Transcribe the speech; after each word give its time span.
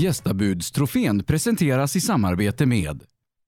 Gästabudstrofén 0.00 1.24
presenteras 1.24 1.96
i 1.96 2.00
samarbete 2.00 2.66
med 2.66 3.02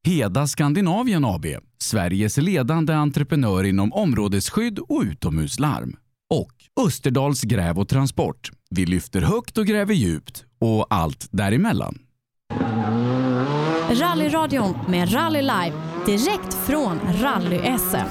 Heda 0.06 0.46
Skandinavien 0.46 1.25
AB, 1.25 1.46
Sveriges 1.78 2.36
ledande 2.36 2.92
entreprenör 2.92 3.64
inom 3.64 3.92
områdesskydd 3.92 4.79
och 4.79 5.03
utomhuslarm. 5.03 5.96
Och 6.30 6.85
Österdals 6.87 7.43
gräv 7.43 7.79
och 7.79 7.88
transport. 7.88 8.51
Vi 8.71 8.87
lyfter 8.87 9.21
högt 9.21 9.59
och 9.59 9.67
gräver 9.67 9.95
djupt 9.95 10.45
och 10.61 10.87
allt 10.91 11.29
däremellan. 11.30 11.99
Rallyradion 13.91 14.75
med 14.89 15.14
Rally 15.14 15.43
Live 15.43 15.73
direkt 16.07 16.55
från 16.55 17.00
Rally-SM. 17.23 18.07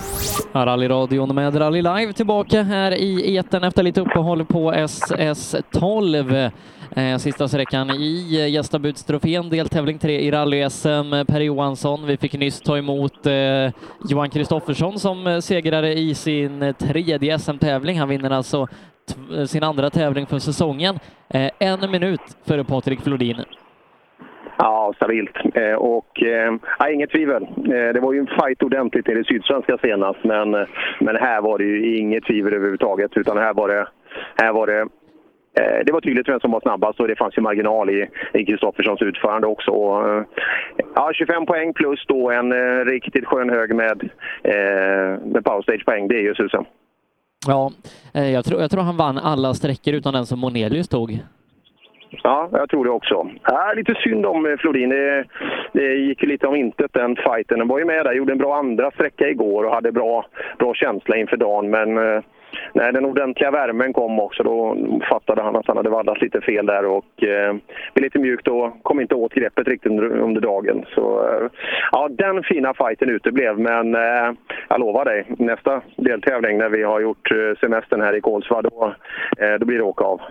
Rallyradion 0.53 1.35
med 1.35 1.59
Rally 1.59 1.81
Live 1.81 2.13
tillbaka 2.13 2.63
här 2.63 2.91
i 2.91 3.35
eten 3.35 3.63
efter 3.63 3.83
lite 3.83 4.01
uppehåll 4.01 4.45
på 4.45 4.73
SS12. 4.73 6.51
Eh, 6.95 7.17
sista 7.17 7.47
sträckan 7.47 7.89
i 7.89 8.39
eh, 8.39 8.53
gästabudstrofén, 8.53 9.49
deltävling 9.49 9.99
3 9.99 10.19
i 10.19 10.31
rally-SM. 10.31 11.25
Per 11.25 11.39
Johansson, 11.39 12.07
vi 12.07 12.17
fick 12.17 12.33
nyss 12.33 12.61
ta 12.61 12.77
emot 12.77 13.25
eh, 13.25 13.71
Johan 14.09 14.29
Kristoffersson 14.29 14.99
som 14.99 15.41
segrare 15.41 15.93
i 15.93 16.15
sin 16.15 16.73
tredje 16.79 17.39
SM-tävling. 17.39 17.99
Han 17.99 18.09
vinner 18.09 18.31
alltså 18.31 18.67
sin 19.47 19.63
andra 19.63 19.89
tävling 19.89 20.25
för 20.25 20.39
säsongen. 20.39 20.99
En 21.59 21.91
minut 21.91 22.21
före 22.47 22.63
Patrik 22.63 23.01
Flodin. 23.01 23.35
Ja, 24.57 24.93
stabilt. 24.95 25.37
Eh, 25.53 25.73
och 25.73 26.23
eh, 26.23 26.93
inget 26.93 27.11
tvivel. 27.11 27.43
Eh, 27.43 27.93
det 27.93 27.99
var 27.99 28.13
ju 28.13 28.19
en 28.19 28.27
fight 28.27 28.63
ordentligt 28.63 29.09
i 29.09 29.13
det 29.13 29.23
sydsvenska 29.23 29.77
senast, 29.77 30.23
men, 30.23 30.51
men 30.99 31.15
här 31.15 31.41
var 31.41 31.57
det 31.57 31.63
ju 31.63 31.97
inget 31.97 32.23
tvivel 32.25 32.53
överhuvudtaget. 32.53 33.17
Utan 33.17 33.37
här 33.37 33.53
var 33.53 33.67
det, 33.67 33.87
här 34.35 34.53
var 34.53 34.67
det 34.67 34.87
Eh, 35.59 35.85
det 35.85 35.91
var 35.91 36.01
tydligt 36.01 36.29
vem 36.29 36.39
som 36.39 36.51
var 36.51 36.61
snabbast 36.61 36.99
och 36.99 37.07
det 37.07 37.15
fanns 37.15 37.37
ju 37.37 37.41
marginal 37.41 37.89
i 37.89 38.45
Kristofferssons 38.45 39.01
utförande 39.01 39.47
också. 39.47 39.71
Och, 39.71 40.09
eh, 40.09 40.23
ja, 40.95 41.11
25 41.13 41.45
poäng 41.45 41.73
plus 41.73 42.05
då 42.07 42.31
en 42.31 42.51
eh, 42.51 42.85
riktigt 42.85 43.25
skön 43.25 43.49
hög 43.49 43.75
med, 43.75 44.09
eh, 44.43 45.19
med 45.25 45.43
powerstage-poäng. 45.43 46.07
Det 46.07 46.15
är 46.15 46.21
ju 46.21 46.35
susen. 46.35 46.65
Ja, 47.47 47.71
eh, 48.13 48.29
jag 48.29 48.45
tror, 48.45 48.61
jag 48.61 48.71
tror 48.71 48.81
han 48.81 48.97
vann 48.97 49.17
alla 49.17 49.53
sträckor 49.53 49.93
utan 49.93 50.13
den 50.13 50.25
som 50.25 50.39
Monelius 50.39 50.87
tog. 50.87 51.19
Ja, 52.23 52.49
jag 52.51 52.69
tror 52.69 52.85
det 52.85 52.91
också. 52.91 53.29
Äh, 53.51 53.75
lite 53.75 53.95
synd 53.95 54.25
om 54.25 54.45
eh, 54.45 54.57
Florin. 54.57 54.57
Flodin. 54.57 54.89
Det, 54.89 55.25
det 55.71 55.93
gick 55.93 56.23
lite 56.23 56.47
om 56.47 56.55
intet 56.55 56.93
den 56.93 57.15
fighten. 57.15 57.59
Den 57.59 57.67
var 57.67 57.79
ju 57.79 57.85
med 57.85 58.05
där, 58.05 58.13
gjorde 58.13 58.31
en 58.31 58.37
bra 58.37 58.55
andra 58.55 58.91
sträcka 58.91 59.29
igår 59.29 59.63
och 59.63 59.73
hade 59.73 59.91
bra, 59.91 60.25
bra 60.59 60.73
känsla 60.73 61.17
inför 61.17 61.37
dagen. 61.37 61.69
Men 61.69 61.97
eh, 61.97 62.21
när 62.73 62.91
den 62.91 63.05
ordentliga 63.05 63.51
värmen 63.51 63.93
kom 63.93 64.19
också, 64.19 64.43
då 64.43 64.77
fattade 65.09 65.41
han 65.41 65.55
att 65.55 65.67
han 65.67 65.77
hade 65.77 65.89
vaddat 65.89 66.21
lite 66.21 66.41
fel 66.41 66.65
där 66.65 66.85
och 66.85 67.23
eh, 67.23 67.53
blev 67.93 68.03
lite 68.03 68.19
mjukt 68.19 68.47
och 68.47 68.83
kom 68.83 69.01
inte 69.01 69.15
åt 69.15 69.33
greppet 69.33 69.67
riktigt 69.67 69.91
under, 69.91 70.17
under 70.17 70.41
dagen. 70.41 70.85
Så 70.95 71.27
eh, 71.27 71.49
ja, 71.91 72.09
den 72.11 72.43
fina 72.43 72.73
fighten 72.73 73.09
uteblev, 73.09 73.59
men 73.59 73.95
eh, 73.95 74.31
jag 74.69 74.79
lovar 74.79 75.05
dig, 75.05 75.25
nästa 75.27 75.81
deltävling 75.95 76.57
när 76.57 76.69
vi 76.69 76.83
har 76.83 76.99
gjort 76.99 77.31
eh, 77.31 77.59
semestern 77.59 78.01
här 78.01 78.15
i 78.15 78.21
Kolsva, 78.21 78.61
då, 78.61 78.93
eh, 79.37 79.53
då 79.59 79.65
blir 79.65 79.77
det 79.77 79.83
åka 79.83 80.03
av. 80.03 80.21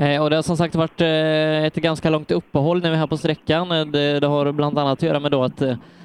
Eh, 0.00 0.22
och 0.22 0.30
det 0.30 0.36
har 0.36 0.42
som 0.42 0.56
sagt 0.56 0.74
varit 0.74 1.00
eh, 1.00 1.66
ett 1.66 1.74
ganska 1.74 2.10
långt 2.10 2.30
uppehåll 2.30 2.82
när 2.82 2.90
vi 2.90 2.94
är 2.94 2.98
här 2.98 3.06
på 3.06 3.16
sträckan. 3.16 3.72
Eh, 3.72 3.86
det, 3.86 4.20
det 4.20 4.26
har 4.26 4.52
bland 4.52 4.78
annat 4.78 4.92
att 4.92 5.02
göra 5.02 5.20
med 5.20 5.30
då 5.30 5.42
att 5.42 5.62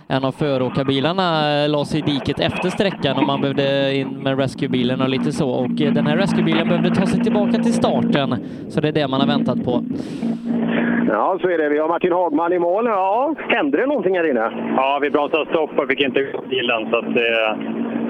en 0.08 0.24
av 0.24 0.32
föråkarbilarna 0.32 1.68
la 1.68 1.86
sig 1.86 2.00
i 2.00 2.04
diket 2.04 2.40
efter 2.40 2.70
sträckan 2.70 3.18
och 3.18 3.23
man 3.23 3.42
behövde 3.42 3.96
in 3.96 4.08
med 4.08 4.40
rescuebilen 4.40 5.02
och 5.02 5.10
lite 5.10 5.32
så. 5.32 5.50
Och 5.50 5.70
den 5.70 6.08
här 6.08 6.18
rescuebilen 6.18 6.68
behövde 6.68 6.96
ta 6.96 7.06
sig 7.06 7.23
tillbaka 7.23 7.52
till 7.52 7.73
starten, 7.73 8.36
så 8.70 8.82
det 8.82 8.88
är 8.88 8.92
det 8.92 9.08
man 9.08 9.20
har 9.22 9.28
väntat 9.28 9.64
på. 9.64 9.84
Ja, 11.10 11.38
så 11.42 11.50
är 11.50 11.58
det. 11.58 11.70
Vi 11.70 11.80
har 11.80 11.88
Martin 11.88 12.12
Hagman 12.12 12.54
i 12.54 12.60
mål. 12.60 12.86
Ja, 12.86 13.36
hände 13.38 13.78
det 13.78 13.86
någonting 13.86 14.18
här 14.18 14.30
inne? 14.30 14.73
Ja, 14.78 15.00
vi 15.02 15.10
bromsade 15.10 15.46
stopp 15.46 15.80
och 15.80 15.88
fick 15.88 16.02
inte 16.02 16.20
ut 16.20 16.50
bilen, 16.50 16.90
så 16.92 17.02
det, 17.02 17.58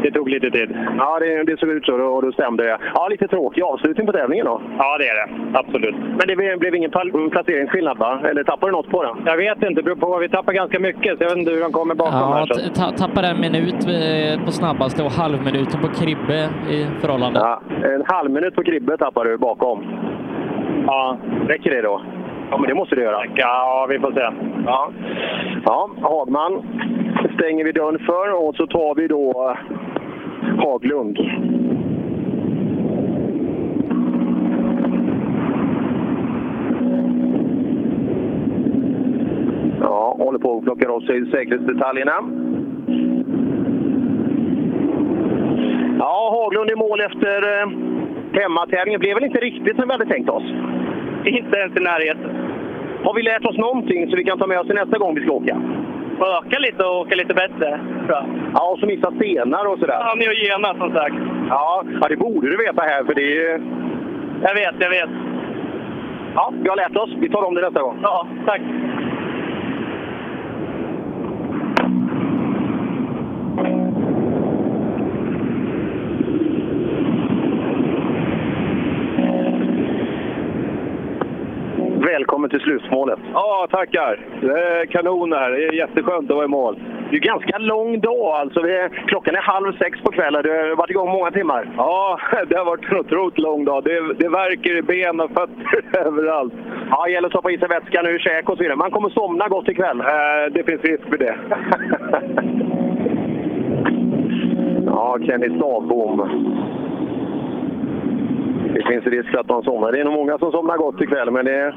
det 0.05 0.11
tog 0.11 0.29
lite 0.29 0.51
tid. 0.51 0.69
Ja, 0.97 1.19
det, 1.19 1.43
det 1.43 1.59
såg 1.59 1.69
ut 1.69 1.85
så 1.85 1.93
och 2.15 2.21
då 2.21 2.31
stämde 2.31 2.63
det. 2.63 2.77
Ja, 2.93 3.07
lite 3.07 3.27
tråkig 3.27 3.61
avslutning 3.61 4.07
på 4.07 4.13
tävlingen 4.13 4.45
då. 4.45 4.61
Ja, 4.77 4.97
det 4.97 5.07
är 5.07 5.15
det. 5.21 5.57
Absolut. 5.59 5.95
Men 6.17 6.27
det 6.27 6.35
blev 6.35 6.75
ingen 6.75 6.91
placeringsskillnad, 7.31 7.97
va? 7.97 8.19
Eller 8.29 8.43
tappade 8.43 8.71
du 8.71 8.75
något 8.75 8.89
på 8.89 9.03
den? 9.03 9.15
Jag 9.25 9.37
vet 9.37 9.63
inte. 9.63 9.81
Det 9.81 9.83
beror 9.83 9.95
på. 9.95 10.17
Vi 10.17 10.29
tappar 10.29 10.53
ganska 10.53 10.79
mycket, 10.79 11.17
så 11.17 11.23
jag 11.23 11.29
vet 11.29 11.37
inte 11.37 11.51
hur 11.51 11.61
de 11.61 11.71
kommer 11.71 11.95
bakom 11.95 12.19
ja, 12.19 12.33
här. 12.33 12.45
Så. 12.45 12.91
Tappade 12.97 13.27
en 13.27 13.41
minut 13.41 13.81
eh, 13.87 14.45
på 14.45 14.51
snabbaste 14.51 15.03
och 15.03 15.11
halvminuten 15.11 15.81
på 15.81 15.87
Kribbe 15.87 16.49
i 16.69 16.87
förhållande. 17.01 17.39
Ja, 17.39 17.61
en 17.83 18.03
halv 18.05 18.31
minut 18.31 18.55
på 18.55 18.63
Kribbe 18.63 18.97
tappade 18.97 19.29
du 19.29 19.37
bakom. 19.37 19.85
Ja. 20.87 21.17
Räcker 21.47 21.71
det 21.71 21.81
då? 21.81 22.01
Ja, 22.51 22.57
men 22.57 22.67
det 22.69 22.75
måste 22.75 22.95
du 22.95 23.01
göra. 23.01 23.25
Ja, 23.35 23.87
vi 23.89 23.99
får 23.99 24.11
se. 24.11 24.29
Ja, 24.65 24.89
ja 25.65 25.89
Hagman 26.01 26.63
stänger 27.33 27.65
vi 27.65 27.71
dörren 27.71 27.99
för 27.99 28.47
och 28.47 28.55
så 28.55 28.67
tar 28.67 28.95
vi 28.95 29.07
då 29.07 29.55
Haglund. 30.57 31.17
Ja, 39.81 40.15
håller 40.19 40.39
på 40.39 40.57
att 40.57 40.63
plocka 40.63 40.99
sig 41.07 41.31
säkerhetsdetaljerna. 41.31 42.13
Ja, 45.99 46.29
Haglund 46.37 46.71
i 46.71 46.75
mål 46.75 47.01
efter 47.01 47.61
eh, 47.61 47.69
hemmatävlingen. 48.41 48.99
blev 48.99 49.15
väl 49.15 49.23
inte 49.23 49.39
riktigt 49.39 49.75
som 49.75 49.87
vi 49.87 49.91
hade 49.91 50.05
tänkt 50.05 50.29
oss? 50.29 50.43
Inte 51.25 51.57
ens 51.57 51.77
i 51.77 51.79
närheten. 51.79 52.31
Har 53.03 53.13
vi 53.13 53.21
lärt 53.21 53.45
oss 53.45 53.57
någonting 53.57 54.09
så 54.09 54.15
vi 54.15 54.23
kan 54.23 54.39
ta 54.39 54.47
med 54.47 54.59
oss 54.59 54.67
till 54.67 54.75
nästa 54.75 54.97
gång 54.97 55.15
vi 55.15 55.21
ska 55.21 55.31
åka? 55.31 55.61
Öka 56.19 56.59
lite 56.59 56.83
och 56.83 56.99
åka 56.99 57.15
lite 57.15 57.33
bättre. 57.33 57.79
Ja, 58.53 58.71
och 58.71 58.79
så 58.79 58.85
missa 58.85 59.11
stenar 59.11 59.65
och 59.65 59.79
sådär. 59.79 59.97
Ja, 59.99 60.13
neogena 60.15 60.73
som 60.77 60.91
sagt. 60.93 61.15
Ja, 61.49 61.83
ja, 62.01 62.07
det 62.09 62.17
borde 62.17 62.49
du 62.49 62.57
veta 62.57 62.81
här, 62.81 63.03
för 63.03 63.13
det 63.13 63.21
är 63.21 63.35
ju... 63.35 63.61
Jag 64.41 64.53
vet, 64.53 64.75
jag 64.79 64.89
vet. 64.89 65.09
Ja, 66.35 66.53
vi 66.63 66.69
har 66.69 66.75
lärt 66.75 66.97
oss. 66.97 67.09
Vi 67.17 67.29
tar 67.29 67.43
om 67.43 67.55
det 67.55 67.61
nästa 67.61 67.81
gång. 67.81 67.99
Ja, 68.01 68.27
tack. 68.45 68.61
Välkommen 82.45 82.59
till 82.59 82.79
slutmålet. 82.79 83.19
Ja, 83.33 83.67
tackar. 83.71 84.19
Det 84.41 84.59
är 84.59 84.85
kanon 84.85 85.33
här. 85.33 85.51
Det 85.51 85.65
är 85.65 85.73
jätteskönt 85.73 86.29
att 86.29 86.35
vara 86.35 86.45
i 86.45 86.47
mål. 86.47 86.79
Det 87.09 87.15
är 87.15 87.19
ganska 87.19 87.57
lång 87.57 87.99
dag 87.99 88.39
alltså. 88.39 88.61
Vi, 88.61 88.89
klockan 89.07 89.35
är 89.35 89.41
halv 89.41 89.77
sex 89.77 89.99
på 90.01 90.11
kvällen. 90.11 90.43
Du 90.43 90.49
har 90.49 90.75
varit 90.75 90.89
igång 90.89 91.09
många 91.09 91.31
timmar. 91.31 91.69
Ja, 91.77 92.19
det 92.47 92.57
har 92.57 92.65
varit 92.65 92.91
en 92.91 92.97
otroligt 92.97 93.37
lång 93.37 93.65
dag. 93.65 93.83
Det, 93.83 94.13
det 94.13 94.29
verkar 94.29 94.77
i 94.77 94.81
ben 94.81 95.19
och 95.19 95.31
fötter 95.31 95.99
överallt. 96.07 96.53
Ja, 96.89 97.05
det 97.05 97.11
gäller 97.11 97.27
att 97.27 97.31
stoppa 97.31 97.51
i 97.51 97.57
sig 97.57 97.67
vätska 97.67 98.01
nu, 98.01 98.19
käk 98.19 98.49
och 98.49 98.57
så 98.57 98.63
vidare. 98.63 98.77
Man 98.77 98.91
kommer 98.91 99.09
somna 99.09 99.47
gott 99.47 99.69
ikväll. 99.69 99.99
Äh, 99.99 100.05
det 100.51 100.63
finns 100.63 100.81
risk 100.81 101.03
för 101.09 101.17
det. 101.17 101.35
ja, 104.85 105.17
Kenny 105.25 105.57
Stavbom. 105.57 106.17
Det 108.75 108.83
finns 108.83 109.05
risk 109.05 109.33
att 109.35 109.49
man 109.49 109.63
somnar. 109.63 109.91
Det 109.91 109.99
är 109.99 110.05
nog 110.05 110.13
många 110.13 110.37
som 110.37 110.51
somnar 110.51 110.77
gott 110.77 111.01
ikväll, 111.01 111.31
men 111.31 111.45
det 111.45 111.53
är, 111.53 111.75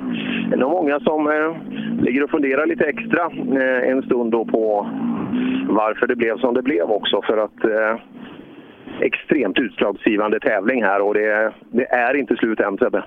det 0.49 0.55
är 0.55 0.59
nog 0.59 0.71
många 0.71 1.01
som 1.01 1.27
eh, 1.27 1.57
ligger 2.03 2.25
och 2.25 2.31
funderar 2.31 2.67
lite 2.67 2.85
extra 2.85 3.25
eh, 3.63 3.91
en 3.91 4.03
stund 4.03 4.33
då 4.33 4.45
på 4.45 4.87
varför 5.69 6.07
det 6.07 6.17
blev 6.17 6.39
som 6.39 6.55
det 6.55 6.63
blev 6.63 6.91
också. 6.91 7.23
För 7.23 7.37
att 7.37 7.65
eh, 7.65 8.01
extremt 9.01 9.59
utslagsgivande 9.59 10.41
tävling 10.41 10.83
här 10.83 11.01
och 11.01 11.15
det, 11.15 11.53
det 11.71 11.87
är 11.93 12.17
inte 12.17 12.37
slut 12.37 12.61
än 12.61 12.79
Sebbe. 12.79 13.05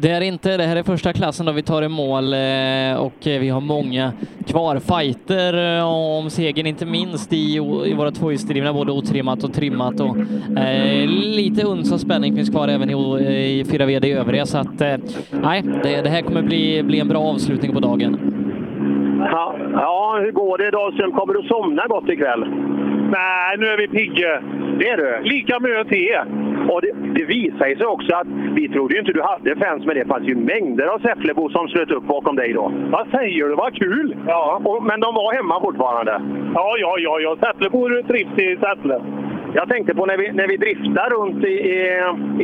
Det 0.00 0.10
är 0.10 0.20
inte. 0.20 0.56
Det 0.56 0.64
här 0.64 0.76
är 0.76 0.82
första 0.82 1.12
klassen 1.12 1.46
då 1.46 1.52
vi 1.52 1.62
tar 1.62 1.82
i 1.82 1.88
mål 1.88 2.32
eh, 2.32 3.04
och 3.06 3.26
eh, 3.26 3.40
vi 3.40 3.48
har 3.48 3.60
många 3.60 4.12
kvar. 4.46 4.78
Fighter 4.78 5.78
eh, 5.78 5.86
om 5.86 6.30
segern, 6.30 6.66
inte 6.66 6.86
minst 6.86 7.32
i, 7.32 7.56
i 7.86 7.94
våra 7.94 8.10
tvåhjulsdrivna, 8.10 8.72
både 8.72 8.92
otrimmat 8.92 9.44
och 9.44 9.52
trimmat. 9.52 10.00
Och, 10.00 10.16
eh, 10.58 11.06
lite 11.08 11.66
uns 11.66 11.92
av 11.92 11.98
spänning 11.98 12.36
finns 12.36 12.50
kvar 12.50 12.68
även 12.68 12.90
i, 12.90 12.92
i 12.92 13.64
4VD 13.64 14.06
i 14.06 14.12
övriga, 14.12 14.46
så 14.46 14.58
att 14.58 14.80
eh, 14.80 14.96
det, 15.82 16.02
det, 16.02 16.08
här 16.08 16.22
kommer 16.22 16.42
bli, 16.42 16.82
bli 16.82 17.00
en 17.00 17.08
bra 17.08 17.20
avslutning 17.20 17.72
på 17.72 17.80
dagen. 17.80 18.18
Ja, 19.20 19.56
ja 19.72 20.18
hur 20.20 20.32
går 20.32 20.58
det 20.58 20.70
Dahlström? 20.70 21.12
Kommer 21.12 21.34
du 21.34 21.48
somna 21.48 21.86
gott 21.86 22.08
ikväll? 22.08 22.44
Nej, 23.16 23.56
nu 23.58 23.66
är 23.66 23.76
vi 23.76 23.88
pigga. 23.88 24.42
Det 24.78 24.88
är 24.88 24.96
du? 24.96 25.28
Lika 25.28 25.60
mycket 25.60 25.88
te. 25.88 26.18
Och 26.72 26.82
det, 26.82 26.92
det 27.16 27.24
visar 27.24 27.76
sig 27.76 27.86
också 27.86 28.16
att 28.16 28.26
vi 28.54 28.68
trodde 28.68 28.94
ju 28.94 29.00
inte 29.00 29.12
du 29.12 29.22
hade 29.22 29.56
fans, 29.56 29.86
men 29.86 29.96
det 29.96 30.04
fanns 30.04 30.28
ju 30.28 30.34
mängder 30.34 30.86
av 30.86 30.98
Säfflebo 30.98 31.50
som 31.50 31.68
slöt 31.68 31.90
upp 31.90 32.04
bakom 32.04 32.36
dig 32.36 32.52
då. 32.52 32.72
Vad 32.90 33.08
säger 33.10 33.48
du? 33.48 33.54
Vad 33.54 33.74
kul! 33.74 34.16
Ja, 34.26 34.62
och, 34.64 34.82
men 34.82 35.00
de 35.00 35.14
var 35.14 35.34
hemma 35.34 35.60
fortfarande? 35.60 36.12
Ja, 36.54 36.74
ja, 36.78 36.94
ja. 36.98 37.20
ja. 37.20 37.36
Säfflebor 37.40 38.02
trivs 38.02 38.38
i 38.38 38.56
Säffle. 38.56 39.00
Jag 39.54 39.68
tänkte 39.68 39.94
på 39.94 40.06
när 40.06 40.18
vi, 40.18 40.32
när 40.32 40.48
vi 40.48 40.56
driftar 40.56 41.10
runt 41.10 41.44
i, 41.44 41.54
i, 41.74 41.78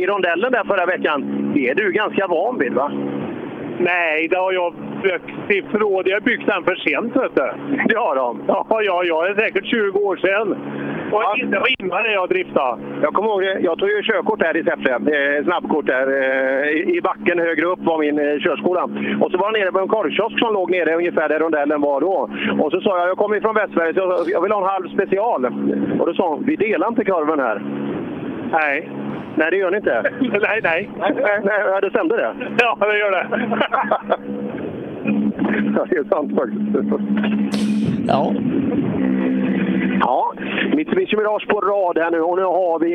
i 0.01 0.05
rondellen 0.07 0.51
där 0.51 0.63
förra 0.63 0.85
veckan. 0.85 1.51
Det 1.55 1.69
är 1.69 1.75
du 1.75 1.91
ganska 1.91 2.27
van 2.27 2.59
vid, 2.59 2.73
va? 2.73 2.91
Nej, 3.79 4.27
det 4.27 4.37
har 4.37 4.51
jag 4.53 4.73
i 5.49 5.61
förråd. 5.61 6.07
Jag 6.07 6.15
har 6.15 6.21
byggt 6.21 6.45
den 6.47 6.63
för 6.63 6.75
sent, 6.75 7.15
vet 7.15 7.35
du. 7.35 7.49
Det 7.89 7.97
har 7.97 8.15
de. 8.15 8.41
Ja, 8.47 8.65
ja, 8.69 9.03
ja. 9.03 9.21
Det 9.23 9.29
är 9.29 9.35
säkert 9.45 9.65
20 9.65 9.99
år 9.99 10.15
sedan. 10.17 10.51
Och 11.11 11.21
Ja. 11.23 11.35
det 11.51 11.59
var 11.59 11.67
innan 11.79 12.11
jag 12.13 12.29
driftade. 12.29 12.81
Jag 13.01 13.13
kommer 13.13 13.29
ihåg, 13.29 13.41
det. 13.41 13.59
jag 13.59 13.77
tog 13.79 13.89
ju 13.89 14.01
körkort 14.03 14.41
här 14.43 14.57
i 14.57 14.63
Säffle. 14.63 14.91
Eh, 14.93 15.43
snabbkort 15.43 15.85
där. 15.85 16.07
Eh, 16.07 16.69
i, 16.95 17.01
backen 17.03 17.39
högre 17.39 17.65
upp 17.65 17.79
var 17.81 17.99
min 17.99 18.19
eh, 18.19 18.39
körskola. 18.39 18.83
Och 19.21 19.31
så 19.31 19.37
var 19.37 19.45
jag 19.51 19.59
nere 19.59 19.71
på 19.71 19.79
en 19.79 19.87
korvkiosk 19.87 20.39
som 20.39 20.53
låg 20.53 20.71
nere 20.71 20.95
ungefär 20.95 21.29
där 21.29 21.39
rondellen 21.39 21.81
var 21.81 22.01
då. 22.01 22.29
Och 22.63 22.71
så 22.71 22.81
sa 22.81 22.99
jag, 22.99 23.09
jag 23.09 23.17
kommer 23.17 23.35
ifrån 23.37 23.55
Västsverige 23.55 23.93
så 23.93 23.99
jag- 23.99 24.29
jag 24.35 24.41
vill 24.41 24.51
ha 24.51 24.61
en 24.61 24.69
halv 24.75 24.87
special. 24.89 25.45
Och 25.99 26.05
då 26.07 26.13
sa 26.13 26.29
hon, 26.29 26.43
vi 26.47 26.55
delar 26.55 26.87
inte 26.87 27.05
korven 27.05 27.39
här. 27.39 27.61
Nej. 28.51 28.89
Nej, 29.35 29.51
det 29.51 29.57
gör 29.57 29.71
ni 29.71 29.77
inte. 29.77 30.03
nej, 30.21 30.59
nej. 30.63 30.89
Nej, 30.99 31.13
nej, 31.43 31.81
det 31.81 31.89
stämde 31.89 32.15
det. 32.21 32.33
Ja, 32.59 32.77
det 32.79 32.97
gör 32.99 33.11
det. 33.11 33.27
Ja, 35.75 35.85
det 35.89 35.95
är 35.95 36.03
sant 36.03 36.35
faktiskt. 36.35 36.93
Ja, 38.07 38.33
Ja, 39.99 40.33
Mitsubishi 40.75 41.15
Mirage 41.17 41.47
på 41.47 41.59
rad 41.59 41.97
här 41.97 42.11
nu 42.11 42.21
och 42.21 42.37
nu 42.37 42.43
har 42.43 42.79
vi 42.79 42.91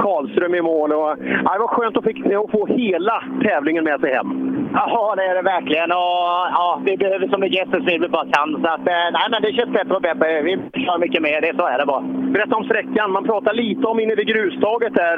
Karlström 0.00 0.54
i 0.54 0.62
mål. 0.62 0.92
Och, 0.92 1.10
ja, 1.44 1.52
det 1.52 1.58
var 1.58 1.74
skönt 1.74 1.96
att, 1.96 2.04
fick, 2.04 2.26
att 2.26 2.50
få 2.50 2.66
hela 2.66 3.24
tävlingen 3.44 3.84
med 3.84 4.00
sig 4.00 4.14
hem. 4.14 4.52
Ja, 4.74 5.14
det 5.16 5.24
är 5.24 5.34
det 5.34 5.42
verkligen. 5.42 5.90
Och, 5.92 6.28
ja, 6.58 6.80
vi 6.84 6.96
behöver 6.96 7.28
så 7.28 7.38
mycket 7.38 7.58
jättesnill 7.58 8.00
vi 8.00 8.08
bara 8.08 8.26
kan. 8.36 8.48
Så 8.62 8.68
att, 8.74 8.86
eh, 8.94 9.06
nej, 9.16 9.26
men 9.30 9.42
det 9.42 9.52
känns 9.52 9.72
bättre 9.72 9.94
och 9.94 10.02
bättre. 10.02 10.42
Vi 10.42 10.52
kör 10.84 10.98
mycket 10.98 11.22
mer. 11.22 11.40
Det, 11.40 11.56
så 11.56 11.66
är 11.66 11.78
det 11.78 11.86
bara. 11.86 12.04
Berätta 12.34 12.56
om 12.56 12.64
sträckan. 12.64 13.12
Man 13.12 13.24
pratar 13.24 13.52
lite 13.52 13.86
om 13.86 14.00
inne 14.00 14.14
vid 14.14 14.26
grustaget 14.26 14.94
där. 14.94 15.16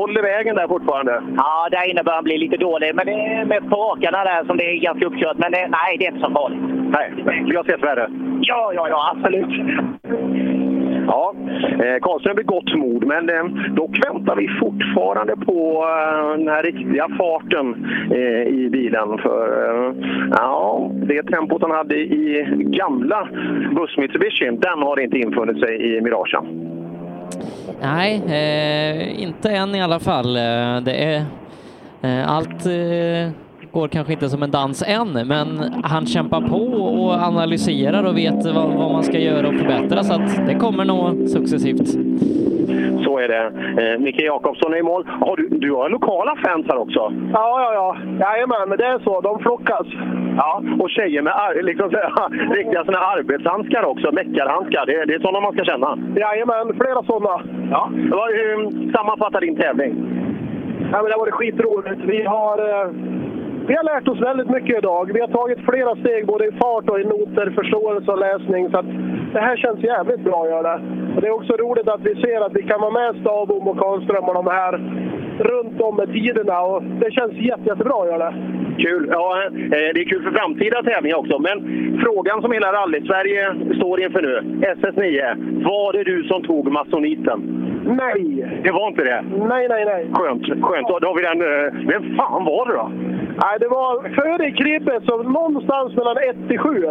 Håller 0.00 0.22
vägen 0.22 0.56
där 0.56 0.68
fortfarande? 0.68 1.22
Ja, 1.36 1.68
där 1.70 1.90
inne 1.90 2.02
börjar 2.02 2.22
bli 2.22 2.38
lite 2.38 2.56
dålig. 2.56 2.94
Men 2.94 3.06
det 3.06 3.12
är 3.12 3.44
mest 3.44 3.70
på 3.70 3.76
rakarna 3.76 4.24
där 4.24 4.44
som 4.44 4.56
det 4.56 4.64
är 4.64 4.76
ganska 4.80 5.06
uppkört. 5.06 5.38
Men 5.38 5.52
det, 5.52 5.68
nej, 5.78 5.96
det 5.98 6.04
är 6.06 6.12
inte 6.12 6.26
så 6.26 6.30
farligt. 6.30 6.60
Nej, 6.96 7.12
vi 7.48 7.56
har 7.56 7.64
sett 7.64 7.82
värre. 7.82 8.10
Ja, 8.40 8.72
ja, 8.74 8.88
ja, 8.88 9.14
absolut. 9.16 9.52
Ja, 11.06 11.34
eh, 11.70 12.00
Karlström 12.02 12.34
blir 12.34 12.44
gott 12.44 12.74
mod, 12.74 13.04
men 13.06 13.30
eh, 13.30 13.44
dock 13.74 13.98
väntar 14.06 14.36
vi 14.36 14.48
fortfarande 14.60 15.36
på 15.36 15.84
eh, 15.84 16.38
den 16.38 16.48
här 16.48 16.62
riktiga 16.62 17.08
farten 17.18 17.86
eh, 18.10 18.54
i 18.60 18.68
bilen. 18.72 19.18
För 19.18 19.46
eh, 19.64 19.94
ja, 20.30 20.90
det 20.92 21.22
tempot 21.22 21.62
han 21.62 21.70
hade 21.70 21.96
i 21.96 22.46
gamla 22.58 23.28
buss 23.76 23.96
Mitsubishi, 23.96 24.44
den 24.46 24.78
har 24.78 25.00
inte 25.00 25.18
infunnit 25.18 25.58
sig 25.58 25.96
i 25.96 26.00
Miragen. 26.00 26.44
nej, 27.82 28.22
eh, 28.26 29.22
inte 29.22 29.50
än 29.50 29.74
i 29.74 29.82
alla 29.82 30.00
fall. 30.00 30.36
Eh, 30.36 30.80
det 30.84 31.04
är 31.04 31.24
eh, 32.02 32.30
allt 32.30 32.66
eh, 32.66 33.43
går 33.74 33.88
kanske 33.88 34.12
inte 34.12 34.28
som 34.28 34.42
en 34.42 34.50
dans 34.50 34.82
än, 34.86 35.12
men 35.28 35.46
han 35.84 36.06
kämpar 36.06 36.40
på 36.40 36.56
och 37.04 37.12
analyserar 37.12 38.04
och 38.08 38.16
vet 38.16 38.44
vad, 38.54 38.68
vad 38.74 38.92
man 38.92 39.02
ska 39.02 39.18
göra 39.18 39.48
och 39.48 39.54
förbättra 39.54 40.02
så 40.02 40.14
att 40.14 40.46
det 40.46 40.54
kommer 40.54 40.84
nog 40.84 41.28
successivt. 41.28 41.88
Så 43.04 43.18
är 43.18 43.28
det. 43.28 43.44
Eh, 43.82 43.98
Micke 44.00 44.20
Jakobsson 44.22 44.74
är 44.74 44.78
i 44.78 44.82
mål. 44.82 45.06
Har 45.20 45.36
du, 45.36 45.48
du 45.48 45.72
har 45.72 45.88
lokala 45.88 46.36
fans 46.44 46.66
här 46.68 46.78
också? 46.78 47.00
Ja, 47.32 47.46
ja, 47.64 47.70
ja. 47.74 47.96
Jajamän, 48.20 48.78
det 48.78 48.84
är 48.86 48.98
så. 48.98 49.20
De 49.20 49.38
flockas. 49.38 49.86
Ja, 50.36 50.62
och 50.80 50.90
tjejer 50.90 51.22
med 51.22 51.32
ar- 51.32 51.62
liksom, 51.62 51.90
riktiga 52.58 52.84
såna 52.84 52.98
arbetshandskar 52.98 53.84
också, 53.84 54.12
meckarhandskar. 54.12 54.86
Det, 54.86 55.04
det 55.04 55.14
är 55.14 55.18
sådana 55.20 55.40
man 55.40 55.52
ska 55.52 55.64
känna. 55.64 55.98
Jajamän, 56.16 56.66
flera 56.80 57.02
sådana. 57.02 57.34
Ja. 57.70 57.90
Vad, 58.10 58.28
hur 58.38 58.56
sammanfattar 58.96 59.40
din 59.40 59.56
tävling? 59.56 59.92
Ja, 60.92 60.96
men 61.02 61.04
det 61.08 61.12
har 61.16 61.18
varit 61.26 61.34
skitroligt. 61.40 62.00
Vi 62.06 62.22
har, 62.22 62.58
eh, 62.70 62.86
vi 63.68 63.74
har 63.74 63.84
lärt 63.84 64.08
oss 64.08 64.20
väldigt 64.20 64.50
mycket 64.50 64.78
idag. 64.78 65.10
Vi 65.14 65.20
har 65.20 65.28
tagit 65.28 65.58
flera 65.68 65.96
steg 65.96 66.26
både 66.26 66.44
i 66.46 66.52
fart 66.52 66.90
och 66.90 67.00
i 67.00 67.04
noter, 67.04 67.50
förståelse 67.50 68.10
och 68.10 68.18
läsning. 68.18 68.70
Så 68.70 68.78
att 68.78 68.86
det 69.32 69.40
här 69.40 69.56
känns 69.56 69.80
jävligt 69.80 70.24
bra, 70.24 70.40
att 70.44 70.64
det. 70.64 70.80
Och 71.14 71.20
det 71.20 71.26
är 71.26 71.38
också 71.40 71.52
roligt 71.56 71.88
att 71.88 72.00
vi 72.00 72.14
ser 72.14 72.40
att 72.40 72.56
vi 72.56 72.62
kan 72.62 72.80
vara 72.80 72.90
med 72.90 73.20
Stavbom 73.20 73.68
och 73.68 73.78
Karlström 73.78 74.24
och 74.24 74.34
de 74.34 74.46
här 74.46 74.72
runt 75.38 75.80
om 75.80 75.96
med 75.96 76.12
tiderna. 76.12 76.60
Och 76.60 76.82
det 76.82 77.10
känns 77.12 77.32
jätte, 77.32 77.68
jättebra, 77.68 78.06
gör 78.06 78.18
det. 78.18 78.34
Kul. 78.78 79.08
Ja, 79.10 79.44
eh, 79.44 79.90
det 79.94 80.00
är 80.00 80.08
kul 80.08 80.22
för 80.22 80.30
framtida 80.30 80.82
tävlingar 80.82 81.16
också. 81.16 81.38
Men 81.38 81.56
frågan 82.04 82.42
som 82.42 82.52
hela 82.52 82.72
rally-Sverige 82.72 83.54
står 83.76 84.00
inför 84.02 84.22
nu, 84.22 84.34
SS9. 84.60 85.64
Var 85.64 85.92
det 85.92 86.04
du 86.04 86.24
som 86.24 86.42
tog 86.42 86.72
masoniten? 86.72 87.40
Nej! 87.86 88.60
Det 88.64 88.70
var 88.70 88.88
inte 88.88 89.04
det? 89.04 89.24
Nej, 89.48 89.68
nej, 89.68 89.84
nej. 89.84 90.06
Skönt. 90.12 90.42
Skönt. 90.46 90.88
Då 90.88 91.06
har 91.08 91.16
vi 91.16 91.22
den. 91.22 91.40
eh, 91.40 91.86
Vem 91.88 92.16
fan 92.16 92.44
var 92.44 92.66
det 92.66 92.72
då? 92.74 92.90
Nej, 93.44 93.56
det 93.60 93.68
var 93.68 94.08
före 94.08 94.50
Kribbe, 94.50 95.00
så 95.06 95.22
någonstans 95.22 95.96
mellan 95.96 96.16
1 96.16 96.36
till 96.48 96.58
7. 96.58 96.84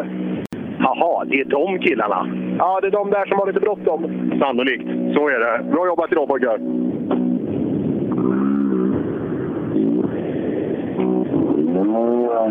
Jaha, 0.79 1.25
det 1.25 1.39
är 1.39 1.45
de 1.45 1.79
killarna. 1.79 2.27
Ja, 2.59 2.79
det 2.81 2.87
är 2.87 2.91
de 2.91 3.09
där 3.11 3.25
som 3.25 3.39
har 3.39 3.47
lite 3.47 3.59
bråttom. 3.59 4.31
Sannolikt. 4.39 4.87
Så 5.15 5.27
är 5.29 5.39
det. 5.39 5.63
Bra 5.71 5.85
jobbat 5.87 6.11
idag 6.11 6.27
pojkar. 6.27 6.59
Ja, 11.75 12.49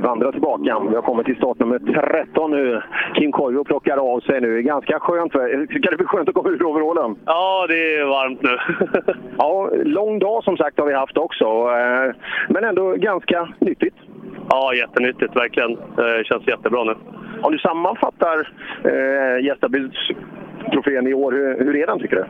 vi 0.00 0.06
vandrar 0.06 0.32
tillbaka. 0.32 0.78
Vi 0.88 0.94
har 0.94 1.02
kommit 1.02 1.26
till 1.26 1.36
startnummer 1.36 1.78
13 1.78 2.50
nu. 2.50 2.82
Kim 3.14 3.32
Koivu 3.32 3.64
plockar 3.64 3.96
av 3.96 4.20
sig 4.20 4.40
nu. 4.40 4.62
Ganska 4.62 4.98
skönt. 5.00 5.32
Ska 5.32 5.90
det 5.90 5.96
bli 5.96 6.06
skönt 6.06 6.28
att 6.28 6.34
komma 6.34 6.48
ur 6.48 6.62
overallen? 6.66 7.16
Ja, 7.26 7.66
det 7.68 7.94
är 7.96 8.04
varmt 8.04 8.42
nu. 8.42 8.56
Ja, 9.38 9.70
lång 9.84 10.18
dag 10.18 10.44
som 10.44 10.56
sagt 10.56 10.78
har 10.78 10.86
vi 10.86 10.94
haft 10.94 11.16
också. 11.16 11.44
eh, 11.44 12.14
Men 12.48 12.64
ändå 12.64 12.92
ganska 12.92 13.48
nyttigt. 13.58 13.94
ja, 14.50 14.74
jättenyttigt. 14.74 15.36
Verkligen. 15.36 15.76
Det 15.96 16.26
känns 16.26 16.48
jättebra 16.48 16.84
nu. 16.84 16.94
Om 17.42 17.52
du 17.52 17.58
sammanfattar 17.58 18.48
eh, 18.84 19.44
Gästabudstrofén 19.44 21.06
i 21.06 21.14
år, 21.14 21.32
hur, 21.32 21.64
hur 21.64 21.76
är 21.76 21.86
den 21.86 21.98
tycker 21.98 22.16
du? 22.16 22.24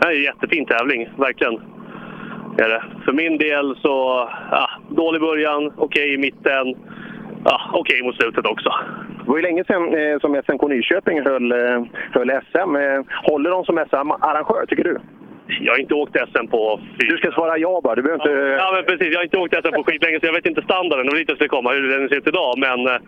Det 0.00 0.06
är 0.06 0.16
en 0.16 0.22
jättefin 0.22 0.66
tävling, 0.66 1.08
verkligen. 1.16 1.54
Är 2.58 2.68
det. 2.68 2.82
För 3.04 3.12
min 3.12 3.38
del 3.38 3.76
så, 3.76 4.28
ja, 4.50 4.68
dålig 4.88 5.20
början, 5.20 5.72
okej 5.76 6.14
i 6.14 6.18
mitten, 6.18 6.74
ja, 7.44 7.70
okej 7.72 8.02
mot 8.02 8.16
slutet 8.16 8.46
också. 8.46 8.70
Det 9.24 9.30
var 9.30 9.36
ju 9.36 9.42
länge 9.42 9.64
sedan 9.64 9.94
eh, 9.94 10.18
som 10.20 10.42
SMK 10.46 10.62
Nyköping 10.68 11.20
höll, 11.20 11.52
eh, 11.52 11.84
höll 12.12 12.30
SM. 12.50 12.76
Eh, 12.76 13.00
håller 13.30 13.50
de 13.50 13.64
som 13.64 13.84
SM-arrangör, 13.90 14.66
tycker 14.66 14.84
du? 14.84 14.98
Jag 15.46 15.72
har 15.72 15.80
inte 15.80 15.94
åkt 15.94 16.16
SM 16.16 16.46
på... 16.46 16.80
Du 16.98 17.16
ska 17.16 17.30
svara 17.30 17.58
ja 17.58 17.80
bara, 17.84 17.94
du 17.94 18.02
behöver 18.02 18.24
inte... 18.24 18.40
Ja, 18.62 18.72
men 18.74 18.84
precis. 18.84 19.12
Jag 19.12 19.18
har 19.18 19.24
inte 19.24 19.38
åkt 19.38 19.54
SM 19.54 19.74
på 19.74 19.84
skitlänge, 19.84 20.20
så 20.20 20.26
jag 20.26 20.32
vet 20.32 20.46
inte 20.46 20.62
standarden 20.62 21.08
och 21.08 21.14
dit 21.14 21.28
jag 21.28 21.36
ska 21.36 21.48
komma, 21.48 21.72
hur 21.72 21.98
den 21.98 22.08
ser 22.08 22.16
ut 22.16 22.28
idag. 22.28 22.58
Men 22.58 22.86
eh, 22.86 23.00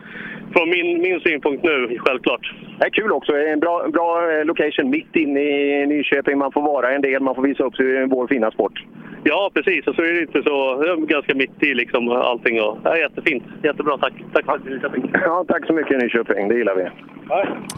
från 0.52 0.70
min, 0.70 1.02
min 1.02 1.20
synpunkt 1.20 1.64
nu, 1.64 1.98
självklart. 1.98 2.54
Det 2.78 2.86
är 2.86 2.90
kul 2.90 3.12
också. 3.12 3.32
En 3.36 3.60
bra, 3.60 3.88
bra 3.88 4.08
location 4.44 4.90
mitt 4.90 5.16
inne 5.16 5.40
i 5.40 5.86
Nyköping. 5.86 6.38
Man 6.38 6.52
får 6.52 6.62
vara 6.62 6.92
en 6.92 7.02
del, 7.02 7.22
man 7.22 7.34
får 7.34 7.42
visa 7.42 7.64
upp 7.64 7.76
sig, 7.76 8.06
vår 8.06 8.26
fina 8.26 8.50
sport. 8.50 8.82
Ja, 9.28 9.50
precis. 9.54 9.86
Och 9.86 9.94
så 9.94 10.02
är 10.02 10.12
det 10.12 10.20
inte 10.20 10.42
så... 10.42 10.82
Det 10.82 10.90
är 10.90 10.96
ganska 10.96 11.34
mitt 11.34 11.62
i 11.62 11.74
liksom 11.74 12.08
allting. 12.08 12.62
Och, 12.62 12.78
ja, 12.84 12.96
jättefint. 12.98 13.44
Jättebra. 13.62 13.98
Tack. 13.98 14.12
Tack 14.32 14.44
för 14.44 14.52
att 14.52 14.64
du 14.64 14.80
Ja, 15.12 15.44
tack 15.48 15.66
så 15.66 15.72
mycket 15.72 15.98
Nyköping. 15.98 16.48
Det 16.48 16.54
gillar 16.54 16.74
vi. 16.74 17.15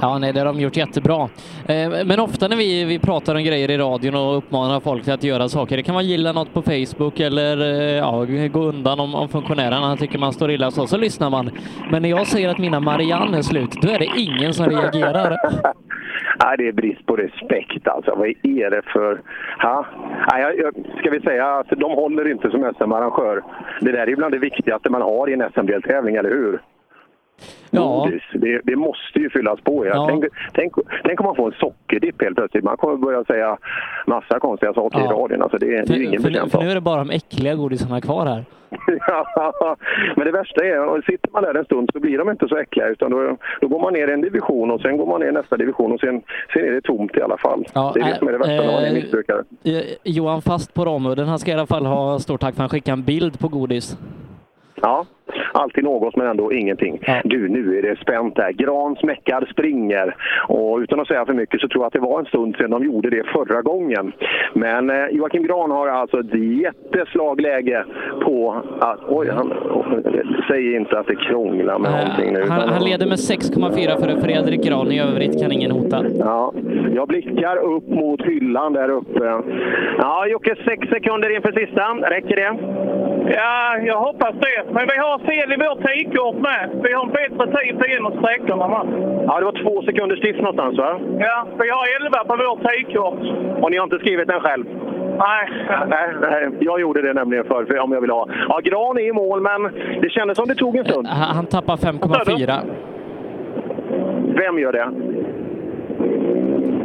Ja, 0.00 0.18
nej, 0.18 0.32
det 0.32 0.40
har 0.40 0.46
de 0.46 0.60
gjort 0.60 0.76
jättebra. 0.76 1.28
Eh, 1.68 2.06
men 2.06 2.20
ofta 2.20 2.48
när 2.48 2.56
vi, 2.56 2.84
vi 2.84 2.98
pratar 2.98 3.34
om 3.34 3.44
grejer 3.44 3.70
i 3.70 3.78
radion 3.78 4.14
och 4.14 4.38
uppmanar 4.38 4.80
folk 4.80 5.04
till 5.04 5.12
att 5.12 5.24
göra 5.24 5.48
saker, 5.48 5.76
det 5.76 5.82
kan 5.82 5.94
vara 5.94 6.04
gilla 6.04 6.32
något 6.32 6.54
på 6.54 6.62
Facebook 6.62 7.20
eller 7.20 7.60
eh, 7.60 7.96
ja, 7.96 8.26
gå 8.52 8.60
undan 8.60 9.00
om, 9.00 9.14
om 9.14 9.28
funktionärerna 9.28 9.96
tycker 9.96 10.18
man 10.18 10.32
står 10.32 10.50
illa 10.50 10.70
så, 10.70 10.86
så 10.86 10.96
lyssnar 10.96 11.30
man. 11.30 11.50
Men 11.90 12.02
när 12.02 12.08
jag 12.08 12.26
säger 12.26 12.48
att 12.48 12.58
mina 12.58 12.80
Marianne 12.80 13.38
är 13.38 13.42
slut, 13.42 13.72
då 13.82 13.88
är 13.88 13.98
det 13.98 14.08
ingen 14.16 14.54
som 14.54 14.66
reagerar. 14.66 15.36
Nej, 16.44 16.56
det 16.58 16.68
är 16.68 16.72
brist 16.72 17.06
på 17.06 17.16
respekt 17.16 17.88
alltså. 17.88 18.14
Vad 18.14 18.28
är 18.28 18.70
det 18.70 18.82
för... 18.92 19.20
Ha? 19.62 19.86
Nej, 20.32 20.42
jag, 20.42 20.58
jag, 20.58 20.74
ska 20.98 21.10
vi 21.10 21.20
säga 21.20 21.46
att 21.46 21.68
de 21.70 21.92
håller 21.92 22.30
inte 22.30 22.50
som 22.50 22.72
SM-arrangör. 22.78 23.42
Det 23.80 23.92
där 23.92 24.08
är 24.08 24.16
bland 24.16 24.34
det 24.34 24.38
viktigaste 24.38 24.90
man 24.90 25.02
har 25.02 25.30
i 25.30 25.32
en 25.32 25.50
SM-deltävling, 25.54 26.16
eller 26.16 26.30
hur? 26.30 26.60
Ja. 27.70 28.08
Det, 28.32 28.60
det 28.64 28.76
måste 28.76 29.18
ju 29.18 29.30
fyllas 29.30 29.60
på. 29.60 29.86
Ja. 29.86 30.06
Tänk, 30.08 30.24
tänk, 30.52 30.72
tänk 31.04 31.20
om 31.20 31.26
man 31.26 31.36
får 31.36 31.46
en 31.46 31.58
sockerdipp 31.60 32.22
helt 32.22 32.36
plötsligt. 32.36 32.64
Man 32.64 32.76
kommer 32.76 32.96
börja 32.96 33.24
säga 33.24 33.58
massa 34.06 34.38
konstiga 34.40 34.74
saker 34.74 34.98
i 34.98 35.02
Ja. 35.04 35.10
radion. 35.10 35.42
Alltså 35.42 35.58
det, 35.58 35.66
det 35.66 35.94
är 35.94 36.02
ingen 36.02 36.22
för, 36.22 36.22
för, 36.22 36.28
betjänt 36.30 36.52
för 36.52 36.58
nu 36.62 36.70
är 36.70 36.74
det 36.74 36.80
bara 36.80 36.98
de 37.04 37.10
äckliga 37.10 37.54
godisarna 37.54 38.00
kvar 38.00 38.26
här. 38.26 38.44
Ja, 39.06 39.76
Men 40.16 40.26
det 40.26 40.32
värsta 40.32 40.64
är, 40.64 40.86
och 40.86 41.04
sitter 41.04 41.30
man 41.32 41.42
där 41.42 41.54
en 41.54 41.64
stund 41.64 41.90
så 41.92 42.00
blir 42.00 42.18
de 42.18 42.30
inte 42.30 42.48
så 42.48 42.56
äckliga. 42.56 42.88
Utan 42.88 43.10
då, 43.10 43.36
då 43.60 43.68
går 43.68 43.80
man 43.80 43.92
ner 43.92 44.10
en 44.10 44.20
division 44.20 44.70
och 44.70 44.80
sen 44.80 44.96
går 44.96 45.06
man 45.06 45.20
ner 45.20 45.32
nästa 45.32 45.56
division 45.56 45.92
och 45.92 46.00
sen, 46.00 46.22
sen 46.52 46.64
är 46.64 46.70
det 46.72 46.80
tomt 46.80 47.16
i 47.16 47.22
alla 47.22 47.36
fall. 47.38 47.64
Ja, 47.74 47.92
det 47.94 48.00
är 48.00 48.04
det 48.04 48.16
som 48.18 48.28
är 48.28 48.32
det 48.32 48.38
värsta 48.38 48.52
när 48.54 48.72
man 48.72 48.84
är 48.84 48.94
missbrukare. 48.94 49.44
Eh, 49.64 49.72
Johan 50.04 50.42
Fast 50.42 50.74
på 50.74 50.84
Ramudden, 50.84 51.28
han 51.28 51.38
ska 51.38 51.50
i 51.50 51.54
alla 51.54 51.66
fall 51.66 51.86
ha 51.86 52.18
stort 52.18 52.40
tack 52.40 52.54
för 52.54 52.62
att 52.62 52.70
han 52.70 52.78
skickade 52.78 52.92
en 52.92 53.02
bild 53.04 53.38
på 53.38 53.48
godis. 53.48 53.98
Ja. 54.82 55.06
Alltid 55.58 55.84
något 55.84 56.16
men 56.16 56.26
ändå 56.26 56.52
ingenting. 56.52 57.00
Du, 57.24 57.48
nu 57.48 57.78
är 57.78 57.82
det 57.82 57.96
spänt 57.96 58.36
där. 58.36 58.52
Gran 58.52 58.96
smäckad 58.96 59.48
springer. 59.48 60.16
Och 60.48 60.78
utan 60.78 61.00
att 61.00 61.08
säga 61.08 61.26
för 61.26 61.34
mycket 61.34 61.60
så 61.60 61.68
tror 61.68 61.82
jag 61.82 61.86
att 61.86 61.92
det 61.92 61.98
var 62.00 62.18
en 62.18 62.26
stund 62.26 62.56
sedan 62.56 62.70
de 62.70 62.84
gjorde 62.84 63.10
det 63.10 63.24
förra 63.26 63.62
gången. 63.62 64.12
Men 64.54 64.90
eh, 64.90 65.06
Joakim 65.10 65.42
Gran 65.42 65.70
har 65.70 65.88
alltså 65.88 66.20
ett 66.20 66.34
jätteslagläge 66.34 67.84
på 68.24 68.62
att... 68.80 69.00
Oj, 69.08 69.28
han, 69.28 69.52
säg 70.48 70.74
inte 70.74 70.98
att 70.98 71.06
det 71.06 71.16
krånglar 71.16 71.78
med 71.78 71.90
någonting 71.90 72.32
nu. 72.32 72.44
Han, 72.48 72.68
han 72.68 72.84
leder 72.84 73.06
med 73.06 73.16
6,4 73.16 74.00
före 74.00 74.20
Fredrik 74.20 74.64
Gran. 74.64 74.92
I 74.92 75.00
övrigt 75.00 75.42
kan 75.42 75.52
ingen 75.52 75.70
hota. 75.70 76.04
Ja, 76.18 76.52
jag 76.94 77.08
blickar 77.08 77.56
upp 77.56 77.88
mot 77.88 78.22
hyllan 78.22 78.72
där 78.72 78.88
uppe. 78.88 79.42
Ja, 79.98 80.26
Jocke, 80.26 80.54
sex 80.64 80.88
sekunder 80.88 81.36
inför 81.36 81.52
sista. 81.52 81.84
Räcker 81.94 82.36
det? 82.36 82.52
Ja, 83.34 83.78
jag 83.78 84.00
hoppas 84.00 84.34
det. 84.40 84.72
Men 84.72 84.86
vi 84.86 84.96
har 84.98 85.18
fel 85.18 85.47
i 85.52 85.56
vårt 85.66 85.80
tidkort 85.88 86.36
med. 86.48 86.62
Vi 86.84 86.92
har 86.92 87.02
en 87.06 87.12
bättre 87.20 87.44
tid 87.56 87.78
på 87.78 87.84
en 87.96 88.06
av 88.06 88.12
sträckorna 88.20 88.66
med. 88.74 88.84
Ja, 89.26 89.38
det 89.38 89.44
var 89.44 89.56
två 89.62 89.82
sekunder 89.82 90.16
stift 90.16 90.38
någonstans 90.40 90.78
va? 90.78 90.90
Ja, 91.18 91.46
vi 91.62 91.68
har 91.76 91.84
11 92.00 92.24
på 92.30 92.34
vårt 92.44 92.62
tidkort. 92.72 93.18
Och 93.62 93.70
ni 93.70 93.76
har 93.76 93.84
inte 93.84 93.98
skrivit 93.98 94.28
den 94.28 94.40
själv? 94.40 94.64
Nej. 95.18 95.48
Nej, 95.88 96.08
nej, 96.20 96.48
jag 96.60 96.80
gjorde 96.80 97.02
det 97.02 97.12
nämligen 97.12 97.44
för, 97.44 97.64
för 97.64 97.78
om 97.78 97.92
jag 97.92 98.00
ville 98.00 98.12
ha. 98.12 98.28
Ja, 98.48 98.60
Gran 98.64 98.98
är 98.98 99.02
i 99.08 99.12
mål, 99.12 99.40
men 99.40 99.62
det 100.02 100.10
kändes 100.10 100.36
som 100.38 100.46
det 100.48 100.54
tog 100.54 100.76
en 100.76 100.84
stund. 100.84 101.06
Han, 101.06 101.36
han 101.36 101.46
tappar 101.46 101.76
5,4. 101.76 102.54
Vem 104.38 104.58
gör 104.58 104.72
det? 104.72 104.88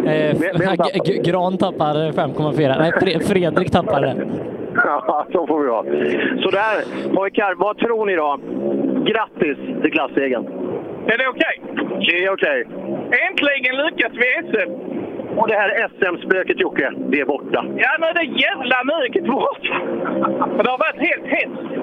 Eh, 0.05 0.35
Vem- 0.39 0.59
vem 0.59 0.67
tappar? 0.77 1.23
Gran 1.23 1.57
tappar 1.57 1.93
5,4. 2.11 2.75
Nej, 2.79 2.91
Fre- 2.91 3.19
Fredrik 3.33 3.71
tappar 3.71 4.01
det. 4.01 4.15
Ja, 4.83 5.25
så 5.31 5.47
får 5.47 5.59
vi 5.63 5.69
ha. 5.69 5.83
Sådär, 6.41 6.75
pojkar, 7.15 7.53
vad 7.57 7.77
tror 7.77 8.05
ni 8.05 8.15
då? 8.15 8.39
Grattis 9.11 9.57
till 9.81 9.91
klassegen! 9.91 10.47
Är 11.07 11.17
det 11.17 11.27
okej? 11.27 11.61
Det 11.99 12.25
är 12.25 12.33
okej. 12.33 12.67
Äntligen 13.29 13.75
lyckas 13.85 14.11
vi 14.13 14.49
SM! 14.51 14.71
Och 15.37 15.47
det 15.47 15.55
här 15.55 15.87
SM-spöket 15.89 16.59
Jocke, 16.59 16.91
det 16.97 17.19
är 17.19 17.25
borta. 17.25 17.65
Ja, 17.77 18.07
är 18.07 18.13
det 18.13 18.41
jävla 18.41 18.99
mycket 19.01 19.25
bort! 19.25 19.61
Det 20.63 20.69
har 20.69 20.77
varit 20.77 21.01
helt 21.09 21.25
hemskt. 21.25 21.73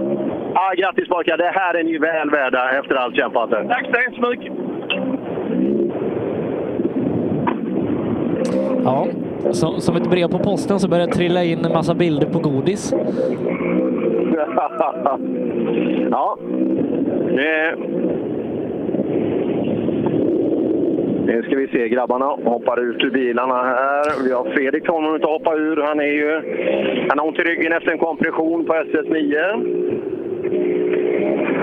Ja, 0.54 0.72
grattis 0.76 1.08
pojkar, 1.08 1.36
det 1.36 1.52
här 1.54 1.74
är 1.74 1.84
ni 1.84 1.98
väl 1.98 2.30
värda 2.30 2.70
efter 2.70 2.94
allt 2.94 3.16
kämpande. 3.16 3.68
Tack 3.68 3.86
så 3.86 4.00
hemskt 4.00 4.20
mycket! 4.28 4.69
Ja, 8.84 9.06
som, 9.50 9.80
som 9.80 9.96
ett 9.96 10.10
brev 10.10 10.28
på 10.28 10.38
posten 10.38 10.80
så 10.80 10.88
börjar 10.88 11.06
det 11.06 11.12
trilla 11.12 11.44
in 11.44 11.64
en 11.64 11.72
massa 11.72 11.94
bilder 11.94 12.26
på 12.26 12.38
godis. 12.38 12.92
ja. 16.10 16.38
Nu 21.26 21.42
ska 21.42 21.56
vi 21.56 21.68
se, 21.68 21.88
grabbarna 21.88 22.26
hoppar 22.26 22.80
ut 22.80 23.04
ur 23.04 23.10
bilarna 23.10 23.54
här. 23.54 24.24
Vi 24.24 24.32
har 24.32 24.44
Fredrik 24.44 24.86
kommer 24.86 25.14
inte 25.14 25.26
hoppa 25.26 25.54
ur. 25.54 25.76
Han, 25.76 26.00
är 26.00 26.04
ju, 26.04 26.32
han 27.08 27.18
har 27.18 27.26
ont 27.26 27.38
i 27.38 27.42
ryggen 27.42 27.72
efter 27.72 27.92
en 27.92 27.98
kompression 27.98 28.64
på 28.64 28.72
SS9. 28.74 29.36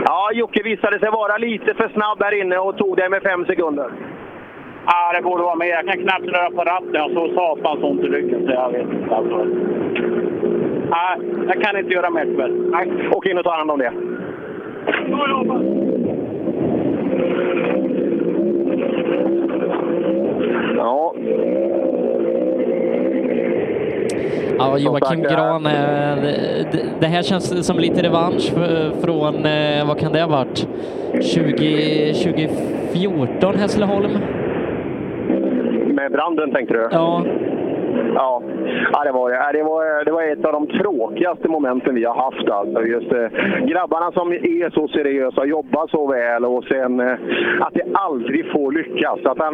Ja, 0.06 0.32
Jocke 0.34 0.64
visade 0.64 1.00
sig 1.00 1.10
vara 1.12 1.38
lite 1.38 1.74
för 1.74 1.90
snabb 1.90 2.24
här 2.24 2.42
inne 2.42 2.58
och 2.58 2.78
tog 2.78 2.98
det 2.98 3.10
med 3.10 3.22
fem 3.24 3.46
sekunder. 3.46 3.92
Ja, 4.88 5.14
det 5.16 5.22
borde 5.22 5.44
vara 5.44 5.56
mer. 5.56 5.68
Jag 5.68 5.86
kan 5.88 5.98
knappt 5.98 6.26
röra 6.28 6.52
på 6.52 6.62
ratten. 6.64 6.90
Jag 6.94 7.02
har 7.02 7.10
så 7.10 7.34
satans 7.36 7.84
ont 7.84 8.02
i 8.04 8.08
ryggen 8.08 8.46
så 8.46 8.52
jag 8.52 8.72
vet 8.72 8.82
inte. 8.94 9.16
Alltså. 9.16 9.38
Nej, 10.90 11.18
jag 11.48 11.62
kan 11.62 11.78
inte 11.80 11.94
göra 11.94 12.10
mer 12.10 12.26
tyvärr. 12.26 12.52
Nej, 12.72 12.92
åk 13.12 13.26
in 13.26 13.38
och 13.38 13.44
ta 13.44 13.52
hand 13.58 13.72
om 13.72 13.80
det. 13.80 13.94
Ja. 20.78 21.14
Ja, 24.60 24.78
Joakim 24.78 25.22
Gran, 25.22 25.66
eh, 25.66 25.72
det, 26.72 26.84
det 27.00 27.08
här 27.08 27.22
känns 27.24 27.66
som 27.68 27.80
lite 27.80 28.04
revansch 28.04 28.52
för- 28.54 28.92
från, 29.02 29.46
eh, 29.46 29.88
vad 29.88 30.00
kan 30.00 30.12
det 30.14 30.22
ha 30.22 30.28
varit, 30.28 30.68
20, 31.22 32.14
2014 32.14 33.56
Hässleholm? 33.56 34.12
Med 36.08 36.14
branden 36.14 36.52
tänkte 36.52 36.74
du? 36.74 36.88
Ja. 36.92 37.26
Ja, 38.16 38.42
ja 38.94 39.04
det, 39.04 39.12
var, 39.12 39.32
ja, 39.32 39.52
det, 39.54 39.64
var, 39.64 40.06
det 40.06 40.12
var 40.12 40.24
ett 40.24 40.46
av 40.46 40.52
de 40.52 40.68
tråkigaste 40.68 41.48
momenten 41.48 41.96
vi 41.96 42.04
har 42.06 42.16
haft. 42.16 42.50
Alltså. 42.50 42.84
Just, 42.84 43.12
eh, 43.12 43.28
grabbarna 43.66 44.12
som 44.12 44.32
är 44.32 44.70
så 44.70 44.88
seriösa, 44.88 45.46
jobbar 45.46 45.88
så 45.88 46.08
väl 46.08 46.46
och 46.46 46.64
sen 46.64 47.00
eh, 47.00 47.14
att 47.60 47.74
det 47.74 47.84
aldrig 47.94 48.52
får 48.52 48.72
lyckas. 48.72 49.20
Att 49.26 49.40
han, 49.40 49.54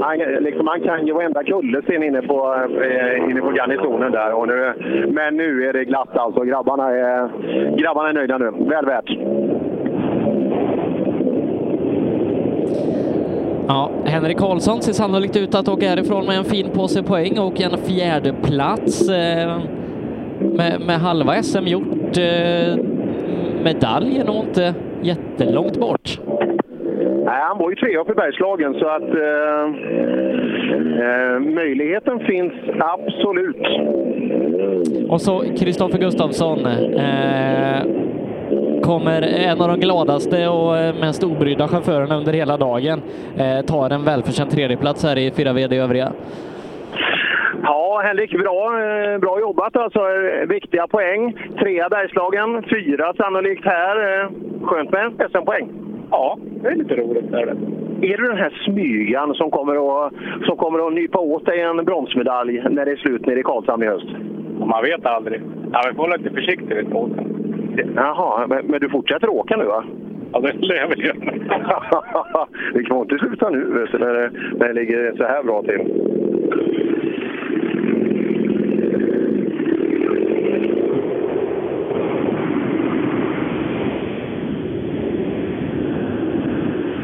han, 0.00 0.18
liksom, 0.18 0.66
han 0.66 0.80
kan 0.80 1.06
ju 1.06 1.12
varenda 1.12 1.44
kullersten 1.44 2.02
inne 2.02 2.22
på, 2.22 2.54
eh, 2.82 3.30
inne 3.30 3.40
på 3.40 3.50
garnisonen 3.50 4.12
där. 4.12 4.32
Och 4.32 4.48
nu, 4.48 4.72
men 5.08 5.36
nu 5.36 5.68
är 5.68 5.72
det 5.72 5.84
glatt 5.84 6.16
alltså. 6.16 6.40
Grabbarna 6.40 6.90
är, 6.90 7.28
grabbarna 7.76 8.08
är 8.08 8.12
nöjda 8.12 8.38
nu. 8.38 8.50
Väl 8.58 8.86
värt. 8.86 9.08
Ja, 13.68 13.90
Henrik 14.04 14.38
Karlsson 14.38 14.82
ser 14.82 14.92
sannolikt 14.92 15.36
ut 15.36 15.54
att 15.54 15.68
åka 15.68 15.88
härifrån 15.88 16.26
med 16.26 16.38
en 16.38 16.44
fin 16.44 16.70
påse 16.74 17.02
poäng 17.02 17.38
och 17.38 17.60
en 17.60 17.78
fjärde 17.78 18.34
plats 18.42 19.08
eh, 19.08 19.60
med, 20.40 20.80
med 20.80 21.00
halva 21.00 21.42
SM 21.42 21.66
gjort. 21.66 22.18
Eh, 22.18 22.76
medaljen 23.64 24.26
nog 24.26 24.44
inte 24.44 24.74
jättelångt 25.02 25.80
bort. 25.80 26.20
Nej, 27.24 27.40
han 27.40 27.58
var 27.58 27.70
ju 27.70 27.76
trea 27.76 28.00
uppe 28.00 28.12
i 28.12 28.14
Bergslagen 28.14 28.74
så 28.74 28.88
att 28.88 29.02
eh, 29.02 29.64
eh, 31.04 31.40
möjligheten 31.54 32.20
finns 32.20 32.52
absolut. 32.78 33.66
Och 35.08 35.20
så 35.20 35.44
Kristoffer 35.58 35.98
Gustafsson. 35.98 36.66
Eh, 36.66 37.82
kommer 38.82 39.22
en 39.22 39.60
av 39.60 39.68
de 39.68 39.80
gladaste 39.80 40.48
och 40.48 40.76
eh, 40.76 40.94
mest 41.00 41.24
obrydda 41.24 41.68
chaufförerna 41.68 42.16
under 42.16 42.32
hela 42.32 42.56
dagen. 42.56 43.02
Eh, 43.36 43.66
tar 43.66 43.90
en 43.90 44.04
välförtjänt 44.04 44.50
tredjeplats 44.50 45.04
här 45.04 45.18
i 45.18 45.30
4 45.30 45.52
VD 45.52 45.76
övriga. 45.76 46.12
Ja, 47.62 48.02
Henrik, 48.04 48.38
bra, 48.38 48.80
eh, 48.82 49.18
bra 49.18 49.40
jobbat 49.40 49.76
alltså. 49.76 49.98
Eh, 49.98 50.48
Viktiga 50.48 50.86
poäng. 50.86 51.34
Trea 51.58 51.88
Bergslagen, 51.88 52.62
fyra 52.62 53.14
sannolikt 53.14 53.64
här. 53.64 54.28
Skönt 54.62 54.92
med 54.92 55.12
SM-poäng. 55.30 55.68
Ja, 56.10 56.38
det 56.62 56.68
är 56.68 56.76
lite 56.76 56.94
roligt. 56.94 57.32
Är, 57.32 57.46
det. 57.46 58.12
är 58.12 58.18
du 58.18 58.28
den 58.28 58.36
här 58.36 58.62
smygan 58.64 59.34
som 59.34 59.50
kommer, 59.50 60.06
att, 60.06 60.12
som 60.46 60.56
kommer 60.56 60.86
att 60.86 60.92
nypa 60.92 61.18
åt 61.18 61.46
dig 61.46 61.60
en 61.60 61.84
bronsmedalj 61.84 62.62
när 62.70 62.84
det 62.84 62.92
är 62.92 62.96
slut 62.96 63.26
nere 63.26 63.40
i 63.40 63.42
Karlshamn 63.42 63.82
i 63.82 63.86
höst? 63.86 64.08
Man 64.58 64.82
vet 64.82 65.06
aldrig. 65.06 65.40
Ja, 65.72 65.84
vi 65.88 65.96
får 65.96 66.02
vara 66.02 66.16
lite 66.16 66.30
försiktiga 66.30 66.76
vid 66.76 66.88
båten. 66.88 67.34
Jaha, 67.96 68.46
men, 68.46 68.66
men 68.66 68.80
du 68.80 68.88
fortsätter 68.88 69.28
åka 69.28 69.56
nu 69.56 69.64
va? 69.64 69.84
Ja, 70.32 70.40
det 70.40 70.52
lär 70.52 70.76
jag 70.76 70.88
väl 70.88 71.04
göra. 71.04 71.16
Vi 72.74 72.84
kommer 72.84 73.02
inte 73.02 73.18
sluta 73.18 73.50
nu 73.50 73.64
vet 73.64 73.92
du, 73.92 73.98
när 73.98 74.14
det, 74.14 74.30
när 74.58 74.68
det 74.68 74.72
ligger 74.72 75.16
så 75.16 75.24
här 75.24 75.42
bra 75.42 75.62
till. 75.62 75.80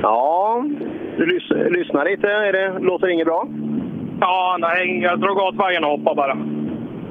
Ja, 0.03 0.65
du 1.17 1.27
lys 1.27 1.51
lyssnar 1.71 2.05
lite. 2.05 2.29
Är 2.29 2.53
det, 2.53 2.79
låter 2.81 3.09
inget 3.09 3.27
bra? 3.27 3.49
Ja, 4.21 4.57
nej, 4.61 5.01
jag 5.03 5.21
drog 5.21 5.37
åt 5.39 5.57
vägen 5.57 5.85
och 5.85 5.91
hoppade 5.91 6.17
bara. 6.17 6.39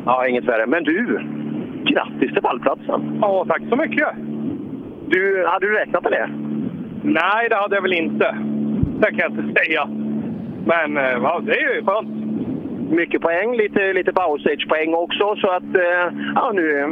Ja, 0.06 0.28
inget 0.28 0.46
värre. 0.46 0.66
Men 0.66 0.84
du, 0.84 1.20
grattis 1.94 2.34
till 2.34 2.42
pallplatsen! 2.42 3.20
Ja, 3.22 3.46
tack 3.48 3.62
så 3.70 3.76
mycket! 3.76 4.08
Du, 5.08 5.46
hade 5.48 5.66
du 5.68 5.74
räknat 5.74 6.04
med 6.04 6.12
det? 6.12 6.30
Nej, 7.04 7.50
det 7.50 7.56
hade 7.56 7.76
jag 7.76 7.82
väl 7.82 7.94
inte. 7.94 8.36
Det 9.00 9.08
kan 9.08 9.20
jag 9.20 9.32
inte 9.32 9.60
säga. 9.60 9.88
Men 10.66 10.98
eh, 10.98 11.18
ja, 11.24 11.42
det 11.46 11.52
är 11.52 11.76
ju 11.76 11.86
skönt. 11.86 12.10
Mycket 12.92 13.22
poäng, 13.22 13.56
lite, 13.58 13.94
lite 13.94 14.14
powerstage-poäng 14.14 14.94
också. 14.94 15.36
Så 15.36 15.48
att, 15.48 15.76
eh, 15.76 16.06
ja, 16.36 16.52
nu 16.54 16.80
eh, 16.80 16.88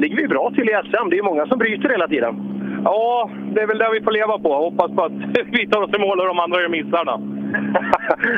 ligger 0.00 0.16
vi 0.16 0.28
bra 0.28 0.50
till 0.54 0.68
i 0.68 0.72
SM. 0.84 1.10
Det 1.10 1.18
är 1.18 1.22
många 1.22 1.46
som 1.46 1.58
bryter 1.58 1.88
hela 1.88 2.08
tiden. 2.08 2.34
Ja, 2.84 3.30
det 3.54 3.60
är 3.60 3.66
väl 3.66 3.78
det 3.78 3.90
vi 3.92 4.04
får 4.04 4.12
leva 4.12 4.38
på. 4.38 4.54
Hoppas 4.54 4.90
på 4.96 5.02
att 5.02 5.12
vi 5.52 5.66
tar 5.66 5.82
oss 5.82 5.96
i 5.96 6.00
mål 6.00 6.20
och 6.20 6.26
de 6.26 6.38
andra 6.38 6.60
gör 6.60 6.68
missarna. 6.68 7.14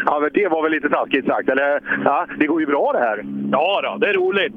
ja, 0.07 0.19
men 0.21 0.31
det 0.35 0.49
var 0.49 0.63
väl 0.63 0.73
lite 0.73 0.89
taskigt 0.89 1.27
sagt. 1.27 1.49
Eller, 1.49 1.81
ja, 2.05 2.27
det 2.39 2.47
går 2.47 2.61
ju 2.61 2.67
bra 2.67 2.93
det 2.93 2.99
här. 2.99 3.25
Ja, 3.53 3.81
då, 3.83 3.99
det 3.99 4.11
är 4.11 4.15
roligt. 4.15 4.55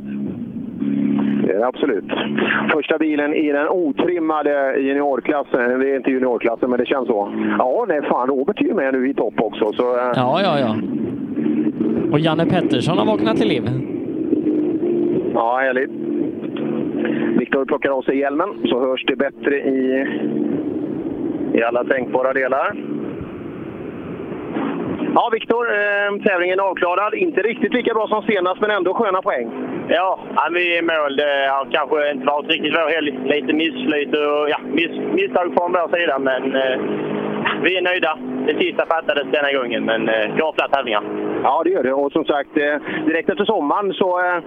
Det 1.59 1.67
absolut. 1.67 2.05
Första 2.73 2.97
bilen 2.97 3.33
i 3.33 3.51
den 3.51 3.67
otrimmade 3.69 4.79
juniorklassen. 4.79 5.79
Det 5.79 5.89
är 5.89 5.95
inte 5.95 6.11
juniorklassen, 6.11 6.69
men 6.69 6.79
det 6.79 6.85
känns 6.85 7.07
så. 7.07 7.33
Ja, 7.57 7.85
nej 7.87 8.01
fan. 8.01 8.27
Robert 8.27 8.61
är 8.61 8.65
ju 8.65 8.73
med 8.73 8.93
nu 8.93 9.09
i 9.09 9.13
topp 9.13 9.33
också. 9.37 9.73
Så, 9.73 9.83
eh, 9.97 10.11
Ja, 10.15 10.41
ja, 10.43 10.59
ja. 10.59 10.75
Och 12.11 12.19
Janne 12.19 12.45
Pettersson 12.45 12.97
har 12.97 13.05
vaknat 13.05 13.37
till 13.37 13.47
liv. 13.47 13.63
Ja, 15.33 15.57
härligt. 15.61 15.91
Viktor 17.39 17.65
plockar 17.65 17.89
av 17.89 18.01
sig 18.01 18.17
hjälmen 18.17 18.49
så 18.65 18.79
hörs 18.79 19.05
det 19.05 19.15
bättre 19.15 19.55
i, 19.55 20.05
i 21.53 21.63
alla 21.63 21.83
tänkbara 21.83 22.33
delar. 22.33 22.75
Ja, 25.15 25.29
Viktor, 25.33 25.63
eh, 25.73 26.23
tävlingen 26.25 26.59
är 26.59 26.63
avklarad. 26.63 27.13
Inte 27.13 27.41
riktigt 27.41 27.73
lika 27.73 27.93
bra 27.93 28.07
som 28.07 28.23
senast, 28.23 28.61
men 28.61 28.71
ändå 28.71 28.93
sköna 28.93 29.21
poäng. 29.21 29.47
Ja, 29.89 30.19
ja, 30.35 30.49
vi 30.53 30.75
är 30.75 30.79
i 30.79 30.81
mål. 30.81 31.15
Det 31.15 31.49
har 31.51 31.67
kanske 31.71 32.11
inte 32.11 32.25
varit 32.25 32.49
riktigt 32.49 32.73
vår 32.73 32.89
helg. 32.95 33.11
Lite 33.25 33.53
missflyt 33.53 34.13
och 34.13 34.49
ja, 34.49 34.59
miss, 34.63 34.91
misstag 35.13 35.53
från 35.57 35.71
vår 35.71 35.97
sida, 35.97 36.19
men 36.19 36.55
eh, 36.55 36.79
vi 37.63 37.77
är 37.77 37.81
nöjda. 37.81 38.17
Det 38.47 38.55
sista 38.57 38.85
fattades 38.85 39.27
denna 39.31 39.51
gången, 39.53 39.85
men 39.85 40.09
eh, 40.09 40.35
flera 40.35 40.67
tävlingar. 40.67 41.03
Ja, 41.43 41.61
det 41.63 41.69
gör 41.69 41.83
det. 41.83 41.93
Och 41.93 42.11
som 42.11 42.25
sagt, 42.25 42.57
eh, 42.57 42.75
direkt 43.05 43.29
efter 43.29 43.45
sommaren 43.45 43.93
så, 43.93 44.19
eh, 44.19 44.39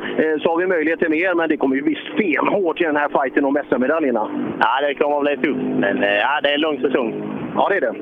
så 0.42 0.50
har 0.50 0.58
vi 0.58 0.66
möjlighet 0.66 1.00
till 1.00 1.10
mer, 1.10 1.34
men 1.34 1.48
det 1.48 1.56
kommer 1.56 1.76
ju 1.76 1.82
bli 1.82 1.98
stenhårt 2.14 2.80
i 2.80 2.84
den 2.84 2.96
här 2.96 3.08
fighten 3.08 3.44
om 3.44 3.62
SM-medaljerna. 3.68 4.30
Ja, 4.60 4.86
det 4.86 4.94
kommer 4.94 5.16
att 5.16 5.22
bli 5.22 5.36
tufft, 5.36 5.66
men 5.78 6.02
eh, 6.02 6.16
ja, 6.16 6.40
det 6.42 6.48
är 6.48 6.54
en 6.54 6.60
lång 6.60 6.80
säsong. 6.80 7.08
Ja, 7.56 7.68
det 7.70 7.76
är 7.76 7.80
det. 7.80 7.94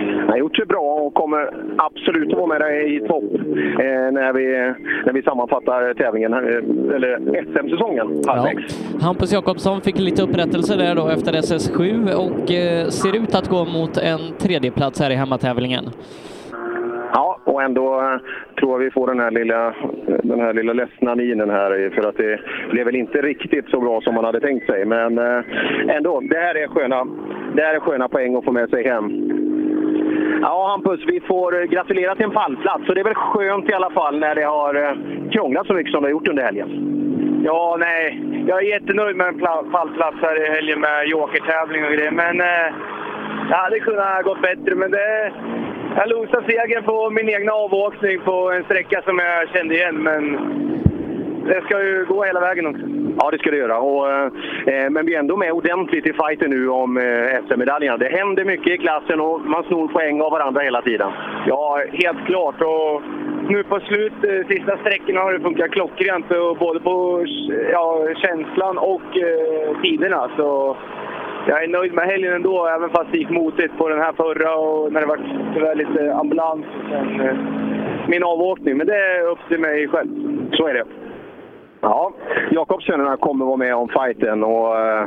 Han 0.00 0.28
har 0.28 0.36
gjort 0.36 0.56
sig 0.56 0.66
bra 0.66 0.80
och 0.80 1.14
kommer 1.14 1.50
absolut 1.76 2.32
vara 2.32 2.46
med 2.46 2.60
där 2.60 2.96
i 2.96 3.00
topp 3.00 3.24
eh, 3.80 4.12
när, 4.12 4.32
vi, 4.32 4.74
när 5.06 5.12
vi 5.12 5.22
sammanfattar 5.22 5.94
tävlingen, 5.94 6.32
eh, 6.32 6.94
eller 6.96 7.42
SM-säsongen 7.52 8.22
halvvägs. 8.26 8.94
Hampus 9.02 9.32
Jakobsson 9.32 9.80
fick 9.80 9.98
lite 9.98 10.22
upprättelse 10.22 10.76
där 10.76 10.94
då 10.94 11.08
efter 11.08 11.32
SS7 11.32 12.14
och 12.14 12.50
eh, 12.50 12.88
ser 12.88 13.16
ut 13.16 13.34
att 13.34 13.48
gå 13.48 13.64
mot 13.64 13.96
en 13.96 14.20
tredjeplats 14.38 15.00
här 15.00 15.10
i 15.10 15.14
hemmatävlingen. 15.14 15.84
Ja, 17.12 17.38
och 17.44 17.62
ändå 17.62 18.00
eh, 18.00 18.18
tror 18.58 18.72
jag 18.72 18.78
vi 18.78 18.90
får 18.90 19.06
den 19.06 19.20
här 19.20 19.30
lilla, 19.30 19.74
den 20.22 20.40
här 20.40 20.52
lilla 20.54 20.72
ledsna 20.72 21.14
minen 21.14 21.50
här 21.50 21.90
för 21.94 22.08
att 22.08 22.16
det 22.16 22.40
blev 22.70 22.86
väl 22.86 22.96
inte 22.96 23.22
riktigt 23.22 23.70
så 23.70 23.80
bra 23.80 24.00
som 24.00 24.14
man 24.14 24.24
hade 24.24 24.40
tänkt 24.40 24.66
sig. 24.66 24.84
Men 24.84 25.18
eh, 25.18 25.40
ändå, 25.88 26.20
det 26.20 26.38
här 26.38 26.54
är 26.54 26.68
sköna, 26.68 27.06
det 27.54 27.62
här 27.62 27.74
är 27.74 27.80
sköna 27.80 28.08
poäng 28.08 28.36
att 28.36 28.44
få 28.44 28.52
med 28.52 28.70
sig 28.70 28.84
hem. 28.84 29.04
Ja, 30.42 30.68
Hampus, 30.68 31.00
vi 31.06 31.20
får 31.20 31.60
eh, 31.60 31.64
gratulera 31.64 32.14
till 32.14 32.24
en 32.24 32.30
pallplats. 32.30 32.86
Så 32.86 32.94
det 32.94 33.00
är 33.00 33.04
väl 33.04 33.14
skönt 33.14 33.70
i 33.70 33.74
alla 33.74 33.90
fall 33.90 34.18
när 34.18 34.34
det 34.34 34.44
har 34.44 34.74
eh, 34.74 35.30
krånglat 35.32 35.66
så 35.66 35.74
mycket 35.74 35.92
som 35.92 36.02
det 36.02 36.06
har 36.08 36.12
gjort 36.12 36.28
under 36.28 36.42
helgen. 36.42 36.68
Ja, 37.44 37.76
nej. 37.80 38.22
Jag 38.48 38.58
är 38.58 38.68
jättenöjd 38.68 39.16
med 39.16 39.26
en 39.26 39.40
pallplats 39.72 40.16
här 40.22 40.46
i 40.46 40.50
helgen 40.50 40.80
med 40.80 41.06
jokertävling 41.06 41.84
och 41.84 41.92
grejer. 41.92 42.10
Men 42.10 42.40
eh, 42.40 42.74
det 43.48 43.54
hade 43.54 43.80
kunnat 43.80 44.24
gått 44.24 44.42
bättre. 44.42 44.74
Men 44.74 44.90
det, 44.90 45.32
jag 45.96 46.08
losade 46.08 46.46
segern 46.46 46.84
på 46.84 47.10
min 47.10 47.28
egna 47.28 47.52
avåkning 47.52 48.20
på 48.20 48.50
en 48.50 48.64
sträcka 48.64 49.02
som 49.02 49.18
jag 49.18 49.48
kände 49.48 49.74
igen. 49.74 49.96
Men 49.96 50.38
det 51.46 51.62
ska 51.64 51.82
ju 51.82 52.04
gå 52.04 52.24
hela 52.24 52.40
vägen 52.40 52.66
också. 52.66 52.82
Ja, 53.18 53.30
det 53.30 53.38
ska 53.38 53.50
det 53.50 53.56
göra. 53.56 53.78
Och, 53.78 54.10
eh, 54.10 54.90
men 54.90 55.06
vi 55.06 55.14
är 55.14 55.18
ändå 55.18 55.36
med 55.36 55.52
ordentligt 55.52 56.06
i 56.06 56.12
fighten 56.12 56.50
nu 56.50 56.68
om 56.68 56.96
eh, 56.96 57.44
SM-medaljerna. 57.48 57.96
Det 57.96 58.08
händer 58.18 58.44
mycket 58.44 58.74
i 58.74 58.78
klassen 58.78 59.20
och 59.20 59.40
man 59.40 59.64
snor 59.64 59.88
poäng 59.88 60.20
av 60.22 60.30
varandra 60.30 60.60
hela 60.60 60.82
tiden. 60.82 61.10
Ja, 61.46 61.82
helt 61.92 62.26
klart. 62.26 62.60
Och 62.60 63.02
nu 63.48 63.62
på 63.64 63.80
slut, 63.80 64.12
eh, 64.22 64.46
sista 64.48 64.76
sträckorna 64.76 65.20
har 65.20 65.32
det 65.32 65.40
funkat 65.40 65.70
klockrent. 65.70 66.28
Både 66.58 66.80
på 66.80 67.24
ja, 67.72 68.06
känslan 68.16 68.78
och 68.78 69.16
eh, 69.16 69.82
tiderna. 69.82 70.30
Så 70.36 70.76
jag 71.46 71.64
är 71.64 71.68
nöjd 71.68 71.92
med 71.94 72.04
helgen 72.04 72.32
ändå, 72.32 72.66
även 72.66 72.90
fast 72.90 73.12
det 73.12 73.18
gick 73.18 73.30
motigt 73.30 73.78
på 73.78 73.88
den 73.88 74.00
här 74.00 74.12
förra 74.12 74.54
och 74.54 74.92
när 74.92 75.00
det 75.00 75.06
var 75.06 75.20
tyvärr 75.54 75.74
lite 75.74 76.14
ambulans. 76.14 76.64
Sen, 76.90 77.20
eh, 77.20 77.36
min 78.08 78.24
avåkning. 78.24 78.76
Men 78.76 78.86
det 78.86 78.96
är 78.96 79.26
upp 79.26 79.38
till 79.48 79.60
mig 79.60 79.88
själv. 79.88 80.08
Så 80.52 80.66
är 80.66 80.74
det. 80.74 80.84
Ja, 81.82 82.12
Jakobssönerna 82.50 83.16
kommer 83.16 83.44
vara 83.44 83.56
med 83.56 83.74
om 83.74 83.88
fighten 83.88 84.44
och 84.44 84.74
uh, 84.74 85.06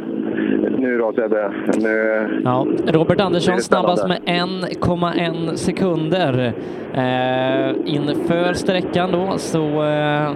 nu 0.78 0.98
då 0.98 1.14
Sebbe? 1.14 1.54
Nu, 1.78 2.42
ja, 2.44 2.68
Robert 2.88 3.22
Andersson 3.22 3.60
snabbast 3.62 4.08
med 4.08 4.22
1,1 4.22 5.56
sekunder. 5.56 6.54
Uh, 6.94 7.96
inför 7.96 8.54
sträckan 8.54 9.12
då 9.12 9.38
så, 9.38 9.60
uh, 9.60 10.32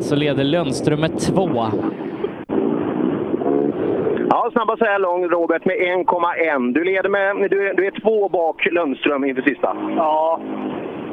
så 0.00 0.16
leder 0.16 0.44
Lundström 0.44 1.00
med 1.00 1.18
två. 1.18 1.50
Ja, 4.30 4.50
snabbast 4.52 4.78
så 4.78 4.84
här 4.84 4.98
långt 4.98 5.32
Robert 5.32 5.64
med 5.64 5.76
1,1. 5.76 6.74
Du 6.74 6.84
leder 6.84 7.08
med, 7.08 7.50
du, 7.50 7.72
du 7.76 7.86
är 7.86 8.00
två 8.00 8.28
bak 8.28 8.66
Lundström 8.70 9.24
inför 9.24 9.42
sista. 9.42 9.76
Ja. 9.96 10.40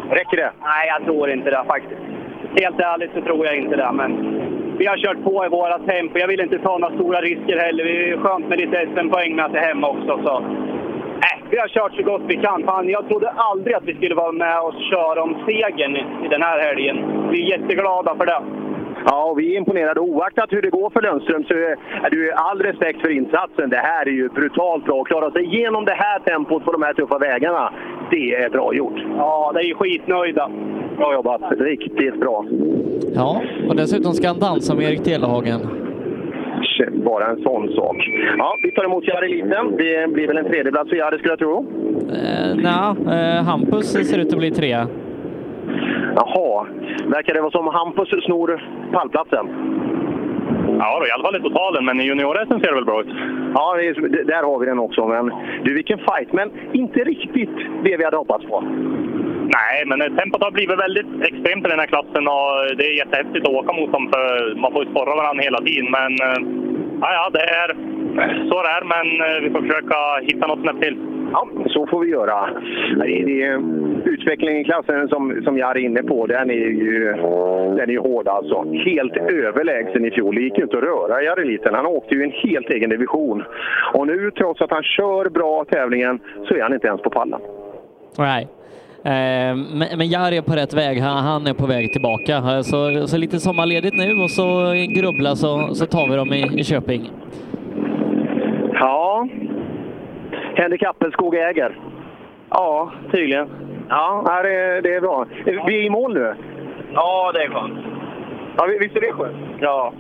Räcker 0.10 0.38
det? 0.38 0.52
Nej, 0.62 0.88
jag 0.88 1.06
tror 1.06 1.30
inte 1.32 1.50
det 1.50 1.64
faktiskt. 1.68 2.19
Helt 2.56 2.80
ärligt 2.80 3.12
så 3.14 3.22
tror 3.22 3.46
jag 3.46 3.58
inte 3.58 3.76
det, 3.76 3.92
men 3.94 4.12
vi 4.78 4.86
har 4.86 4.98
kört 4.98 5.24
på 5.24 5.46
i 5.46 5.50
våra 5.50 5.80
tempo. 5.80 6.20
Jag 6.20 6.28
vill 6.28 6.40
inte 6.42 6.60
ta 6.60 6.78
några 6.78 6.96
stora 6.96 7.22
risker 7.22 7.58
heller. 7.58 7.84
Det 7.84 8.10
är 8.10 8.18
skönt 8.18 8.48
med 8.48 8.60
lite 8.60 8.88
SM-poäng 8.94 9.36
med 9.36 9.46
att 9.46 9.54
det 9.54 9.60
är 9.60 9.68
hemma 9.68 9.90
också. 9.90 10.20
Så. 10.24 10.36
Äh, 11.30 11.40
vi 11.50 11.58
har 11.58 11.68
kört 11.68 11.94
så 11.96 12.04
gott 12.04 12.22
vi 12.28 12.36
kan. 12.36 12.64
Fan, 12.64 12.90
jag 12.90 13.08
trodde 13.08 13.30
aldrig 13.30 13.76
att 13.76 13.84
vi 13.84 13.96
skulle 13.96 14.16
vara 14.16 14.32
med 14.32 14.60
och 14.62 14.74
köra 14.92 15.24
om 15.24 15.36
segern 15.46 15.96
i 15.96 16.28
den 16.30 16.42
här 16.42 16.60
helgen. 16.60 16.98
Vi 17.32 17.42
är 17.44 17.58
jätteglada 17.58 18.16
för 18.16 18.26
det. 18.26 18.42
Ja, 19.06 19.34
vi 19.38 19.54
är 19.54 19.58
imponerade. 19.58 20.00
Oaktat 20.00 20.54
hur 20.54 20.62
det 20.62 20.70
går 20.70 20.90
för 20.90 21.02
Lundström 21.02 21.44
så 21.44 21.54
är 21.54 22.10
du 22.10 22.32
all 22.32 22.60
respekt 22.62 23.02
för 23.02 23.10
insatsen. 23.10 23.70
Det 23.70 23.78
här 23.78 24.08
är 24.08 24.12
ju 24.12 24.30
brutalt 24.30 24.86
bra. 24.86 25.02
Att 25.02 25.08
klara 25.08 25.32
sig 25.32 25.44
igenom 25.44 25.86
det 25.86 25.98
här 25.98 26.20
tempot 26.20 26.66
på 26.66 26.72
de 26.72 26.84
här 26.84 26.94
tuffa 26.94 27.18
vägarna, 27.18 27.74
det 28.12 28.36
är 28.36 28.50
bra 28.50 28.74
gjort. 28.74 29.00
Ja, 29.18 29.52
det 29.54 29.60
är 29.60 29.74
skitnöjda. 29.74 30.50
Bra 31.00 31.14
jobbat. 31.14 31.42
Riktigt 31.60 32.20
bra. 32.20 32.46
Ja, 33.16 33.42
och 33.70 33.76
dessutom 33.76 34.14
ska 34.14 34.28
han 34.28 34.40
dansa 34.40 34.76
med 34.76 34.86
Erik 34.86 35.04
Telehagen. 35.04 35.60
Bara 37.06 37.28
en 37.28 37.44
sån 37.44 37.70
sak. 37.76 37.98
Ja, 38.38 38.56
vi 38.64 38.72
tar 38.72 38.86
emot 38.86 39.08
Jari 39.08 39.28
Liten. 39.28 39.78
Det 39.78 40.14
blir 40.14 40.28
väl 40.28 40.38
en 40.38 40.46
tredjeplats 40.46 40.90
för 40.90 40.98
Jari 40.98 41.18
skulle 41.18 41.32
jag 41.32 41.40
tro? 41.40 41.66
Eh, 42.12 42.56
Nej, 42.56 43.18
eh, 43.20 43.44
Hampus 43.44 43.86
ser 43.86 44.20
ut 44.20 44.34
att 44.34 44.40
bli 44.40 44.52
trea. 44.52 44.88
Jaha, 46.16 46.68
verkar 47.06 47.34
det 47.34 47.42
vara 47.42 47.52
som 47.52 47.68
Hampus 47.68 48.10
snor 48.26 48.64
pallplatsen? 48.92 49.48
Ja, 50.80 51.00
då, 51.00 51.08
i 51.08 51.12
alla 51.12 51.24
fall 51.24 51.36
i 51.36 51.42
totalen, 51.42 51.86
men 51.86 52.00
i 52.00 52.04
junior-SM 52.04 52.60
ser 52.60 52.68
det 52.68 52.76
väl 52.76 52.86
bra 52.86 53.02
ut. 53.02 53.08
Ja, 53.54 53.76
där 54.26 54.44
har 54.44 54.60
vi 54.60 54.66
den 54.66 54.80
också. 54.80 55.08
Men 55.08 55.32
du, 55.64 55.74
vilken 55.74 55.98
fight! 55.98 56.34
Men 56.34 56.52
inte 56.74 57.00
riktigt 57.00 57.56
det 57.84 57.98
vi 57.98 58.04
hade 58.04 58.18
hoppats 58.18 58.46
på. 58.46 58.64
Nej, 59.58 59.78
men 59.86 60.18
tempot 60.18 60.44
har 60.44 60.52
blivit 60.52 60.80
väldigt 60.80 61.12
extremt 61.22 61.66
i 61.66 61.70
den 61.70 61.80
här 61.80 61.94
klassen 61.94 62.28
och 62.36 62.52
det 62.78 62.86
är 62.88 62.98
jättehäftigt 62.98 63.46
att 63.48 63.54
åka 63.60 63.74
mot 63.74 63.92
dem 63.92 64.10
för 64.14 64.56
man 64.56 64.72
får 64.72 64.84
ju 64.84 64.92
sporra 64.92 65.16
varandra 65.16 65.44
hela 65.44 65.62
tiden. 65.62 65.92
Men 65.98 66.12
ja, 67.02 67.10
ja, 67.18 67.30
det 67.34 67.46
är 67.62 67.70
så 68.50 68.64
det 68.64 68.70
är, 68.78 68.84
men 68.94 69.08
vi 69.44 69.50
får 69.50 69.62
försöka 69.62 69.98
hitta 70.22 70.48
något 70.48 70.62
snäpp 70.62 70.82
till. 70.82 70.98
Ja, 71.32 71.48
så 71.68 71.88
får 71.88 72.00
vi 72.00 72.10
göra. 72.10 72.50
Utvecklingen 74.06 74.62
i 74.62 74.64
klassen 74.64 75.08
som, 75.08 75.42
som 75.44 75.58
jag 75.58 75.70
är 75.70 75.78
inne 75.78 76.04
på, 76.04 76.28
den 76.28 76.50
är 76.50 76.54
ju, 76.54 77.14
den 77.78 77.90
är 77.90 77.92
ju 77.92 78.00
hård 78.00 78.28
alltså. 78.28 78.66
Helt 78.86 79.18
överlägsen 79.18 80.06
i 80.06 80.12
fjol. 80.12 80.36
Det 80.36 80.42
gick 80.42 80.58
ju 80.58 80.64
inte 80.64 80.78
att 80.78 80.84
röra 80.84 81.24
i 81.24 81.26
eliten. 81.26 81.74
Han 81.74 81.86
åkte 81.86 82.16
ju 82.16 82.24
en 82.24 82.32
helt 82.32 82.70
egen 82.70 82.90
division. 82.90 83.44
Och 83.94 84.08
nu, 84.08 84.32
trots 84.32 84.62
att 84.62 84.72
han 84.72 84.84
kör 84.84 85.30
bra 85.30 85.66
tävlingen, 85.66 86.20
så 86.48 86.56
är 86.56 86.62
han 86.62 86.74
inte 86.74 86.88
ens 86.88 87.02
på 87.02 87.10
pallen. 87.10 87.42
Nej. 88.18 88.44
Eh, 88.44 88.59
men 89.04 90.10
Jari 90.10 90.38
är 90.38 90.42
på 90.42 90.54
rätt 90.54 90.74
väg. 90.74 91.02
Han 91.02 91.48
är 91.48 91.54
på 91.54 91.66
väg 91.66 91.94
tillbaka. 91.94 92.64
Så, 92.64 93.08
så 93.08 93.18
lite 93.18 93.40
sommarledigt 93.40 93.96
nu 93.96 94.24
och 94.24 94.32
så 94.32 94.74
grubbla 94.96 95.36
så, 95.36 95.76
så 95.76 95.86
tar 95.86 96.08
vi 96.10 96.16
dem 96.16 96.34
i, 96.34 96.60
i 96.60 96.64
Köping. 96.64 97.12
Ja, 98.74 99.28
Henrik 100.56 100.84
Appelskog 100.84 101.36
äger. 101.36 101.80
Ja, 102.50 102.92
tydligen. 103.12 103.50
Ja, 103.90 104.40
det 104.44 104.56
är, 104.56 104.82
det 104.82 104.96
är 104.96 105.02
bra. 105.02 105.26
Vi 105.46 105.80
är 105.80 105.84
i 105.84 105.90
mål 105.90 106.14
nu. 106.14 106.34
Ja, 106.94 107.32
det 107.34 107.44
är 107.44 107.50
skönt. 107.50 107.80
Ja, 108.58 108.68
visst 108.80 108.96
är 108.96 109.02
det 109.02 109.12
skönt? 109.12 109.38
Ja. 109.60 109.94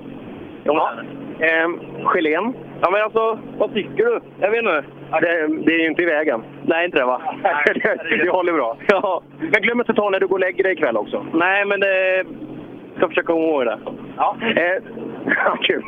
ja. 0.63 0.91
Ehm, 1.39 1.79
Gelén? 2.03 2.53
Ja, 2.81 2.89
men 2.91 3.01
alltså, 3.01 3.39
vad 3.57 3.73
tycker 3.73 4.05
du? 4.05 4.19
Jag 4.39 4.51
vet 4.51 4.59
inte. 4.59 4.83
Ja, 5.11 5.19
det, 5.19 5.47
det 5.65 5.73
är 5.73 5.79
ju 5.79 5.87
inte 5.87 6.01
i 6.01 6.05
vägen. 6.05 6.43
Nej, 6.65 6.85
inte 6.85 6.97
det 6.97 7.05
va? 7.05 7.21
det, 7.65 8.17
det 8.23 8.29
håller 8.29 8.53
bra. 8.53 8.77
Ja. 8.87 9.21
Men 9.39 9.61
glöm 9.61 9.79
inte 9.79 9.91
att 9.91 9.97
ta 9.97 10.09
när 10.09 10.19
du 10.19 10.27
går 10.27 10.35
och 10.35 10.39
lägger 10.39 10.63
dig 10.63 10.73
ikväll 10.73 10.97
också. 10.97 11.25
Nej, 11.33 11.65
men 11.65 11.79
det... 11.79 12.15
Jag 12.17 12.97
ska 12.97 13.07
försöka 13.07 13.27
komma 13.27 13.39
ihåg 13.39 13.65
det. 13.65 13.79
Ja. 14.17 14.35
Eh, 14.41 14.81
kul. 15.61 15.83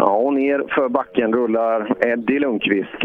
Ja, 0.00 0.16
och 0.16 0.32
ner 0.34 0.64
för 0.74 0.88
backen 0.88 1.32
rullar 1.32 1.96
Eddie 2.06 2.38
Lundqvist. 2.38 3.02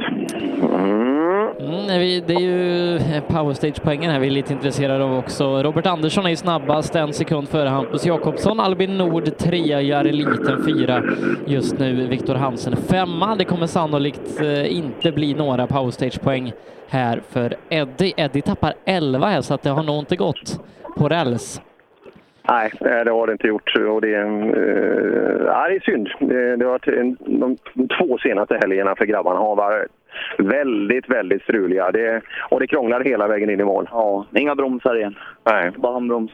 Mm. 0.62 1.26
Mm, 1.60 2.00
vi, 2.00 2.24
det 2.28 2.34
är 2.34 2.40
ju 2.40 2.96
eh, 2.96 3.24
powerstage-poängen 3.28 4.12
här 4.12 4.20
vi 4.20 4.28
är 4.28 4.32
lite 4.32 4.54
intresserade 4.54 5.04
av 5.04 5.18
också. 5.18 5.64
Robert 5.64 5.86
Andersson 5.86 6.26
är 6.26 6.30
ju 6.30 6.36
snabbast, 6.36 6.96
en 6.96 7.14
sekund 7.14 7.50
före 7.50 7.70
Hampus 7.70 8.06
Jakobsson. 8.06 8.60
Albin 8.60 8.98
Nord 8.98 9.38
trea, 9.38 9.82
Jari 9.82 10.12
Liten 10.12 10.64
fyra. 10.66 11.04
Just 11.46 11.80
nu 11.80 12.08
Viktor 12.08 12.36
Hansen 12.36 12.76
femma. 12.76 13.36
Det 13.36 13.46
kommer 13.46 13.68
sannolikt 13.68 14.42
eh, 14.42 14.78
inte 14.78 15.12
bli 15.12 15.34
några 15.34 15.68
powerstage-poäng 15.68 16.54
här 16.88 17.22
för 17.30 17.56
Eddie. 17.70 18.14
Eddie 18.18 18.42
tappar 18.42 18.74
11 18.86 19.28
här 19.28 19.42
så 19.42 19.54
att 19.54 19.62
det 19.62 19.70
har 19.70 19.84
nog 19.84 20.00
inte 20.00 20.16
gått 20.16 20.60
på 20.98 21.10
räls. 21.10 21.62
Nej, 22.48 22.72
det 22.80 23.12
har 23.12 23.28
det 23.28 23.32
inte 23.32 23.48
gjort. 23.48 23.76
Och 23.76 24.02
det, 24.02 24.14
är, 24.14 24.26
ja, 25.46 25.68
det 25.68 25.76
är 25.76 25.80
synd. 25.80 26.10
Det, 26.20 26.56
det 26.56 26.66
har 26.66 26.72
varit 26.72 26.88
en, 26.88 27.18
de 27.20 27.58
två 27.98 28.18
senaste 28.18 28.60
helgerna 28.62 28.96
för 28.96 29.06
grabbarna 29.06 29.40
har 29.40 29.56
varit 29.56 29.92
väldigt, 30.38 31.10
väldigt 31.10 31.44
struliga. 31.44 31.92
Det, 31.92 32.22
och 32.50 32.60
det 32.60 32.68
krånglar 32.68 33.02
hela 33.04 33.28
vägen 33.28 33.50
in 33.50 33.60
i 33.60 33.64
mål. 33.64 33.90
Ja, 33.92 34.26
inga 34.36 34.56
bromsar 34.56 34.96
igen. 34.96 35.16
Nej. 35.44 35.72
Bara 35.76 35.94
handbroms. 35.94 36.32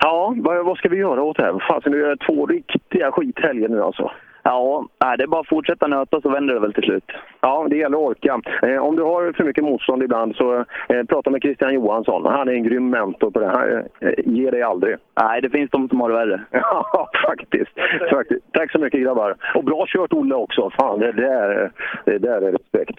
Ja, 0.00 0.34
vad, 0.36 0.64
vad 0.64 0.78
ska 0.78 0.88
vi 0.88 0.96
göra 0.96 1.22
åt 1.22 1.36
det 1.36 1.42
här? 1.42 1.64
Fasen, 1.68 1.92
det 1.92 1.98
är 1.98 2.16
två 2.16 2.46
riktiga 2.46 3.12
skithelger 3.12 3.68
nu 3.68 3.82
alltså. 3.82 4.10
Ja, 4.50 4.86
det 5.16 5.22
är 5.22 5.26
bara 5.26 5.40
att 5.40 5.48
fortsätta 5.48 5.86
nöta 5.86 6.20
så 6.20 6.28
vänder 6.28 6.54
det 6.54 6.60
väl 6.60 6.72
till 6.72 6.82
slut. 6.82 7.04
Ja, 7.40 7.66
det 7.70 7.76
gäller 7.76 7.96
att 7.96 8.02
orka. 8.02 8.40
Eh, 8.62 8.78
om 8.78 8.96
du 8.96 9.02
har 9.02 9.32
för 9.32 9.44
mycket 9.44 9.64
motstånd 9.64 10.02
ibland 10.02 10.36
så 10.36 10.64
eh, 10.88 11.02
prata 11.08 11.30
med 11.30 11.42
Christian 11.42 11.74
Johansson. 11.74 12.26
Han 12.26 12.48
är 12.48 12.52
en 12.52 12.62
grym 12.62 12.90
mentor 12.90 13.30
på 13.30 13.40
det 13.40 13.46
här. 13.46 13.86
Eh, 14.00 14.12
ge 14.16 14.50
dig 14.50 14.62
aldrig. 14.62 14.96
Nej, 15.20 15.40
det 15.40 15.50
finns 15.50 15.70
de 15.70 15.88
som 15.88 16.00
har 16.00 16.08
det 16.08 16.14
värre. 16.14 16.40
Ja, 16.92 17.10
faktiskt. 17.26 17.70
faktiskt. 18.10 18.52
Tack 18.52 18.72
så 18.72 18.78
mycket 18.78 19.00
grabbar. 19.00 19.36
Och 19.54 19.64
bra 19.64 19.86
kört 19.88 20.12
Olle 20.12 20.34
också. 20.34 20.70
Fan, 20.70 20.98
det 20.98 21.12
där, 21.12 21.72
det 22.04 22.18
där 22.18 22.42
är 22.42 22.52
respekt. 22.52 22.98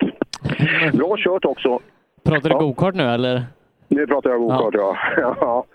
Bra 0.97 1.15
kört 1.17 1.45
också. 1.45 1.79
Pratar 2.25 2.49
du 2.49 2.55
ja. 2.55 2.59
gokart 2.59 2.95
nu 2.95 3.03
eller? 3.03 3.41
Nu 3.91 4.07
pratar 4.07 4.29
jag 4.29 4.39
gokart, 4.39 4.73
ja. 4.73 4.97
ja. 5.41 5.65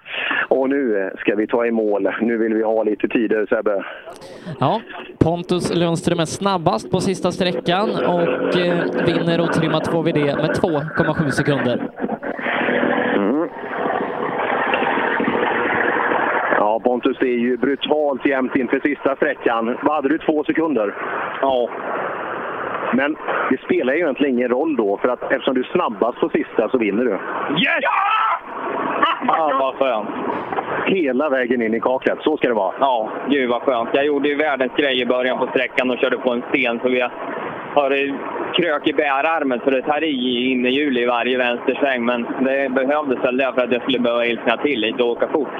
Och 0.48 0.68
nu 0.68 0.98
eh, 0.98 1.18
ska 1.18 1.34
vi 1.34 1.46
ta 1.46 1.66
i 1.66 1.70
mål. 1.70 2.08
Nu 2.20 2.38
vill 2.38 2.54
vi 2.54 2.62
ha 2.62 2.82
lite 2.82 3.08
tider, 3.08 3.46
Sebbe. 3.46 3.84
Ja, 4.60 4.80
Pontus 5.18 5.74
Lundström 5.74 6.20
är 6.20 6.24
snabbast 6.24 6.90
på 6.90 7.00
sista 7.00 7.32
sträckan 7.32 7.90
och 7.90 8.56
eh, 8.56 9.04
vinner 9.06 9.40
och 9.40 9.52
trimmar 9.52 9.80
2VD 9.80 10.36
med 10.36 10.50
2,7 10.50 11.30
sekunder. 11.30 11.90
Mm. 13.14 13.48
Ja, 16.58 16.80
Pontus, 16.84 17.16
det 17.20 17.28
är 17.28 17.38
ju 17.38 17.56
brutalt 17.56 18.26
jämnt 18.26 18.56
inför 18.56 18.80
sista 18.80 19.16
sträckan. 19.16 19.78
Vad 19.82 19.94
hade 19.94 20.08
du? 20.08 20.18
Två 20.18 20.44
sekunder? 20.44 20.94
Ja. 21.40 21.68
Men 22.92 23.16
det 23.50 23.60
spelar 23.60 23.92
ju 23.92 24.00
egentligen 24.00 24.38
ingen 24.38 24.48
roll 24.48 24.76
då, 24.76 24.96
för 24.96 25.08
att 25.08 25.32
eftersom 25.32 25.54
du 25.54 25.60
är 25.60 25.72
snabbast 25.72 26.20
på 26.20 26.28
sista 26.28 26.68
så 26.68 26.78
vinner 26.78 27.04
du. 27.04 27.10
Yes! 27.10 27.78
Ja! 27.80 27.90
Ah, 29.28 29.58
vad 29.60 29.74
skönt. 29.74 30.08
Hela 30.86 31.28
vägen 31.28 31.62
in 31.62 31.74
i 31.74 31.80
kaklet, 31.80 32.18
så 32.20 32.36
ska 32.36 32.48
det 32.48 32.54
vara. 32.54 32.74
Ja, 32.80 33.10
gud 33.28 33.50
vad 33.50 33.62
skönt. 33.62 33.88
Jag 33.92 34.06
gjorde 34.06 34.28
ju 34.28 34.36
världens 34.36 34.72
grej 34.76 35.00
i 35.00 35.06
början 35.06 35.38
på 35.38 35.46
sträckan 35.46 35.90
och 35.90 35.98
körde 35.98 36.18
på 36.18 36.32
en 36.32 36.42
sten, 36.48 36.80
så 36.82 36.88
vi 36.88 37.00
har 37.74 37.90
krök 38.54 38.86
i 38.86 38.92
bärarmen 38.92 39.60
så 39.64 39.70
det 39.70 39.82
tar 39.82 40.04
i 40.04 40.50
innehjul 40.50 40.98
i 40.98 41.06
varje 41.06 41.38
vänstersväng. 41.38 42.04
Men 42.04 42.26
det 42.40 42.72
behövdes 42.72 43.24
väl 43.24 43.36
det 43.36 43.52
för 43.54 43.62
att 43.62 43.72
jag 43.72 43.82
skulle 43.82 43.98
behöva 43.98 44.26
ilskna 44.26 44.56
till 44.56 44.80
lite 44.80 45.02
och 45.02 45.08
åka 45.08 45.28
fort. 45.28 45.54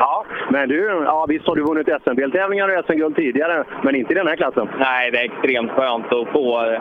Ja, 0.00 0.24
men 0.50 0.68
du, 0.68 1.02
ja, 1.04 1.26
visst 1.28 1.46
har 1.46 1.56
du 1.56 1.62
vunnit 1.62 1.88
SM-deltävlingar 2.02 2.68
och 2.68 2.84
SM-guld 2.84 3.16
tidigare, 3.16 3.64
men 3.82 3.94
inte 3.94 4.12
i 4.12 4.16
den 4.16 4.26
här 4.26 4.36
klassen? 4.36 4.68
Nej, 4.78 5.10
det 5.10 5.18
är 5.18 5.24
extremt 5.24 5.70
skönt 5.70 6.12
att 6.12 6.28
få 6.32 6.76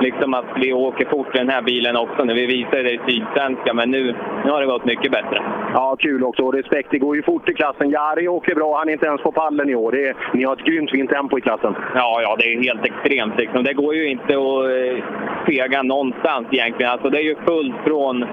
liksom 0.00 0.34
att 0.34 0.44
vi 0.56 0.72
åker 0.72 1.06
fort 1.06 1.34
i 1.34 1.38
den 1.38 1.48
här 1.48 1.62
bilen 1.62 1.96
också. 1.96 2.24
När 2.24 2.34
vi 2.34 2.46
visade 2.46 2.82
det 2.82 2.92
i 2.92 3.00
Sydsvenska, 3.08 3.74
men 3.74 3.90
nu, 3.90 4.14
nu 4.44 4.50
har 4.50 4.60
det 4.60 4.66
gått 4.66 4.84
mycket 4.84 5.12
bättre. 5.12 5.42
Ja, 5.74 5.96
kul 5.98 6.24
också. 6.24 6.42
Och 6.42 6.54
respekt, 6.54 6.88
det 6.90 6.98
går 6.98 7.16
ju 7.16 7.22
fort 7.22 7.48
i 7.48 7.54
klassen. 7.54 7.90
Jari 7.90 8.28
åker 8.28 8.54
bra, 8.54 8.78
han 8.78 8.88
är 8.88 8.92
inte 8.92 9.06
ens 9.06 9.22
på 9.22 9.32
pallen 9.32 9.70
i 9.70 9.74
år. 9.74 9.92
Det 9.92 10.08
är, 10.08 10.16
ni 10.32 10.44
har 10.44 10.52
ett 10.52 10.64
grymt 10.64 10.90
fint 10.90 11.10
tempo 11.10 11.38
i 11.38 11.40
klassen. 11.40 11.74
Ja, 11.94 12.20
ja, 12.22 12.36
det 12.38 12.52
är 12.52 12.62
helt 12.62 12.84
extremt. 12.84 13.36
Liksom. 13.36 13.64
Det 13.64 13.74
går 13.74 13.94
ju 13.94 14.08
inte 14.08 14.34
att 14.36 15.46
fega 15.46 15.82
någonstans 15.82 16.46
egentligen. 16.50 16.92
Alltså, 16.92 17.10
det 17.10 17.18
är 17.18 17.22
ju 17.22 17.36
fullt 17.46 17.74
från 17.84 18.24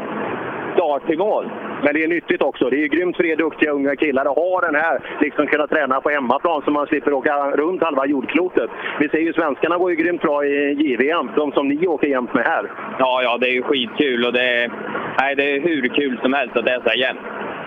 start 0.74 1.08
till 1.08 1.18
mål. 1.18 1.46
Men 1.84 1.94
det 1.94 2.04
är 2.04 2.08
nyttigt 2.08 2.42
också. 2.42 2.70
Det 2.70 2.84
är 2.84 2.88
grymt 2.88 3.18
för 3.18 3.26
er 3.26 3.36
duktiga 3.36 3.72
unga 3.72 3.96
killar 3.96 4.26
att 4.26 4.36
ha 4.36 4.62
den 4.62 4.76
här, 4.76 5.00
liksom 5.22 5.48
kunna 5.48 5.68
träna 5.68 6.02
på 6.02 6.10
hemmaplan 6.10 6.62
så 6.66 6.72
man 6.72 6.88
slipper 6.88 7.14
åka 7.14 7.52
runt 7.52 7.84
halva 7.84 8.06
jordklotet. 8.06 8.70
Vi 9.00 9.10
ser 9.10 9.18
ju 9.18 9.34
svenskarna 9.34 9.78
går 9.78 9.92
ju 9.92 9.96
grymt 9.96 10.22
bra 10.22 10.46
i 10.46 10.74
JVM, 10.74 11.30
de 11.36 11.52
som 11.52 11.68
ni 11.68 11.88
åker 11.88 12.08
jämt 12.08 12.34
med 12.34 12.46
här. 12.46 12.72
Ja, 13.00 13.22
ja, 13.24 13.38
det 13.38 13.48
är 13.50 13.54
ju 13.54 13.64
skitkul 13.64 14.26
och 14.26 14.34
det 14.34 14.44
är, 14.44 14.72
nej, 15.20 15.36
det 15.36 15.56
är 15.56 15.62
hur 15.62 15.88
kul 15.88 16.20
som 16.22 16.34
helst 16.34 16.58
att 16.58 16.66
det 16.66 16.72
är 16.72 16.80
så 16.80 16.90
här 16.90 16.98
jämnt. 16.98 17.22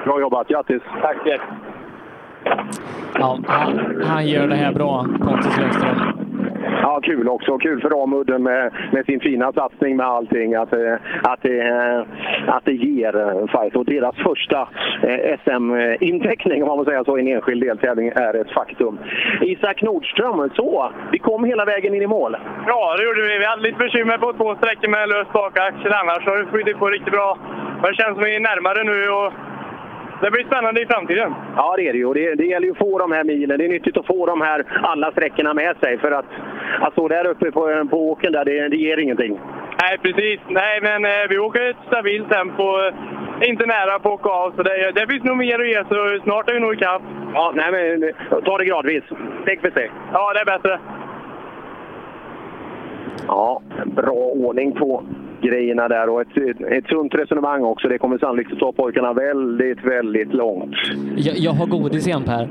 Bra 0.05 0.20
jobbat, 0.20 0.48
grattis! 0.48 0.83
Tack 1.02 1.16
så 1.24 1.37
Ja, 3.18 3.38
han, 3.46 4.02
han 4.07 4.26
gör 4.26 4.48
det 4.48 4.55
här 4.55 4.72
bra, 4.72 5.07
Pontus 5.20 5.59
Lundström. 5.59 6.26
Ja, 6.83 7.01
kul 7.03 7.29
också. 7.29 7.59
Kul 7.59 7.81
för 7.81 7.91
Ramudden 7.91 8.43
med, 8.43 8.73
med 8.93 9.07
sin 9.07 9.21
fina 9.21 9.53
satsning 9.53 9.97
med 9.97 10.07
allting. 10.07 10.55
Att, 10.55 10.73
eh, 10.73 10.95
att, 11.23 11.43
det, 11.43 11.61
eh, 11.61 12.01
att 12.47 12.65
det 12.65 12.73
ger 12.73 13.17
eh, 13.17 13.47
fight. 13.47 13.77
Och 13.77 13.85
deras 13.85 14.17
första 14.17 14.69
eh, 15.03 15.39
SM-inteckning, 15.45 16.62
om 16.62 16.69
man 16.69 16.79
får 16.79 16.85
säga 16.85 17.05
så, 17.05 17.19
i 17.19 17.21
en 17.21 17.29
enskild 17.37 17.62
deltävling 17.62 18.09
är 18.09 18.35
ett 18.41 18.51
faktum. 18.51 18.99
Isak 19.41 19.83
Nordström, 19.83 20.51
så. 20.55 20.93
Vi 21.12 21.19
kom 21.19 21.45
hela 21.45 21.65
vägen 21.65 21.95
in 21.95 22.03
i 22.03 22.07
mål. 22.07 22.37
Ja, 22.67 22.97
det 22.97 23.05
gjorde 23.05 23.23
vi. 23.23 23.39
Vi 23.39 23.45
hade 23.45 23.62
lite 23.62 23.79
bekymmer 23.79 24.19
på 24.19 24.33
två 24.33 24.55
sträckor 24.55 24.89
med 24.89 25.09
lös 25.09 25.33
bakaxel. 25.33 25.93
Annars 25.93 26.27
har 26.27 26.37
vi 26.37 26.45
skjutit 26.45 26.79
på 26.79 26.87
riktigt 26.89 27.12
bra. 27.12 27.39
Men 27.81 27.91
det 27.91 27.95
känns 27.95 28.15
som 28.15 28.25
vi 28.25 28.37
är 28.37 28.41
närmare 28.41 28.85
nu. 28.85 29.11
Och 29.11 29.33
det 30.22 30.31
blir 30.31 30.44
spännande 30.44 30.83
i 30.83 30.87
framtiden. 30.87 31.35
Ja, 31.57 31.74
det 31.76 31.88
är 31.88 31.92
det 31.92 31.98
ju. 31.98 32.14
Det, 32.14 32.35
det 32.35 32.44
gäller 32.44 32.66
ju 32.66 32.72
att 32.72 32.79
få 32.79 32.98
de 32.98 33.12
här 33.12 33.24
milen. 33.24 33.59
Det 33.59 33.64
är 33.64 33.68
nyttigt 33.68 33.96
att 33.96 34.07
få 34.07 34.26
de 34.26 34.40
här 34.40 34.64
alla 34.83 35.11
sträckorna 35.12 35.55
med 35.55 35.76
sig. 35.81 35.98
För 35.98 36.12
att, 36.12 36.26
att 36.81 36.92
stå 36.92 37.09
där 37.09 37.26
uppe 37.26 37.50
på, 37.50 37.87
på 37.90 38.11
åken 38.11 38.33
där, 38.33 38.44
det, 38.44 38.68
det 38.68 38.76
ger 38.76 38.96
ingenting. 38.96 39.40
Nej, 39.83 39.98
precis. 39.98 40.40
Nej, 40.48 40.81
men 40.83 41.05
eh, 41.05 41.29
vi 41.29 41.38
åker 41.38 41.70
ett 41.70 41.76
stabilt 41.87 42.31
tempo. 42.31 42.64
Inte 43.42 43.66
nära 43.66 43.98
på 43.98 44.14
att 44.14 44.26
av. 44.26 44.52
Så 44.57 44.62
det, 44.62 44.92
det 44.94 45.07
finns 45.07 45.24
nog 45.24 45.37
mer 45.37 45.59
att 45.59 45.68
ge, 45.68 45.85
så 45.88 46.22
snart 46.22 46.50
är 46.50 46.55
vi 46.55 46.61
nog 46.61 46.74
ikapp. 46.74 47.02
Ja, 47.35 47.52
nej, 47.55 47.72
men 47.72 48.12
ta 48.44 48.59
det 48.59 48.64
gradvis. 48.64 49.05
Steg 49.42 49.61
för 49.61 49.70
steg. 49.70 49.90
Ja, 50.12 50.33
det 50.33 50.40
är 50.40 50.44
bättre. 50.44 50.79
Ja, 53.26 53.62
bra 53.87 54.12
ordning 54.14 54.72
på 54.72 55.05
grejerna 55.40 55.88
där 55.88 56.09
och 56.09 56.20
ett, 56.20 56.37
ett 56.70 56.87
sunt 56.88 57.14
resonemang 57.14 57.64
också. 57.64 57.88
Det 57.88 57.99
kommer 57.99 58.18
sannolikt 58.18 58.53
att 58.53 58.59
ta 58.59 58.72
pojkarna 58.72 59.12
väldigt, 59.12 59.85
väldigt 59.85 60.35
långt. 60.35 60.75
Jag, 61.16 61.37
jag 61.37 61.53
har 61.53 61.66
godis 61.66 62.07
igen 62.07 62.22
Per. 62.22 62.49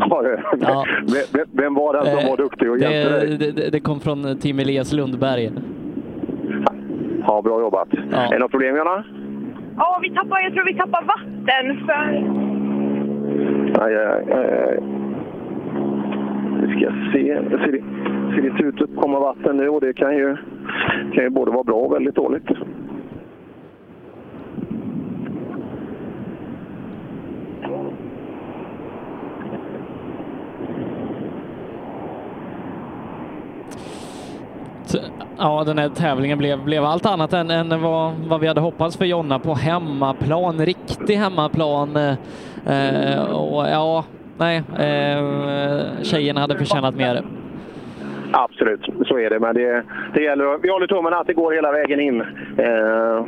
Har 0.00 0.22
du? 0.22 0.38
Ja. 0.60 0.84
Vem, 1.32 1.46
vem 1.52 1.74
var 1.74 1.92
den 1.92 2.04
som 2.04 2.30
var 2.30 2.36
duktig 2.36 2.70
och 2.70 2.78
hjälpte 2.78 3.18
dig? 3.18 3.38
Det, 3.38 3.52
det, 3.52 3.70
det 3.70 3.80
kom 3.80 4.00
från 4.00 4.38
Team 4.38 4.58
Elias 4.58 4.92
Lundberg. 4.92 5.50
Ja, 7.26 7.42
bra 7.42 7.60
jobbat. 7.60 7.88
Ja. 8.10 8.18
Är 8.18 8.30
det 8.30 8.38
något 8.38 8.50
problem 8.50 8.76
Jonna? 8.76 9.04
Ja, 9.76 9.98
vi 10.02 10.10
tappar, 10.10 10.40
jag 10.40 10.52
tror 10.52 10.64
vi 10.64 10.74
tappar 10.74 11.04
vatten 11.04 11.86
för... 11.86 12.06
Aj, 13.84 13.96
aj, 13.96 14.32
aj. 14.32 14.80
Vi 16.62 16.68
ska 16.76 16.92
se. 17.12 17.40
Det 17.50 17.58
ser, 17.58 17.82
ser 18.34 18.46
inte 18.46 18.62
ut 18.62 18.82
att 18.82 18.96
komma 18.96 19.20
vatten 19.20 19.56
nu 19.56 19.68
och 19.68 19.80
det 19.80 19.92
kan 19.92 20.16
ju, 20.16 20.36
kan 21.14 21.24
ju 21.24 21.30
både 21.30 21.50
vara 21.50 21.64
bra 21.64 21.76
och 21.76 21.92
väldigt 21.92 22.14
dåligt. 22.14 22.48
Ja, 35.38 35.64
den 35.64 35.78
här 35.78 35.88
tävlingen 35.88 36.38
blev, 36.38 36.64
blev 36.64 36.84
allt 36.84 37.06
annat 37.06 37.32
än, 37.32 37.50
än 37.50 37.82
vad, 37.82 38.14
vad 38.14 38.40
vi 38.40 38.46
hade 38.46 38.60
hoppats 38.60 38.96
för 38.96 39.04
Jonna 39.04 39.38
på 39.38 39.54
hemmaplan, 39.54 40.66
riktig 40.66 41.16
hemmaplan. 41.16 41.96
Eh, 42.66 43.20
och 43.30 43.68
ja, 43.68 44.04
nej, 44.38 44.62
eh, 44.78 45.24
tjejerna 46.02 46.40
hade 46.40 46.58
förtjänat 46.58 46.94
mer. 46.94 47.22
Absolut, 48.32 48.80
så 49.06 49.18
är 49.18 49.30
det. 49.30 49.38
Men 49.40 49.54
det, 49.54 49.82
det 50.14 50.22
gäller, 50.22 50.58
vi 50.62 50.70
håller 50.70 50.86
tummarna 50.86 51.16
att 51.16 51.26
det 51.26 51.32
går 51.32 51.52
hela 51.52 51.72
vägen 51.72 52.00
in. 52.00 52.20
Eh, 52.56 53.24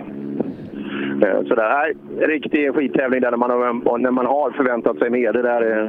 Sådär. 1.49 1.69
Nej, 1.69 1.95
riktig 2.29 2.75
skittävling 2.75 3.21
där 3.21 3.31
när 3.31 3.39
man, 3.39 3.51
har, 3.51 3.99
när 3.99 4.11
man 4.11 4.27
har 4.27 4.51
förväntat 4.51 4.99
sig 4.99 5.11
mer. 5.11 5.33
Det 5.33 5.43
där 5.43 5.63
är, 5.63 5.83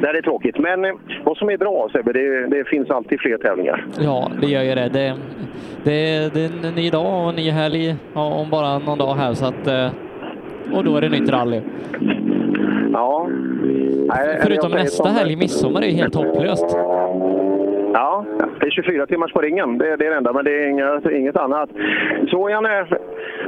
det 0.00 0.06
där 0.06 0.14
är 0.14 0.22
tråkigt. 0.22 0.58
Men 0.58 0.84
eh, 0.84 0.92
vad 1.24 1.36
som 1.36 1.50
är 1.50 1.56
bra 1.56 1.88
Sebbe, 1.92 2.12
det, 2.12 2.46
det 2.46 2.64
finns 2.64 2.90
alltid 2.90 3.20
fler 3.20 3.38
tävlingar. 3.38 3.86
Ja, 4.00 4.30
det 4.40 4.46
gör 4.46 4.62
ju 4.62 4.74
det. 4.74 4.88
Det, 4.88 5.14
det, 5.84 6.34
det 6.34 6.40
är 6.44 6.68
en 6.68 6.74
ny 6.74 6.90
dag 6.90 7.22
och 7.24 7.28
en 7.30 7.34
ny 7.36 7.50
helg 7.50 7.96
om 8.14 8.50
bara 8.50 8.78
någon 8.78 8.98
dag 8.98 9.14
här. 9.14 9.34
Så 9.34 9.46
att, 9.46 9.66
eh, 9.66 9.88
och 10.72 10.84
då 10.84 10.96
är 10.96 11.00
det 11.00 11.08
nytt 11.08 11.30
rally. 11.30 11.60
Ja. 12.92 13.28
Förutom 14.42 14.70
nästa 14.70 15.08
helg, 15.08 15.36
midsommar, 15.36 15.82
är 15.82 15.90
helt 15.90 16.14
hopplöst. 16.14 16.76
Ja, 17.92 18.24
det 18.60 18.66
är 18.66 18.70
24 18.70 19.06
timmars 19.06 19.32
på 19.32 19.40
ringen. 19.40 19.78
Det 19.78 19.88
är 19.88 19.96
det, 19.96 20.06
är 20.06 20.10
det 20.10 20.16
enda, 20.16 20.32
men 20.32 20.44
det 20.44 20.50
är 20.50 20.68
inget, 20.68 21.12
inget 21.12 21.36
annat. 21.36 21.70
Så 22.30 22.50
Janne, 22.50 22.86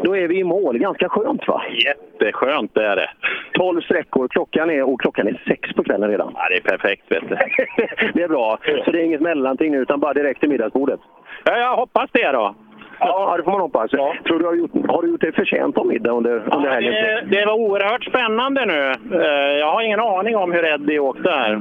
då 0.02 0.16
är 0.16 0.28
vi 0.28 0.38
i 0.38 0.44
mål. 0.44 0.78
Ganska 0.78 1.08
skönt 1.08 1.48
va? 1.48 1.62
Jätteskönt 1.84 2.74
det 2.74 2.86
är 2.86 2.96
det. 2.96 3.10
12 3.52 3.80
sträckor. 3.80 4.28
Klockan 4.28 4.70
är, 4.70 4.82
och 4.82 5.00
klockan 5.00 5.26
är 5.28 5.42
sex 5.46 5.72
på 5.72 5.84
kvällen 5.84 6.10
redan. 6.10 6.32
Ja, 6.34 6.48
det 6.48 6.56
är 6.56 6.76
perfekt 6.76 7.12
vet 7.12 7.28
du. 7.28 7.36
det 8.14 8.22
är 8.22 8.28
bra. 8.28 8.58
Så 8.84 8.90
det 8.90 9.00
är 9.00 9.04
inget 9.04 9.20
mellanting 9.20 9.72
nu, 9.72 9.78
utan 9.78 10.00
bara 10.00 10.14
direkt 10.14 10.40
till 10.40 10.48
middagsbordet. 10.48 11.00
Ja, 11.44 11.58
jag 11.58 11.76
hoppas 11.76 12.10
det 12.12 12.32
då. 12.32 12.54
Ja, 13.00 13.34
det 13.36 13.42
får 13.42 13.50
man 13.52 13.60
hoppas. 13.60 13.90
Tror 13.90 14.38
du 14.38 14.46
har, 14.46 14.54
gjort, 14.54 14.70
har 14.88 15.02
du 15.02 15.08
gjort 15.10 15.20
det 15.20 15.32
förtjänt 15.32 15.78
av 15.78 15.86
middag 15.86 16.10
under, 16.10 16.32
under 16.56 16.70
helgen? 16.70 16.92
Det, 16.92 17.36
det 17.36 17.46
var 17.46 17.52
oerhört 17.54 18.04
spännande 18.04 18.66
nu. 18.66 18.80
Eh, 19.18 19.58
Jag 19.58 19.72
har 19.72 19.82
ingen 19.82 20.00
aning 20.00 20.36
om 20.36 20.52
hur 20.52 20.64
Eddie 20.64 20.98
åkte 20.98 21.30
här. 21.30 21.52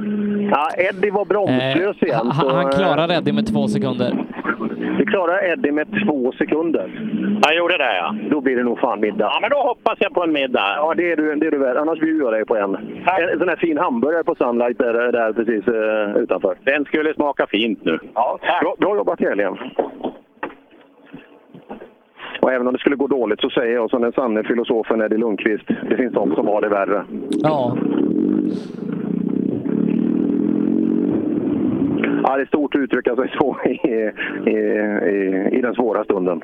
Ja, 0.52 0.68
Eddie 0.76 1.10
var 1.10 1.24
bromslös 1.24 2.02
igen. 2.02 2.20
han, 2.24 2.32
så, 2.32 2.48
han 2.48 2.64
eh, 2.66 2.70
klarar 2.70 3.12
Eddie 3.18 3.32
med 3.32 3.46
två 3.46 3.68
sekunder. 3.68 4.12
Vi 4.98 5.06
klarar 5.06 5.52
Eddie 5.52 5.72
med 5.72 5.86
två 6.06 6.32
sekunder. 6.32 6.90
Jag 7.42 7.56
gjorde 7.56 7.78
det 7.78 7.96
ja. 7.96 8.14
Då 8.30 8.40
blir 8.40 8.56
det 8.56 8.62
nog 8.62 8.78
fan 8.78 9.00
middag. 9.00 9.24
Ja, 9.34 9.38
men 9.40 9.50
då 9.50 9.56
hoppas 9.56 9.96
jag 9.98 10.14
på 10.14 10.22
en 10.24 10.32
middag. 10.32 10.72
Ja, 10.76 10.94
det 10.96 11.12
är 11.12 11.16
du, 11.16 11.34
det 11.34 11.46
är 11.46 11.50
du 11.50 11.58
värd. 11.58 11.76
Annars 11.76 12.00
bjuder 12.00 12.24
jag 12.24 12.32
dig 12.32 12.44
på 12.44 12.56
en. 12.56 12.74
En 13.32 13.38
sån 13.38 13.48
här 13.48 13.56
fin 13.56 13.78
hamburgare 13.78 14.24
på 14.24 14.34
Sunlight 14.34 14.78
där, 14.78 15.12
där 15.12 15.32
precis 15.32 15.68
eh, 15.68 16.22
utanför. 16.22 16.54
Den 16.64 16.84
skulle 16.84 17.14
smaka 17.14 17.46
fint 17.46 17.84
nu. 17.84 17.98
Ja, 18.14 18.38
bra, 18.62 18.74
bra 18.78 18.96
jobbat 18.96 19.20
i 19.20 19.24
helgen. 19.24 19.56
Och 22.40 22.52
även 22.52 22.66
om 22.66 22.72
det 22.72 22.78
skulle 22.78 22.96
gå 22.96 23.06
dåligt 23.06 23.40
så 23.40 23.50
säger 23.50 23.74
jag 23.74 23.90
som 23.90 24.02
den 24.02 24.12
sanne 24.12 24.42
filosofen 24.42 25.00
Eddie 25.00 25.16
Lundqvist, 25.16 25.66
det 25.88 25.96
finns 25.96 26.12
de 26.12 26.34
som 26.34 26.46
har 26.46 26.60
det 26.60 26.68
värre. 26.68 27.04
Ja. 27.42 27.76
Ja, 32.22 32.36
det 32.36 32.42
är 32.42 32.46
stort 32.46 32.74
att 32.74 32.80
uttrycka 32.80 33.16
sig 33.16 33.32
så 33.38 33.56
i, 33.64 33.70
i, 33.70 34.52
i, 35.10 35.48
i 35.52 35.60
den 35.60 35.74
svåra 35.74 36.04
stunden. 36.04 36.42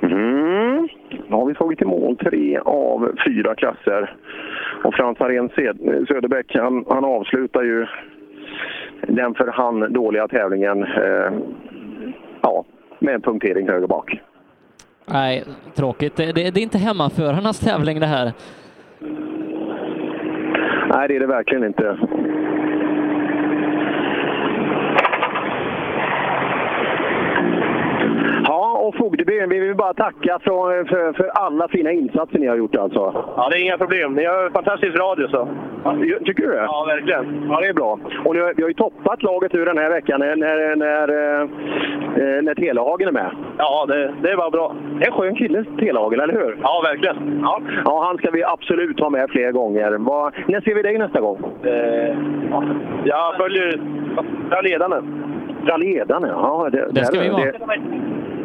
Mm. 0.00 0.88
Nu 1.28 1.36
har 1.36 1.46
vi 1.46 1.54
tagit 1.54 1.82
i 1.82 1.84
mål 1.84 2.16
tre 2.16 2.58
av 2.58 3.10
fyra 3.26 3.54
klasser. 3.54 4.16
Och 4.84 4.94
Frans 4.94 5.18
Harén 5.18 5.48
Sed- 5.48 6.06
Söderbäck, 6.08 6.56
han, 6.56 6.84
han 6.88 7.04
avslutar 7.04 7.62
ju 7.62 7.86
den 9.02 9.34
för 9.34 9.46
han 9.46 9.92
dåliga 9.92 10.28
tävlingen 10.28 10.82
eh, 10.82 11.32
ja, 12.42 12.64
med 12.98 13.14
en 13.14 13.22
punktering 13.22 13.68
höger 13.68 13.86
bak. 13.86 14.20
Nej, 15.06 15.44
tråkigt. 15.74 16.16
Det, 16.16 16.32
det, 16.32 16.50
det 16.50 16.60
är 16.60 16.62
inte 16.62 16.78
hemmaförarnas 16.78 17.60
tävling 17.60 18.00
det 18.00 18.06
här. 18.06 18.32
Nej, 20.90 21.08
det 21.08 21.16
är 21.16 21.20
det 21.20 21.26
verkligen 21.26 21.64
inte. 21.64 21.98
Fogdeby, 29.26 29.58
vi 29.60 29.66
vill 29.66 29.76
bara 29.76 29.94
tacka 29.94 30.38
för, 30.44 30.84
för, 30.84 31.12
för 31.12 31.28
alla 31.28 31.68
fina 31.68 31.92
insatser 31.92 32.38
ni 32.38 32.46
har 32.46 32.56
gjort 32.56 32.76
alltså. 32.76 33.24
Ja, 33.36 33.48
det 33.50 33.56
är 33.58 33.62
inga 33.62 33.78
problem. 33.78 34.14
Ni 34.14 34.24
har 34.24 34.50
fantastisk 34.50 34.98
radio 34.98 35.28
så. 35.28 35.48
Tycker 36.24 36.42
du 36.46 36.52
det? 36.52 36.62
Ja, 36.62 36.84
verkligen. 36.88 37.46
Ja, 37.50 37.60
det 37.60 37.66
är 37.68 37.72
bra. 37.74 37.98
Och 38.24 38.34
nu, 38.34 38.52
vi 38.56 38.62
har 38.62 38.68
ju 38.68 38.74
toppat 38.74 39.22
laget 39.22 39.54
ur 39.54 39.66
den 39.66 39.78
här 39.78 39.90
veckan 39.90 40.20
när, 40.20 40.36
när, 40.36 40.76
när, 40.76 41.08
eh, 41.08 42.42
när 42.42 42.54
Telehagen 42.54 43.08
är 43.08 43.12
med. 43.12 43.30
Ja, 43.58 43.86
det, 43.88 44.14
det 44.22 44.36
var 44.36 44.50
bra. 44.50 44.74
Det 44.98 45.04
är 45.04 45.10
en 45.10 45.12
skön 45.18 45.34
kille, 45.34 45.64
Telehagen, 45.78 46.20
eller 46.20 46.34
hur? 46.34 46.58
Ja, 46.62 46.80
verkligen. 46.84 47.40
Ja. 47.42 47.60
ja, 47.84 48.04
han 48.06 48.18
ska 48.18 48.30
vi 48.30 48.44
absolut 48.44 49.00
ha 49.00 49.10
med 49.10 49.30
fler 49.30 49.52
gånger. 49.52 49.92
Vad, 49.98 50.32
när 50.48 50.60
ser 50.60 50.74
vi 50.74 50.82
dig 50.82 50.98
nästa 50.98 51.20
gång? 51.20 51.38
Eh, 51.62 52.16
jag 53.04 53.36
följer 53.36 53.80
rallyledarna. 54.50 55.02
Rallyledarna, 55.66 56.28
ja. 56.28 56.68
Det, 56.72 56.88
Det 56.90 57.04
ska 57.04 57.16
där- 57.18 57.24
vi 57.24 57.30
vara. 57.30 57.76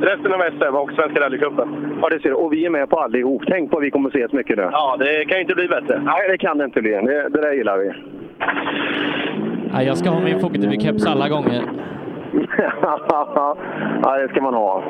Resten 0.02 0.34
av 0.34 0.40
SM 0.40 0.76
och 0.76 0.92
Svenska 0.92 1.20
rallycupen. 1.22 1.98
Ja, 2.02 2.10
det 2.10 2.20
ser 2.22 2.30
du. 2.30 2.36
Och 2.36 2.54
vi 2.54 2.66
är 2.66 2.70
med 2.70 2.90
på 2.90 3.00
allihop. 3.00 3.44
Tänk 3.48 3.72
på 3.72 3.78
att 3.78 3.84
vi 3.84 3.92
kommer 3.92 4.10
ses 4.10 4.32
mycket 4.32 4.58
nu. 4.58 4.70
Ja, 4.72 4.98
det 5.00 5.26
kan 5.26 5.38
ju 5.38 5.42
inte 5.42 5.56
bli 5.56 5.68
bättre. 5.68 6.02
Nej, 6.06 6.30
det 6.30 6.38
kan 6.38 6.58
det 6.58 6.66
inte 6.66 6.82
bli. 6.82 6.92
Det, 6.92 7.30
det 7.30 7.42
där 7.42 7.54
gillar 7.54 7.78
vi. 7.78 7.92
Nej, 9.74 9.88
jag 9.88 9.98
ska 9.98 10.10
ha 10.10 10.20
min 10.20 10.40
Fogdeby-keps 10.40 11.08
alla 11.08 11.30
gånger 11.30 11.62
ja, 14.04 14.18
det 14.18 14.30
ska 14.30 14.42
man 14.42 14.54
ha. 14.54 14.84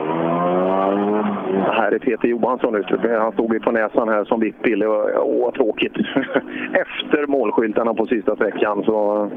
Det 1.51 1.71
här 1.71 1.91
är 1.91 1.99
Peter 1.99 2.27
Johansson 2.27 2.75
ute. 2.75 3.17
Han 3.19 3.31
stod 3.31 3.53
ju 3.53 3.59
på 3.59 3.71
näsan 3.71 4.09
här 4.09 4.23
som 4.23 4.39
vippille. 4.39 4.87
Åh, 4.87 5.43
vad 5.43 5.53
tråkigt. 5.53 5.93
Efter 6.73 7.27
målskyltarna 7.27 7.93
på 7.93 8.05
sista 8.05 8.35
sträckan. 8.35 8.83
Så... 8.83 9.29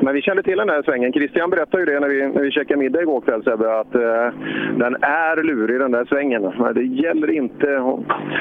Men 0.00 0.14
vi 0.14 0.22
kände 0.22 0.42
till 0.42 0.58
den 0.58 0.68
här 0.68 0.82
svängen. 0.82 1.12
Christian 1.12 1.50
berättade 1.50 1.82
ju 1.82 1.86
det 1.86 2.00
när 2.00 2.08
vi, 2.08 2.28
när 2.28 2.42
vi 2.42 2.50
käkade 2.50 2.80
middag 2.80 3.02
igår 3.02 3.20
kväll, 3.20 3.44
Sebbe, 3.44 3.80
att 3.80 3.94
eh, 3.94 4.28
den 4.76 4.96
är 5.00 5.42
lurig 5.42 5.80
den 5.80 5.90
där 5.90 6.04
svängen. 6.04 6.52
Men 6.58 6.74
det 6.74 6.84
gäller 6.84 7.30
inte... 7.30 7.96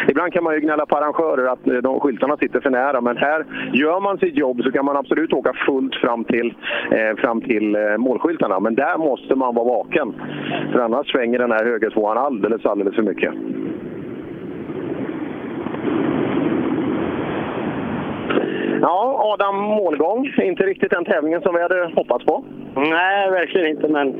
Ibland 0.07 0.33
kan 0.33 0.43
man 0.43 0.53
ju 0.53 0.59
gnälla 0.59 0.85
på 0.85 0.97
arrangörer 0.97 1.47
att 1.47 1.67
eh, 1.67 1.73
de 1.73 1.99
skyltarna 1.99 2.37
sitter 2.37 2.59
för 2.59 2.69
nära, 2.69 3.01
men 3.01 3.17
här 3.17 3.45
gör 3.73 3.99
man 3.99 4.17
sitt 4.17 4.35
jobb 4.35 4.61
så 4.63 4.71
kan 4.71 4.85
man 4.85 4.97
absolut 4.97 5.33
åka 5.33 5.53
fullt 5.65 5.95
fram 5.95 6.23
till, 6.23 6.53
eh, 6.91 7.15
fram 7.17 7.41
till 7.41 7.75
eh, 7.75 7.97
målskyltarna. 7.97 8.59
Men 8.59 8.75
där 8.75 8.94
måste 8.97 9.36
man 9.36 9.55
vara 9.55 9.65
vaken. 9.65 10.13
För 10.71 10.79
annars 10.79 11.12
svänger 11.12 11.39
den 11.39 11.51
här 11.51 11.65
högertvåan 11.65 12.17
alldeles, 12.17 12.65
alldeles 12.65 12.95
för 12.95 13.03
mycket. 13.03 13.34
Ja, 18.81 19.15
Adam 19.34 19.55
målgång. 19.55 20.34
Inte 20.43 20.63
riktigt 20.63 20.91
den 20.91 21.05
tävlingen 21.05 21.41
som 21.41 21.55
vi 21.55 21.62
hade 21.62 21.91
hoppats 21.95 22.25
på. 22.25 22.43
Nej, 22.75 23.31
verkligen 23.31 23.67
inte. 23.67 23.88
Men 23.88 24.13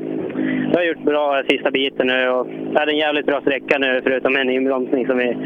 jag 0.72 0.78
har 0.78 0.84
gjort 0.84 1.02
bra 1.02 1.42
sista 1.48 1.70
biten 1.70 2.06
nu 2.06 2.28
och 2.28 2.46
jag 2.72 2.80
hade 2.80 2.92
en 2.92 2.98
jävligt 2.98 3.26
bra 3.26 3.40
sträcka 3.40 3.78
nu 3.78 4.00
förutom 4.04 4.36
en 4.36 4.50
inbromsning 4.50 5.06
som 5.06 5.18
vi 5.18 5.36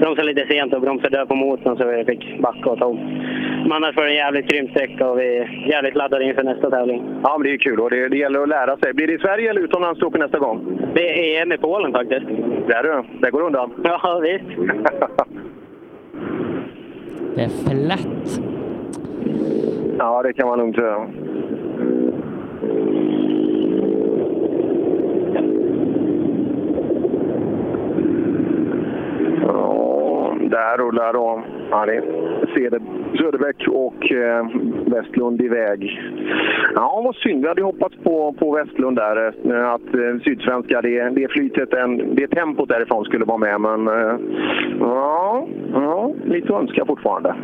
bromsade 0.00 0.28
lite 0.28 0.46
sent 0.46 0.74
och 0.74 0.80
bromsade 0.80 1.16
död 1.16 1.28
på 1.28 1.34
motorn 1.34 1.76
så 1.76 1.86
vi 1.86 2.04
fick 2.04 2.40
backa 2.40 2.70
och 2.70 2.78
ta 2.78 2.84
om. 2.84 2.98
Annars 3.70 3.96
var 3.96 4.04
det 4.04 4.10
en 4.10 4.16
jävligt 4.16 4.46
grym 4.46 4.68
sträcka 4.68 5.08
och 5.10 5.18
vi 5.18 5.36
är 5.38 5.68
jävligt 5.68 5.94
laddade 5.94 6.24
inför 6.24 6.42
nästa 6.42 6.70
tävling. 6.70 7.02
Ja, 7.22 7.38
men 7.38 7.46
det 7.46 7.54
är 7.54 7.58
kul 7.58 7.80
och 7.80 7.90
det, 7.90 8.08
det 8.08 8.16
gäller 8.16 8.40
att 8.42 8.48
lära 8.48 8.76
sig. 8.76 8.92
Blir 8.94 9.06
det 9.06 9.12
i 9.12 9.18
Sverige 9.18 9.50
eller 9.50 9.60
utomlands 9.60 10.00
du 10.00 10.06
åker 10.06 10.18
nästa 10.18 10.38
gång? 10.38 10.78
Det 10.94 11.36
är 11.36 11.42
EM 11.42 11.52
i 11.52 11.58
Polen 11.58 11.92
faktiskt. 11.92 12.26
Där 12.68 12.82
du, 12.82 13.18
där 13.20 13.30
går 13.30 13.40
det 13.40 13.46
undan. 13.46 13.72
Ja, 13.84 14.20
visst. 14.22 14.44
Det 17.34 17.42
är 17.42 17.48
flätt. 17.48 18.40
Ja, 19.98 20.22
det 20.22 20.32
kan 20.32 20.48
man 20.48 20.58
lugnt 20.58 20.76
säga. 20.76 21.06
Ja, 29.42 30.36
där 30.50 30.76
rullar 30.78 31.12
då 31.12 31.42
Harry 31.70 32.00
Ceder- 32.54 33.03
Söderbäck 33.18 33.68
och 33.68 34.12
eh, 34.12 34.46
Westlund 34.86 35.40
iväg. 35.42 36.00
Ja, 36.74 37.00
vad 37.04 37.16
synd. 37.16 37.42
Vi 37.42 37.48
hade 37.48 37.62
hoppats 37.62 37.96
på, 38.04 38.32
på 38.32 38.56
Westlund 38.56 38.96
där. 38.96 39.26
eh, 39.26 39.68
Att 39.70 39.94
eh, 39.94 40.22
Sydsvenska, 40.24 40.82
det, 40.82 41.08
det 41.10 41.28
flytet, 41.30 41.72
en, 41.74 42.14
det 42.14 42.26
tempot 42.28 42.68
därifrån 42.68 43.04
skulle 43.04 43.24
vara 43.24 43.38
med. 43.38 43.60
Men 43.60 43.88
eh, 43.88 44.16
ja, 44.80 45.46
ja, 45.72 46.12
lite 46.24 46.54
att 46.54 46.60
önska 46.62 46.86
fortfarande. 46.86 47.34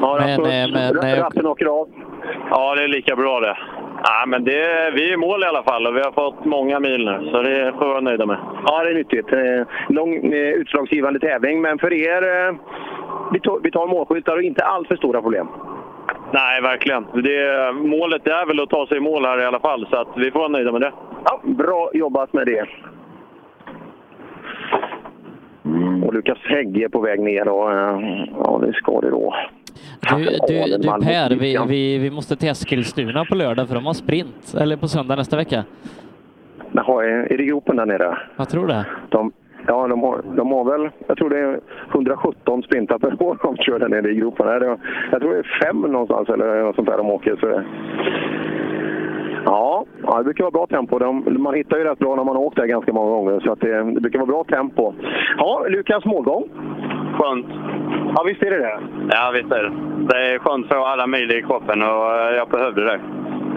Ja, 0.00 0.20
Men, 0.20 0.40
eh, 0.40 0.72
men, 0.72 0.96
eh, 1.12 1.20
ratten 1.22 1.46
åker 1.46 1.66
av. 1.66 1.88
Ja, 2.50 2.74
det 2.74 2.84
är 2.84 2.88
lika 2.88 3.16
bra 3.16 3.40
det. 3.40 3.56
Ja, 4.10 4.26
men 4.26 4.44
det, 4.44 4.90
vi 4.94 5.08
är 5.08 5.14
i 5.14 5.16
mål 5.16 5.42
i 5.42 5.46
alla 5.46 5.62
fall 5.62 5.86
och 5.86 5.96
vi 5.96 6.00
har 6.00 6.12
fått 6.12 6.44
många 6.44 6.80
mil 6.80 7.04
nu, 7.04 7.30
så 7.30 7.42
det 7.42 7.72
får 7.72 7.84
vi 7.84 7.90
vara 7.90 8.00
nöjda 8.00 8.26
med. 8.26 8.38
Ja, 8.66 8.84
det 8.84 8.90
är 8.90 8.94
nyttigt. 8.94 9.32
Eh, 9.32 9.66
Lång 9.88 10.32
eh, 10.32 10.52
utslagsgivande 10.52 11.20
tävling, 11.20 11.60
men 11.60 11.78
för 11.78 11.92
er, 11.92 12.22
eh, 12.22 12.54
vi 13.32 13.40
tar, 13.40 13.60
vi 13.62 13.70
tar 13.70 13.86
målskyltar 13.86 14.36
och 14.36 14.42
inte 14.42 14.64
allt 14.64 14.88
för 14.88 14.96
stora 14.96 15.22
problem. 15.22 15.48
Nej, 16.32 16.62
verkligen. 16.62 17.06
Det, 17.12 17.72
målet 17.72 18.26
är 18.26 18.46
väl 18.46 18.60
att 18.60 18.70
ta 18.70 18.86
sig 18.86 18.96
i 18.96 19.00
mål 19.00 19.24
här 19.24 19.40
i 19.40 19.44
alla 19.44 19.60
fall, 19.60 19.86
så 19.90 19.96
att 19.96 20.08
vi 20.16 20.30
får 20.30 20.38
vara 20.38 20.48
nöjda 20.48 20.72
med 20.72 20.80
det. 20.80 20.92
Ja, 21.24 21.40
bra 21.42 21.90
jobbat 21.94 22.32
med 22.32 22.46
det. 22.46 22.66
Och 26.06 26.14
Lukas 26.14 26.38
Hägg 26.38 26.82
är 26.82 26.88
på 26.88 27.00
väg 27.00 27.20
ner 27.20 27.48
och 27.48 27.70
ja, 28.44 28.60
det 28.62 28.72
ska 28.72 29.00
det 29.00 29.10
då. 29.10 29.34
Du, 30.00 30.24
du, 30.24 30.76
du 30.78 30.88
Per, 30.88 31.36
vi, 31.40 31.58
vi, 31.68 31.98
vi 31.98 32.10
måste 32.10 32.36
till 32.36 32.48
Eskilstuna 32.48 33.24
på 33.24 33.34
lördag 33.34 33.68
för 33.68 33.74
de 33.74 33.86
har 33.86 33.92
sprint, 33.92 34.54
eller 34.60 34.76
på 34.76 34.88
söndag 34.88 35.16
nästa 35.16 35.36
vecka. 35.36 35.64
Jaha, 36.72 37.04
är 37.04 37.36
det 37.36 37.44
gropen 37.44 37.76
där 37.76 37.86
nere? 37.86 38.18
Jag 38.36 38.48
tror 38.48 38.66
det. 38.66 38.86
De, 39.08 39.32
ja, 39.66 39.88
de 39.88 40.02
har, 40.02 40.22
de 40.36 40.52
har 40.52 40.64
väl, 40.78 40.90
jag 41.06 41.16
tror 41.16 41.30
det 41.30 41.38
är 41.38 41.60
117 41.94 42.62
sprintar 42.62 42.98
per 42.98 43.22
år 43.22 43.38
de 43.42 43.56
kör 43.56 43.78
där 43.78 43.88
nere 43.88 44.10
i. 44.10 44.14
Det- 44.20 44.78
Jag 45.12 45.20
tror 45.20 45.32
det 45.32 45.38
är 45.38 45.60
fem 45.64 45.80
någonstans 45.80 46.28
eller 46.28 46.62
något 46.62 46.74
sånt 46.76 46.88
där 46.88 46.96
de 46.96 47.10
åker. 47.10 47.36
Så. 47.40 47.62
Ja, 49.44 49.84
ja, 50.02 50.18
det 50.18 50.24
brukar 50.24 50.44
vara 50.44 50.50
bra 50.50 50.66
tempo. 50.66 50.98
De, 50.98 51.36
man 51.42 51.54
hittar 51.54 51.76
ju 51.78 51.84
rätt 51.84 51.98
bra 51.98 52.14
när 52.16 52.24
man 52.24 52.36
har 52.36 52.42
åkt 52.42 52.56
där 52.56 52.66
ganska 52.66 52.92
många 52.92 53.10
gånger. 53.10 53.40
Så 53.40 53.52
att 53.52 53.60
det, 53.60 53.82
det 53.94 54.00
brukar 54.00 54.18
vara 54.18 54.26
bra 54.26 54.44
tempo. 54.44 54.92
Ja, 55.38 55.64
Lukas 55.68 56.04
målgång. 56.04 56.44
Skönt. 57.18 57.46
Ja, 58.14 58.22
visst 58.26 58.42
är 58.42 58.50
det 58.50 58.58
det. 58.58 58.80
Ja, 59.10 59.30
visst 59.34 59.52
är 59.52 59.62
det. 59.62 59.72
Det 60.08 60.34
är 60.34 60.38
skönt 60.38 60.66
att 60.66 60.78
få 60.78 60.84
alla 60.84 61.06
mil 61.06 61.30
i 61.30 61.42
kroppen 61.42 61.82
och 61.82 62.14
eh, 62.14 62.36
jag 62.36 62.48
behövde 62.48 62.84
det. 62.84 63.00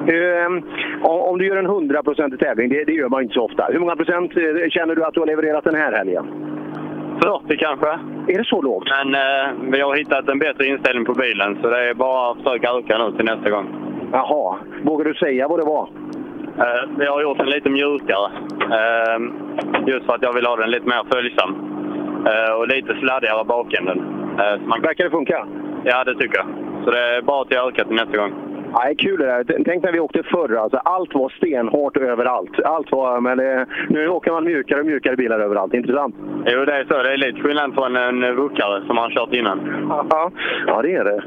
Ehm, 0.08 0.63
om 1.04 1.38
du 1.38 1.48
gör 1.48 1.58
en 1.58 1.67
100% 1.67 2.38
tävling, 2.38 2.70
det, 2.70 2.84
det 2.84 2.94
gör 2.94 3.10
man 3.10 3.22
inte 3.24 3.34
så 3.34 3.46
ofta. 3.46 3.67
Hur 3.72 3.80
många 3.80 3.96
procent 3.96 4.32
eh, 4.38 4.70
känner 4.70 4.96
du 4.96 5.04
att 5.04 5.13
du 5.13 5.20
har 5.20 5.28
levererat 5.28 5.63
den 5.63 5.76
här 5.76 5.91
helgen? 5.91 6.26
40 7.24 7.58
kanske. 7.58 7.88
Är 8.28 8.38
det 8.38 8.46
så 8.46 8.62
lågt? 8.62 8.88
Men 8.89 9.15
eh, 9.15 9.72
vi 9.72 9.82
har 9.82 9.96
hittat 9.96 10.30
en 10.30 10.39
bättre 10.39 10.65
inställning 10.65 11.06
på 11.06 11.13
bilen 11.13 11.58
så 11.62 11.70
det 11.70 11.89
är 11.89 11.94
bara 11.94 12.32
att 12.32 12.38
försöka 12.38 12.70
öka 12.70 12.98
nu 12.98 13.12
till 13.12 13.26
nästa 13.26 13.50
gång. 13.50 13.67
Jaha. 14.12 14.58
Vågar 14.84 15.06
du 15.06 15.13
säga 15.13 15.48
vad 15.48 15.60
det 15.60 15.65
var? 15.65 15.89
Eh, 16.58 16.89
vi 16.98 17.06
har 17.06 17.22
gjort 17.22 17.38
den 17.38 17.50
lite 17.50 17.70
mjukare. 17.70 18.32
Eh, 18.62 19.20
just 19.88 20.06
för 20.06 20.13
att 20.13 20.22
jag 20.22 20.34
vill 20.34 20.46
ha 20.46 20.56
den 20.56 20.72
lite 20.72 20.88
mer 20.88 21.04
följsam. 21.13 21.56
Eh, 22.26 22.54
och 22.54 22.67
lite 22.67 22.94
sladdigare 23.00 23.44
bakänden. 23.44 24.21
Eh, 24.39 24.62
man... 24.65 24.82
Verkar 24.82 25.04
det 25.04 25.10
funka? 25.10 25.48
Ja, 25.84 26.04
det 26.04 26.15
tycker 26.15 26.38
jag. 26.38 26.48
Så 26.84 26.91
det 26.91 27.00
är 27.00 27.22
bara 27.22 27.41
att 27.41 27.52
öka 27.52 27.86
till 27.86 27.96
nästa 27.96 28.17
gång. 28.17 28.34
Ja, 28.74 28.84
det 28.84 28.89
är 28.89 28.96
kul 28.96 29.20
det 29.20 29.26
där. 29.26 29.63
Tänk 29.65 29.84
när 29.84 29.91
vi 29.91 30.00
åkte 30.00 30.24
förr. 30.24 30.56
Alltså, 30.56 30.78
allt 30.78 31.13
var 31.13 31.30
stenhårt 31.30 31.98
överallt. 31.98 32.60
Allt 32.63 32.91
var, 32.91 33.22
men 33.22 33.38
det, 33.38 33.65
nu 33.89 34.08
åker 34.08 34.32
man 34.32 34.44
mjukare 34.44 34.80
och 34.80 34.86
mjukare 34.86 35.15
bilar 35.15 35.39
överallt. 35.39 35.74
Intressant. 35.74 36.15
Jo, 36.46 36.65
det 36.65 36.74
är 36.74 36.86
så. 36.86 37.04
Det 37.04 37.13
är 37.13 37.17
lite 37.17 37.41
skillnad 37.41 37.74
från 37.74 37.96
en 37.96 38.36
vuckare 38.36 38.86
som 38.88 38.96
man 38.96 39.12
kört 39.12 39.34
innan. 39.34 39.86
Ja, 39.89 40.32
ja 40.67 40.82
det 40.82 40.96
är 40.96 41.04
det. 41.04 41.24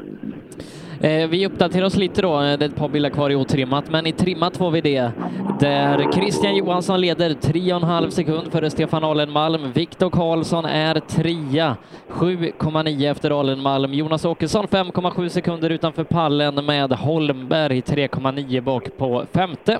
Eh, 1.01 1.27
Vi 1.27 1.45
uppdaterar 1.45 1.85
oss 1.85 1.95
lite 1.97 2.21
då, 2.21 2.33
eh, 2.41 2.57
det 2.57 2.65
är 2.65 2.69
ett 2.69 2.75
par 2.75 2.89
bilar 2.89 3.09
kvar 3.09 3.29
i 3.29 3.35
otrimmat, 3.35 3.89
men 3.91 4.07
i 4.07 4.11
trimmat 4.11 4.57
får 4.57 4.71
vi 4.71 4.81
det 4.81 5.11
där 5.59 6.11
Christian 6.11 6.55
Johansson 6.55 7.01
leder 7.01 7.29
3,5 7.33 8.09
sekund 8.09 8.51
före 8.51 8.69
Stefan 8.69 9.03
Alenmalm. 9.03 9.71
Viktor 9.71 10.09
Karlsson 10.09 10.65
är 10.65 10.99
trea, 10.99 11.75
7,9 12.09 13.11
efter 13.11 13.39
Alenmalm. 13.39 13.93
Jonas 13.93 14.25
Åkesson 14.25 14.67
5,7 14.67 15.29
sekunder 15.29 15.69
utanför 15.69 16.03
pallen 16.03 16.65
med 16.65 16.93
Holmberg 16.93 17.81
3,9 17.81 18.61
bak 18.61 18.97
på 18.97 19.25
femte. 19.33 19.79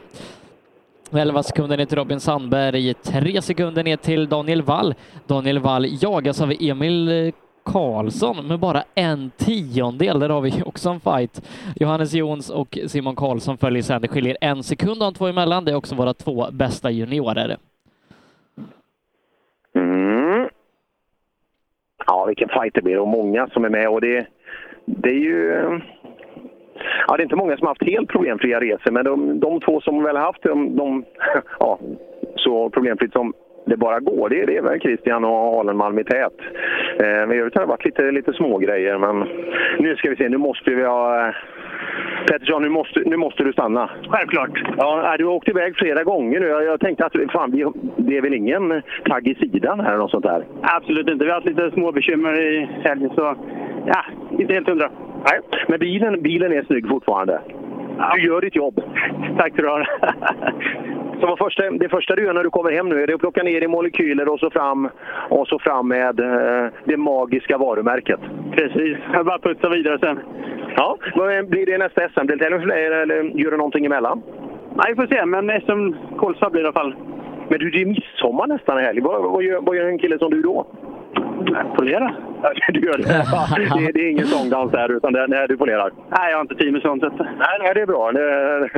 11 1.14 1.44
sekunder 1.44 1.78
ner 1.78 1.86
till 1.86 1.98
Robin 1.98 2.20
Sandberg, 2.20 2.94
3 2.94 3.42
sekunder 3.42 3.84
ner 3.84 3.98
till 3.98 4.30
Daniel 4.30 4.62
Wall. 4.62 4.94
Daniel 5.28 5.60
Wall 5.60 5.88
jagas 6.02 6.42
av 6.42 6.54
Emil 6.60 7.32
Karlsson 7.66 8.48
med 8.48 8.60
bara 8.60 8.84
en 8.96 9.32
tiondel. 9.38 10.20
Där 10.20 10.30
har 10.30 10.42
vi 10.42 10.52
också 10.66 10.90
en 10.90 11.00
fight. 11.00 11.42
Johannes 11.76 12.14
Jons 12.14 12.50
och 12.50 12.78
Simon 12.88 13.16
Karlsson 13.16 13.58
följer 13.58 13.82
sen. 13.82 14.02
Det 14.02 14.08
skiljer 14.08 14.38
en 14.42 14.64
sekund 14.64 15.00
de 15.00 15.14
två 15.14 15.28
emellan. 15.28 15.66
Det 15.66 15.72
är 15.72 15.76
också 15.76 15.96
våra 15.96 16.14
två 16.14 16.48
bästa 16.52 16.92
juniorer. 16.92 17.58
Mm. 19.76 20.50
Ja, 22.08 22.26
vilken 22.26 22.50
fight 22.50 22.74
det 22.74 22.82
blir 22.82 23.00
och 23.00 23.08
många 23.08 23.48
som 23.48 23.66
är 23.66 23.70
med. 23.70 23.90
Och 23.90 24.02
det, 24.02 24.28
det 24.86 25.10
är 25.10 25.20
ju... 25.20 25.80
Ja, 27.08 27.18
det 27.18 27.22
är 27.22 27.24
inte 27.24 27.36
många 27.36 27.58
som 27.58 27.68
har 27.68 27.72
haft 27.72 27.92
helt 27.92 28.10
problemfria 28.10 28.62
resor, 28.62 28.92
men 28.92 29.06
de, 29.06 29.40
de 29.40 29.60
två 29.60 29.82
som 29.82 30.04
väl 30.04 30.16
har 30.16 30.24
haft 30.24 30.44
de, 30.44 30.76
de 30.76 31.06
ja, 31.60 31.80
så 32.36 32.70
problemfritt 32.70 33.12
som 33.12 33.34
det 33.66 33.78
bara 33.78 34.00
går, 34.00 34.30
det, 34.30 34.46
det 34.46 34.58
är 34.58 34.62
väl 34.62 34.80
Christian 34.80 35.26
och 35.26 35.60
Alenmalm 35.60 36.00
i 36.00 36.04
tät. 36.04 36.34
Eh, 37.00 37.28
men 37.28 37.32
i 37.32 37.38
övrigt 37.38 37.56
har 37.56 37.62
det 37.62 37.68
varit 37.68 37.86
lite, 37.86 38.12
lite 38.12 38.34
små 38.34 38.58
grejer 38.58 38.98
men 38.98 39.28
nu 39.80 39.96
ska 39.96 40.10
vi 40.10 40.16
se, 40.16 40.30
nu 40.30 40.38
måste 40.38 40.72
vi 40.72 40.84
ha... 40.84 41.34
Pettersson, 42.28 42.62
nu 42.62 42.70
måste, 42.70 43.00
nu 43.06 43.18
måste 43.18 43.44
du 43.44 43.54
stanna. 43.54 43.90
Självklart. 44.10 44.64
Ja, 44.78 45.16
du 45.18 45.26
har 45.26 45.34
åkt 45.34 45.48
iväg 45.48 45.76
flera 45.78 46.04
gånger 46.04 46.40
nu. 46.40 46.48
Jag, 46.48 46.80
tänkte 46.80 47.06
att 47.06 47.14
fan, 47.32 47.52
vi, 47.52 47.66
det 47.98 48.18
är 48.18 48.22
väl 48.22 48.34
ingen 48.34 48.82
tagg 49.06 49.28
i 49.28 49.36
sidan 49.36 49.80
här 49.80 49.88
eller 49.88 49.98
något 49.98 50.12
sånt 50.12 50.24
där? 50.24 50.46
Absolut 50.62 51.10
inte. 51.10 51.26
Vi 51.26 51.32
har 51.32 51.36
haft 51.36 51.48
lite 51.48 51.72
små 51.72 51.92
bekymmer 51.92 52.42
i 52.42 52.70
helgen, 52.84 53.10
så 53.16 53.36
ja, 53.86 54.06
inte 54.40 54.54
helt 54.54 54.68
hundra. 54.68 54.90
Nej, 55.26 55.40
men 55.68 55.80
bilen, 55.80 56.22
bilen 56.22 56.52
är 56.52 56.64
snygg 56.64 56.88
fortfarande. 56.90 57.42
Du 58.16 58.22
gör 58.22 58.42
ditt 58.42 58.56
jobb. 58.56 58.82
Tack 59.38 59.54
ska 59.54 59.62
du. 59.62 59.86
Så 61.20 61.28
vad 61.28 61.38
första, 61.38 61.70
det 61.70 61.90
första 61.90 62.16
du 62.16 62.24
gör 62.24 62.34
när 62.34 62.44
du 62.44 62.50
kommer 62.50 62.72
hem 62.72 62.90
nu 62.90 63.04
är 63.04 63.08
det 63.08 63.14
att 63.14 63.20
plocka 63.20 63.44
ner 63.44 63.64
i 63.64 63.68
molekyler 63.68 64.28
och 64.30 64.40
så 64.40 64.50
fram, 64.50 64.90
och 65.30 65.48
så 65.48 65.60
fram 65.60 65.88
med 65.88 66.20
eh, 66.20 66.72
det 66.84 66.98
magiska 66.98 67.58
varumärket. 67.58 68.20
Precis. 68.52 68.98
Jag 69.14 69.26
bara 69.26 69.40
putsa 69.40 69.70
vidare 69.70 70.00
sen. 70.00 70.20
Ja, 70.76 70.98
blir 71.48 71.66
det 71.66 71.78
nästa 71.78 72.10
SM-deltävling 72.10 72.60
för 72.60 72.68
dig 72.68 72.86
eller 72.86 73.24
gör 73.24 73.52
du 73.52 73.58
någonting 73.58 73.86
emellan? 73.86 74.22
Nej, 74.76 74.86
vi 74.90 74.96
får 74.96 75.08
se. 75.16 75.26
Men 75.26 75.62
SM 75.62 76.16
Kolsva 76.18 76.50
blir 76.50 76.62
det 76.62 76.66
i 76.66 76.68
alla 76.68 76.80
fall. 76.80 76.96
Men 77.50 77.60
du, 77.60 77.70
det 77.70 77.82
är 77.82 77.86
midsommar 77.86 78.48
nästan 78.48 78.78
helg. 78.78 79.02
Vad, 79.02 79.24
vad, 79.24 79.44
gör, 79.44 79.62
vad 79.62 79.76
gör 79.76 79.86
en 79.86 80.00
kille 80.00 80.20
som 80.20 80.32
du 80.32 80.42
då? 80.42 80.68
Polera. 81.78 82.16
Du 82.74 82.80
gör 82.80 82.98
det. 82.98 83.04
Det, 83.86 83.92
det 83.92 84.00
är 84.00 84.12
ingen 84.12 84.26
sångdans 84.26 84.72
där, 84.72 84.92
utan 84.92 85.14
det, 85.14 85.28
nej, 85.28 85.48
du 85.48 85.58
polerar. 85.58 85.92
Nej, 86.10 86.32
jag 86.32 86.38
har 86.38 86.42
inte 86.42 86.56
tid 86.56 86.74
med 86.74 86.82
sånt. 86.82 87.04
Nej, 87.20 87.58
nej, 87.60 87.74
det 87.74 87.82
är 87.82 87.86
bra. 87.86 88.12
Det, 88.12 88.70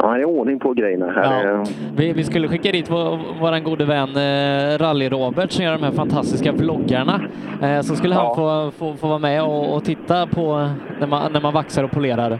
ja, 0.00 0.14
det 0.14 0.20
är 0.20 0.24
ordning 0.24 0.58
på 0.58 0.72
grejerna 0.74 1.10
här. 1.10 1.44
Ja. 1.46 1.64
Vi, 1.96 2.12
vi 2.12 2.24
skulle 2.24 2.48
skicka 2.48 2.72
dit 2.72 2.90
vår, 2.90 3.18
vår 3.40 3.60
gode 3.64 3.84
vän 3.84 4.08
eh, 4.08 4.78
Rally-Robert 4.78 5.48
som 5.48 5.64
gör 5.64 5.72
de 5.72 5.82
här 5.82 5.92
fantastiska 5.92 6.52
vloggarna. 6.52 7.20
Eh, 7.62 7.80
så 7.80 7.94
skulle 7.96 8.14
han 8.14 8.36
få, 8.36 8.70
få, 8.78 8.94
få 8.94 9.08
vara 9.08 9.18
med 9.18 9.42
och, 9.42 9.74
och 9.76 9.84
titta 9.84 10.26
på 10.26 10.68
när 11.00 11.06
man, 11.06 11.32
när 11.32 11.40
man 11.40 11.52
vaxar 11.52 11.84
och 11.84 11.90
polerar. 11.90 12.38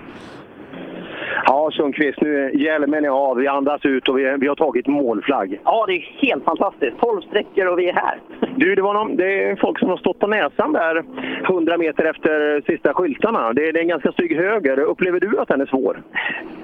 Ja, 1.46 1.70
Sundqvist, 1.72 2.20
nu 2.20 2.50
hjälmen 2.54 3.04
är 3.04 3.08
av, 3.08 3.36
vi 3.36 3.46
andas 3.46 3.84
ut 3.84 4.08
och 4.08 4.18
vi, 4.18 4.36
vi 4.40 4.48
har 4.48 4.54
tagit 4.54 4.86
målflagg. 4.86 5.60
Ja, 5.64 5.84
det 5.86 5.92
är 5.92 6.26
helt 6.26 6.44
fantastiskt. 6.44 6.98
12 7.00 7.20
sträckor 7.20 7.66
och 7.66 7.78
vi 7.78 7.88
är 7.88 7.94
här. 7.94 8.18
Du, 8.56 8.74
det, 8.74 8.82
var 8.82 8.94
någon, 8.94 9.16
det 9.16 9.42
är 9.42 9.56
folk 9.56 9.78
som 9.78 9.88
har 9.88 9.96
stått 9.96 10.18
på 10.18 10.26
näsan 10.26 10.72
där 10.72 11.04
100 11.44 11.78
meter 11.78 12.04
efter 12.04 12.60
sista 12.66 12.94
skyltarna. 12.94 13.52
Det, 13.52 13.72
det 13.72 13.78
är 13.78 13.82
en 13.82 13.88
ganska 13.88 14.12
stygg 14.12 14.36
höger. 14.36 14.80
Upplever 14.80 15.20
du 15.20 15.38
att 15.38 15.48
den 15.48 15.60
är 15.60 15.66
svår? 15.66 16.02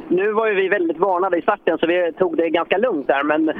Nu 0.09 0.33
var 0.33 0.47
ju 0.49 0.55
vi 0.55 0.69
väldigt 0.69 0.99
varnade 0.99 1.38
i 1.38 1.43
starten 1.43 1.79
så 1.79 1.87
vi 1.87 2.12
tog 2.12 2.37
det 2.37 2.49
ganska 2.49 2.79
lugnt 2.79 3.07
där. 3.07 3.23
Men 3.23 3.53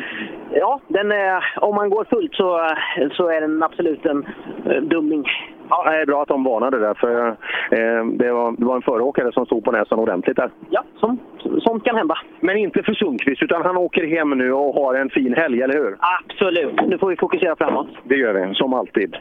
ja, 0.53 0.81
den, 0.89 1.13
om 1.57 1.75
man 1.75 1.91
går 1.91 2.05
fullt 2.05 2.35
så, 2.35 2.71
så 3.13 3.29
är 3.29 3.41
den 3.41 3.63
absolut 3.63 4.07
en 4.07 4.27
eh, 4.67 4.83
dumming. 4.83 5.25
Ja, 5.71 5.91
det 5.91 6.01
är 6.03 6.07
bra 6.07 6.23
att 6.23 6.29
de 6.29 6.45
varnade 6.45 6.79
där, 6.79 6.95
för 6.95 7.29
eh, 7.29 8.05
det, 8.07 8.33
var, 8.33 8.55
det 8.59 8.65
var 8.65 8.77
en 8.77 8.83
föråkare 8.83 9.33
som 9.33 9.47
stod 9.47 9.65
på 9.65 9.73
näsan 9.73 9.99
ordentligt 9.99 10.37
där. 10.37 10.51
Ja, 10.71 10.85
som, 10.97 11.19
sånt 11.61 11.85
kan 11.85 11.97
hända. 11.97 12.19
Men 12.41 12.57
inte 12.57 12.83
för 12.83 12.95
Sundqvist, 12.95 13.43
utan 13.43 13.63
han 13.63 13.77
åker 13.77 14.07
hem 14.07 14.31
nu 14.31 14.53
och 14.53 14.75
har 14.75 14.95
en 14.95 15.11
fin 15.11 15.35
helg, 15.35 15.63
eller 15.63 15.75
hur? 15.75 15.97
Absolut. 16.21 16.81
Nu 16.89 16.99
får 16.99 17.09
vi 17.09 17.17
fokusera 17.17 17.57
framåt. 17.57 17.89
Det 18.05 18.17
gör 18.17 18.33
vi, 18.35 18.55
som 18.55 18.75
alltid. 18.75 19.17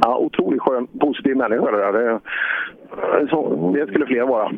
Ja, 0.00 0.18
otroligt 0.18 0.60
skön, 0.60 0.86
positiv 1.00 1.36
människa 1.36 1.70
det 1.70 1.78
där. 1.78 1.92
Det, 1.92 2.20
så, 3.30 3.72
det 3.74 3.86
skulle 3.86 4.06
fler 4.06 4.22
vara. 4.22 4.50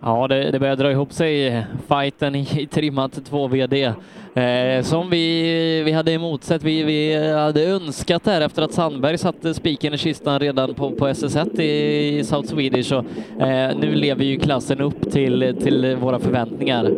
Ja, 0.00 0.28
det, 0.28 0.50
det 0.50 0.58
börjar 0.58 0.76
dra 0.76 0.90
ihop 0.90 1.12
sig, 1.12 1.64
fighten 1.88 2.34
i, 2.34 2.46
i 2.62 2.66
trimmat 2.66 3.24
2 3.24 3.48
VD. 3.48 3.92
Eh, 4.36 4.82
som 4.82 5.10
vi, 5.10 5.82
vi 5.84 5.92
hade 5.92 6.12
emotsett. 6.12 6.62
Vi, 6.64 6.84
vi 6.84 7.32
hade 7.32 7.64
önskat 7.64 8.24
det 8.24 8.30
här 8.30 8.40
efter 8.40 8.62
att 8.62 8.72
Sandberg 8.72 9.18
satte 9.18 9.54
spiken 9.54 9.94
i 9.94 9.98
kistan 9.98 10.38
redan 10.38 10.74
på, 10.74 10.90
på 10.90 11.08
SS1 11.08 11.60
i, 11.60 12.18
i 12.18 12.24
South 12.24 12.48
Swedish. 12.48 12.92
Och, 12.92 13.04
eh, 13.46 13.76
nu 13.80 13.94
lever 13.94 14.24
ju 14.24 14.38
klassen 14.38 14.80
upp 14.80 15.10
till, 15.12 15.56
till 15.62 15.96
våra 15.96 16.18
förväntningar. 16.18 16.90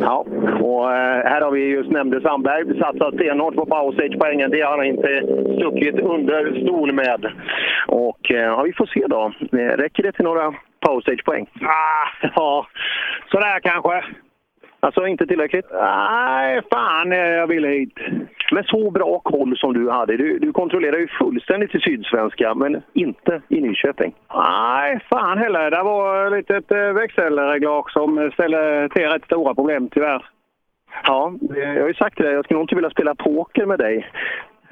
Ja, 0.00 0.26
och 0.60 0.92
eh, 0.92 1.24
här 1.30 1.40
har 1.40 1.50
vi 1.50 1.60
just 1.60 1.90
nämnde 1.90 2.20
Sandberg 2.20 2.78
satsat 2.78 3.14
stenhårt 3.14 3.54
på 3.54 3.66
powerstage-poängen. 3.66 4.50
Det 4.50 4.60
har 4.60 4.78
han 4.78 4.86
inte 4.86 5.22
stuckit 5.58 6.00
under 6.00 6.62
stol 6.62 6.92
med. 6.92 7.26
Och 7.86 8.30
eh, 8.30 8.36
ja, 8.36 8.62
vi 8.62 8.72
får 8.72 8.86
se 8.86 9.06
då. 9.06 9.32
Eh, 9.52 9.76
Räcker 9.76 10.02
det 10.02 10.12
till 10.12 10.24
några 10.24 10.54
powerstage-poäng? 10.86 11.46
Ah, 11.62 12.28
ja, 12.36 12.66
sådär 13.30 13.60
kanske. 13.62 14.04
Alltså 14.84 15.06
inte 15.06 15.26
tillräckligt? 15.26 15.66
Nej, 15.72 16.60
fan 16.72 17.12
eh, 17.12 17.18
jag 17.18 17.46
ville 17.46 17.68
hit. 17.68 17.98
Men 18.52 18.64
så 18.64 18.90
bra 18.90 19.18
koll 19.18 19.56
som 19.56 19.72
du 19.72 19.90
hade. 19.90 20.16
Du, 20.16 20.38
du 20.38 20.52
kontrollerar 20.52 20.98
ju 20.98 21.08
fullständigt 21.08 21.74
i 21.74 21.80
Sydsvenska, 21.80 22.54
men 22.54 22.82
inte 22.92 23.42
i 23.48 23.60
Nyköping. 23.60 24.14
Nej, 24.34 25.00
fan 25.10 25.38
heller. 25.38 25.70
Det 25.70 25.82
var 25.82 26.26
ett 26.26 26.32
litet 26.32 26.72
eh, 26.72 26.92
växelreglage 26.92 27.92
som 27.92 28.30
ställde 28.34 28.88
till 28.88 29.08
rätt 29.08 29.24
stora 29.24 29.54
problem 29.54 29.88
tyvärr. 29.88 30.26
Ja, 31.06 31.34
eh, 31.56 31.72
jag 31.74 31.80
har 31.80 31.88
ju 31.88 31.94
sagt 31.94 32.18
det. 32.18 32.32
Jag 32.32 32.44
skulle 32.44 32.58
nog 32.58 32.64
inte 32.64 32.74
vilja 32.74 32.90
spela 32.90 33.14
poker 33.14 33.66
med 33.66 33.78
dig. 33.78 34.10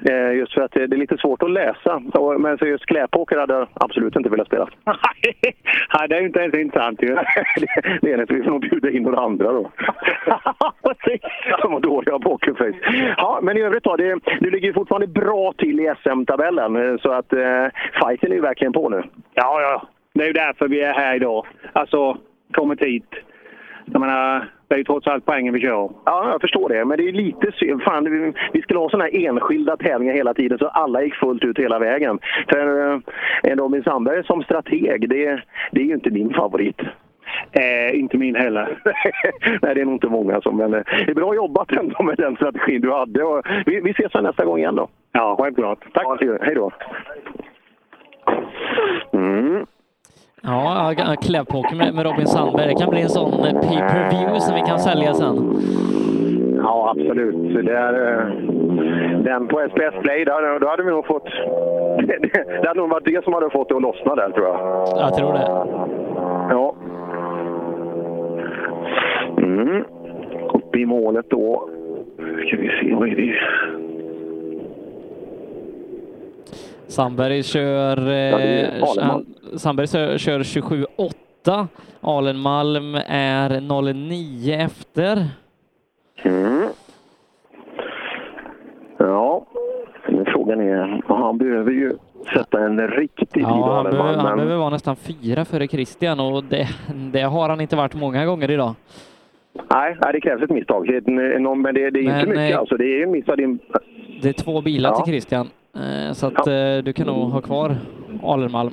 Eh, 0.09 0.31
Just 0.37 0.53
för 0.53 0.61
att 0.61 0.71
det 0.71 0.83
är 0.83 0.87
lite 0.87 1.17
svårt 1.17 1.43
att 1.43 1.51
läsa. 1.51 2.01
Men 2.39 2.57
så 2.57 2.65
just 2.65 2.85
kläpoker 2.85 3.37
hade 3.37 3.53
jag 3.53 3.67
absolut 3.73 4.15
inte 4.15 4.29
velat 4.29 4.47
spela. 4.47 4.67
Nej, 5.99 6.07
det 6.09 6.15
är 6.15 6.19
ju 6.19 6.25
inte 6.27 6.39
ens 6.39 6.55
intressant 6.55 7.01
ju. 7.01 7.07
det, 8.01 8.11
är 8.13 8.17
det. 8.17 8.33
Vi 8.33 8.43
får 8.43 8.51
nog 8.51 8.61
bjuda 8.61 8.89
in 8.91 9.03
några 9.03 9.19
andra 9.21 9.51
då. 9.51 9.71
Som 11.61 11.73
har 11.73 11.79
dåliga 11.79 12.19
pokerface. 12.19 12.77
Ja, 13.17 13.39
men 13.43 13.57
i 13.57 13.61
övrigt 13.61 13.83
då. 13.83 13.95
Det, 13.95 14.19
du 14.39 14.49
ligger 14.51 14.67
ju 14.67 14.73
fortfarande 14.73 15.07
bra 15.07 15.53
till 15.57 15.79
i 15.79 15.93
SM-tabellen. 16.03 16.75
eh, 16.75 16.97
Så 16.97 17.11
att 17.11 17.33
eh, 17.33 17.65
fighten 18.03 18.31
är 18.31 18.35
ju 18.35 18.41
verkligen 18.41 18.73
på 18.73 18.89
nu. 18.89 19.03
Ja, 19.33 19.61
ja. 19.61 19.87
Det 20.13 20.23
är 20.23 20.27
ju 20.27 20.33
därför 20.33 20.67
vi 20.67 20.81
är 20.81 20.93
här 20.93 21.15
idag. 21.15 21.45
Alltså, 21.73 22.17
kommit 22.53 22.81
hit. 22.81 23.09
Jag 23.85 23.99
menar, 23.99 24.49
Det 24.67 24.75
är 24.75 24.77
ju 24.77 24.83
trots 24.83 25.07
allt 25.07 25.25
poängen 25.25 25.53
vi 25.53 25.59
kör. 25.59 25.89
Ja, 26.05 26.29
jag 26.31 26.41
förstår 26.41 26.69
det. 26.69 26.85
Men 26.85 26.97
det 26.97 27.07
är 27.07 27.11
lite 27.11 27.51
synd. 27.51 27.83
Fan, 27.83 28.03
vi, 28.03 28.33
vi 28.53 28.61
skulle 28.61 28.79
ha 28.79 28.89
sådana 28.89 29.03
här 29.03 29.27
enskilda 29.27 29.77
tävlingar 29.77 30.13
hela 30.13 30.33
tiden 30.33 30.57
så 30.57 30.67
alla 30.67 31.03
gick 31.03 31.15
fullt 31.15 31.43
ut 31.43 31.59
hela 31.59 31.79
vägen. 31.79 32.19
För 32.49 32.93
eh, 33.43 33.55
Robin 33.55 33.83
Sandberg 33.83 34.23
som 34.23 34.43
strateg, 34.43 35.09
det, 35.09 35.41
det 35.71 35.81
är 35.81 35.85
ju 35.85 35.93
inte 35.93 36.09
min 36.09 36.33
favorit. 36.33 36.81
Eh, 37.51 37.99
inte 37.99 38.17
min 38.17 38.35
heller. 38.35 38.79
Nej, 39.61 39.75
det 39.75 39.81
är 39.81 39.85
nog 39.85 39.93
inte 39.95 40.07
många 40.07 40.41
som... 40.41 40.57
Men 40.57 40.73
eh, 40.73 40.81
det 41.05 41.11
är 41.11 41.15
bra 41.15 41.35
jobbat 41.35 41.71
ändå 41.71 42.03
med 42.03 42.17
den 42.17 42.35
strategin 42.35 42.81
du 42.81 42.91
hade. 42.91 43.23
Och 43.23 43.45
vi, 43.65 43.81
vi 43.81 43.91
ses 43.91 44.13
nästa 44.13 44.45
gång 44.45 44.57
igen 44.57 44.75
då. 44.75 44.87
Ja, 45.11 45.35
självklart. 45.39 45.79
Tack. 45.93 46.21
Ja, 46.21 46.37
hej 46.41 46.55
då. 46.55 46.71
Mm. 49.13 49.65
Ja, 50.45 50.93
klävpoker 51.21 51.75
med, 51.75 51.93
med 51.93 52.05
Robin 52.05 52.27
Sandberg. 52.27 52.67
Det 52.67 52.75
kan 52.81 52.89
bli 52.89 53.01
en 53.01 53.09
sån 53.09 53.33
eh, 53.33 53.61
pay-per-view 53.61 54.39
som 54.39 54.55
vi 54.55 54.61
kan 54.61 54.79
sälja 54.79 55.13
sen. 55.13 55.35
Ja, 56.57 56.89
absolut. 56.97 57.65
Det 57.65 57.77
är, 57.77 57.93
eh, 58.11 58.27
den 59.23 59.47
på 59.47 59.59
SPS 59.69 60.01
Play, 60.01 60.25
där, 60.25 60.59
då 60.59 60.67
hade 60.67 60.83
vi 60.83 60.89
nog 60.89 61.05
fått... 61.05 61.27
Det 62.61 62.67
hade 62.67 62.79
nog 62.79 62.89
varit 62.89 63.05
det 63.05 63.23
som 63.23 63.33
hade 63.33 63.49
fått 63.49 63.69
det 63.69 63.75
att 63.75 63.81
lossna 63.81 64.15
där, 64.15 64.29
tror 64.29 64.47
jag. 64.47 64.87
Jag 64.97 65.15
tror 65.17 65.33
det. 65.33 65.47
Ja. 66.49 66.75
Mm. 69.37 69.83
Upp 70.53 70.75
i 70.75 70.85
målet 70.85 71.25
då. 71.29 71.69
Ska 72.47 72.57
vi 72.57 72.69
se, 72.81 72.95
vad 72.95 73.09
är 73.09 73.15
det? 73.15 73.35
Sandberg 76.87 77.43
kör, 77.43 77.97
eh, 77.97 78.65
han, 79.01 79.25
Sandberg 79.57 79.87
kör, 79.87 80.17
kör 80.17 80.39
27,8. 80.39 81.67
Alenmalm 82.01 82.95
är 83.07 83.61
09 83.93 84.53
efter. 84.55 85.27
Mm. 86.23 86.67
Ja, 88.97 89.45
frågan 90.25 90.61
är, 90.61 91.01
han 91.07 91.37
behöver 91.37 91.71
ju 91.71 91.91
sätta 92.33 92.59
en 92.65 92.87
riktig 92.87 93.29
tid. 93.29 93.43
Ja, 93.43 93.73
han, 93.75 93.83
behöver, 93.83 94.13
han 94.17 94.37
behöver 94.37 94.55
vara 94.55 94.69
nästan 94.69 94.95
fyra 94.95 95.45
före 95.45 95.67
Christian 95.67 96.19
och 96.19 96.43
det, 96.43 96.67
det 97.13 97.21
har 97.21 97.49
han 97.49 97.61
inte 97.61 97.75
varit 97.75 97.95
många 97.95 98.25
gånger 98.25 98.51
idag. 98.51 98.73
Nej, 99.73 99.97
det 100.13 100.21
krävs 100.21 100.41
ett 100.43 100.49
misstag. 100.49 100.87
Men 100.87 101.63
det, 101.63 101.89
det 101.89 101.99
är 101.99 102.03
Men, 102.03 102.19
inte 102.19 102.29
mycket 102.29 102.53
eh, 102.53 102.59
alltså. 102.59 102.77
Det 102.77 102.85
är 102.85 103.03
en 103.03 103.11
miss 103.11 103.29
av 103.29 103.37
din... 103.37 103.59
Det 104.21 104.29
är 104.29 104.33
två 104.33 104.61
bilar 104.61 104.89
Ja. 104.89 104.95
till 104.95 105.11
Christian, 105.13 105.47
eh, 105.75 106.13
så 106.13 106.27
att 106.27 106.47
eh, 106.47 106.77
du 106.83 106.93
kan 106.93 107.07
nog 107.07 107.31
ha 107.31 107.41
kvar 107.41 107.75
Alenmalm. 108.23 108.71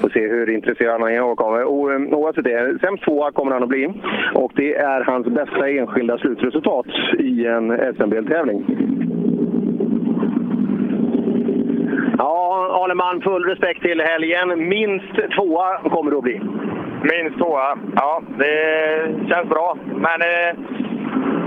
Får 0.00 0.08
se 0.08 0.20
hur 0.20 0.50
intresserad 0.50 1.00
han 1.00 1.12
är 1.12 1.20
av 1.20 1.66
Oavsett 2.14 2.44
det, 2.44 2.78
sämst 2.80 3.04
tvåa 3.04 3.32
kommer 3.32 3.52
han 3.52 3.62
att 3.62 3.68
bli. 3.68 3.92
Och 4.34 4.52
det 4.54 4.74
är 4.74 5.04
hans 5.04 5.26
bästa 5.26 5.68
enskilda 5.68 6.18
slutresultat 6.18 6.86
i 7.18 7.46
en 7.46 7.94
SM-biltävling. 7.96 8.64
Ja, 12.18 12.68
Aleman, 12.84 13.20
full 13.20 13.44
respekt 13.44 13.82
till 13.82 14.00
helgen. 14.00 14.68
Minst 14.68 15.14
tvåa 15.36 15.78
kommer 15.78 16.10
det 16.10 16.16
att 16.16 16.22
bli. 16.22 16.40
Minst 17.02 17.38
tvåa. 17.38 17.78
Ja, 17.96 18.22
det 18.38 19.28
känns 19.28 19.48
bra. 19.48 19.76
Men 19.84 20.20
eh, 20.22 20.56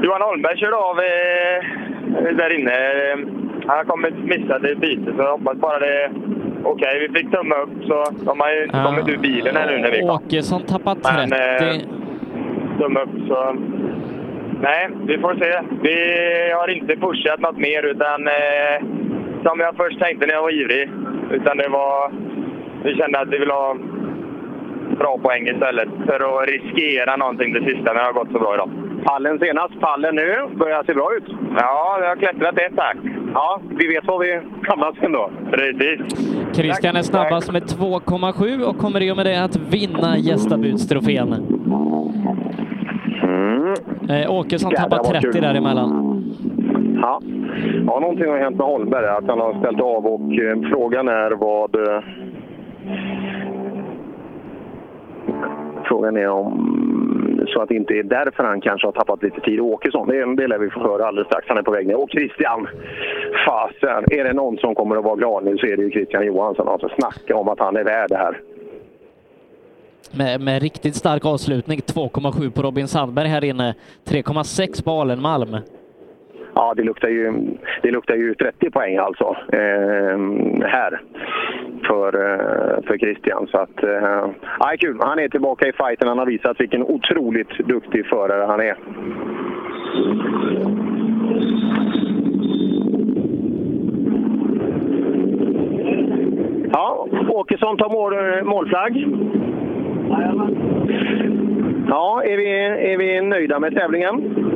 Johan 0.04 0.22
Holmberg 0.22 0.58
körde 0.58 0.76
av 0.76 1.00
eh, 1.00 2.36
där 2.36 2.60
inne. 2.60 2.74
Han 3.68 3.78
har 3.78 3.84
kommit 3.84 4.14
missat 4.18 4.64
ett 4.64 4.78
byte, 4.78 5.12
så 5.16 5.22
jag 5.22 5.32
hoppas 5.32 5.58
bara 5.58 5.80
det 5.80 6.04
är 6.04 6.12
okej. 6.64 7.08
Vi 7.08 7.20
fick 7.20 7.32
tumme 7.32 7.56
upp, 7.56 7.84
så 7.88 8.04
de 8.26 8.40
har 8.40 8.52
ju 8.52 8.64
inte 8.64 8.84
kommit 8.86 9.08
ur 9.10 9.18
bilen 9.18 9.56
här 9.56 9.68
nu 9.72 9.78
när 9.78 9.92
vi 9.92 10.02
kom. 10.02 10.10
Åkesson 10.10 10.62
tappat 10.62 11.04
30. 11.04 11.18
Men, 11.18 11.32
eh, 11.34 11.82
tumme 12.80 13.00
upp, 13.00 13.28
så... 13.28 13.56
Nej, 14.62 14.90
vi 15.08 15.18
får 15.18 15.36
se. 15.36 15.62
Vi 15.82 15.98
har 16.54 16.68
inte 16.68 16.96
pushat 16.96 17.40
något 17.40 17.58
mer, 17.58 17.84
utan 17.84 18.28
eh, 18.28 18.78
som 19.44 19.60
jag 19.60 19.76
först 19.76 20.00
tänkte 20.00 20.26
när 20.26 20.34
jag 20.34 20.42
var 20.42 20.52
ivrig. 20.62 20.90
Utan 21.32 21.58
det 21.58 21.68
var... 21.70 22.12
Vi 22.84 22.96
kände 22.96 23.20
att 23.20 23.30
vi 23.30 23.38
ville 23.38 23.54
ha 23.54 23.78
bra 25.00 25.18
poäng 25.24 25.48
istället 25.48 25.90
för 26.06 26.20
att 26.42 26.50
riskera 26.50 27.16
någonting 27.16 27.54
det 27.54 27.64
sista, 27.64 27.94
men 27.94 27.96
det 27.96 28.04
har 28.04 28.14
gått 28.14 28.32
så 28.32 28.40
bra 28.40 28.54
idag. 28.54 28.70
Pallen 29.04 29.40
senast, 29.40 29.80
pallen 29.80 30.16
nu. 30.16 30.36
Börjar 30.56 30.84
se 30.84 30.94
bra 30.94 31.10
ut. 31.18 31.24
Ja, 31.58 31.98
jag 32.02 32.08
har 32.10 32.16
klättrat 32.16 32.58
ett 32.60 32.76
tack. 32.76 32.98
Ja, 33.34 33.62
vi 33.80 33.88
vet 33.88 34.06
var 34.08 34.20
vi 34.20 34.40
hamnar 34.68 34.94
sen 35.02 35.12
då. 35.12 35.30
Precis. 35.52 36.00
Christian 36.56 36.96
är 36.96 37.02
snabbast 37.02 37.52
med 37.52 37.64
2,7 37.64 38.64
och 38.64 38.78
kommer 38.78 39.02
i 39.04 39.12
och 39.12 39.18
med 39.18 39.26
det 39.26 39.44
att 39.44 39.56
vinna 39.56 40.18
gästabudstrofén. 40.18 41.34
Eh, 44.10 44.32
Åkesson 44.32 44.72
Jävlar, 44.72 44.90
tappar 44.90 44.98
vad 44.98 45.22
30 45.22 45.32
kul. 45.32 45.42
däremellan. 45.42 46.24
Ja. 47.02 47.22
ja, 47.88 48.00
någonting 48.00 48.30
har 48.30 48.38
hänt 48.38 48.58
med 48.58 48.66
Holmberg, 48.66 49.08
att 49.08 49.28
han 49.28 49.40
har 49.40 49.60
ställt 49.60 49.82
av 49.82 50.08
och 50.08 50.34
eh, 50.34 50.70
frågan 50.70 51.08
är 51.08 51.32
vad... 51.32 51.76
Eh, 51.76 52.04
frågan 55.88 56.18
är 56.18 56.30
om... 56.30 57.44
Så 57.48 57.62
att 57.62 57.70
det 57.70 57.76
inte 57.76 57.94
är 57.94 58.04
därför 58.04 58.44
han 58.44 58.62
kanske 58.62 58.88
har 58.88 58.92
tappat 58.92 59.24
lite 59.24 59.42
tid. 59.42 59.60
Åkesson, 59.60 60.08
det, 60.08 60.36
det 60.36 60.48
lär 60.48 60.58
vi 60.58 60.70
få 60.70 60.80
höra 60.80 61.08
alldeles 61.08 61.28
strax. 61.28 61.48
Han 61.48 61.58
är 61.58 61.62
på 61.62 61.72
väg 61.72 61.88
ner. 61.88 62.00
Och 62.00 62.10
Christian! 62.10 62.68
Fasen! 63.46 64.04
Är 64.12 64.24
det 64.24 64.34
någon 64.34 64.58
som 64.58 64.76
kommer 64.76 64.96
att 64.96 65.04
vara 65.04 65.16
glad 65.16 65.44
nu 65.44 65.58
så 65.58 65.66
är 65.66 65.78
det 65.78 65.84
ju 65.84 65.92
Christian 65.92 66.26
Johansson. 66.26 66.68
Alltså 66.68 66.90
snacka 67.00 67.36
om 67.36 67.48
att 67.48 67.60
han 67.60 67.76
är 67.76 67.84
värd 67.84 68.10
det 68.10 68.18
här. 68.18 68.42
Med, 70.12 70.42
med 70.42 70.62
riktigt 70.62 70.96
stark 70.96 71.26
avslutning, 71.26 71.80
2,7 71.80 72.52
på 72.52 72.62
Robin 72.62 72.88
Sandberg 72.88 73.28
här 73.28 73.44
inne, 73.44 73.76
3,6 74.06 74.84
på 74.84 74.92
Alenmalm. 74.92 75.58
Ja, 76.58 76.74
det 76.76 76.84
luktar 76.84 77.10
ju, 77.10 77.34
det 77.82 77.92
luktar 77.92 78.16
ju 78.16 78.34
30 78.36 78.72
poäng 78.72 78.98
alltså 78.98 79.36
eh, 79.54 80.18
här 80.68 81.02
för, 81.88 82.08
eh, 82.08 82.82
för 82.88 82.98
Christian. 82.98 83.48
Så 83.48 83.58
att, 83.58 83.84
eh, 83.84 84.30
ja, 84.60 84.74
kul. 84.80 84.98
Han 85.00 85.20
är 85.20 85.30
tillbaka 85.30 85.68
i 85.68 85.72
fighten. 85.72 86.08
Han 86.08 86.18
har 86.18 86.26
visat 86.26 86.62
vilken 86.62 86.84
otroligt 86.84 87.58
duktig 87.58 88.06
förare 88.06 88.46
han 88.46 88.60
är. 88.60 88.76
Ja, 96.72 97.08
Åkesson 97.30 97.78
tar 97.78 97.90
mål, 97.90 98.44
målflagg. 98.46 99.08
Ja, 101.90 102.24
är 102.24 102.38
vi, 102.38 102.50
är 102.94 102.98
vi 102.98 103.22
nöjda 103.22 103.60
med 103.60 103.76
tävlingen? 103.76 104.48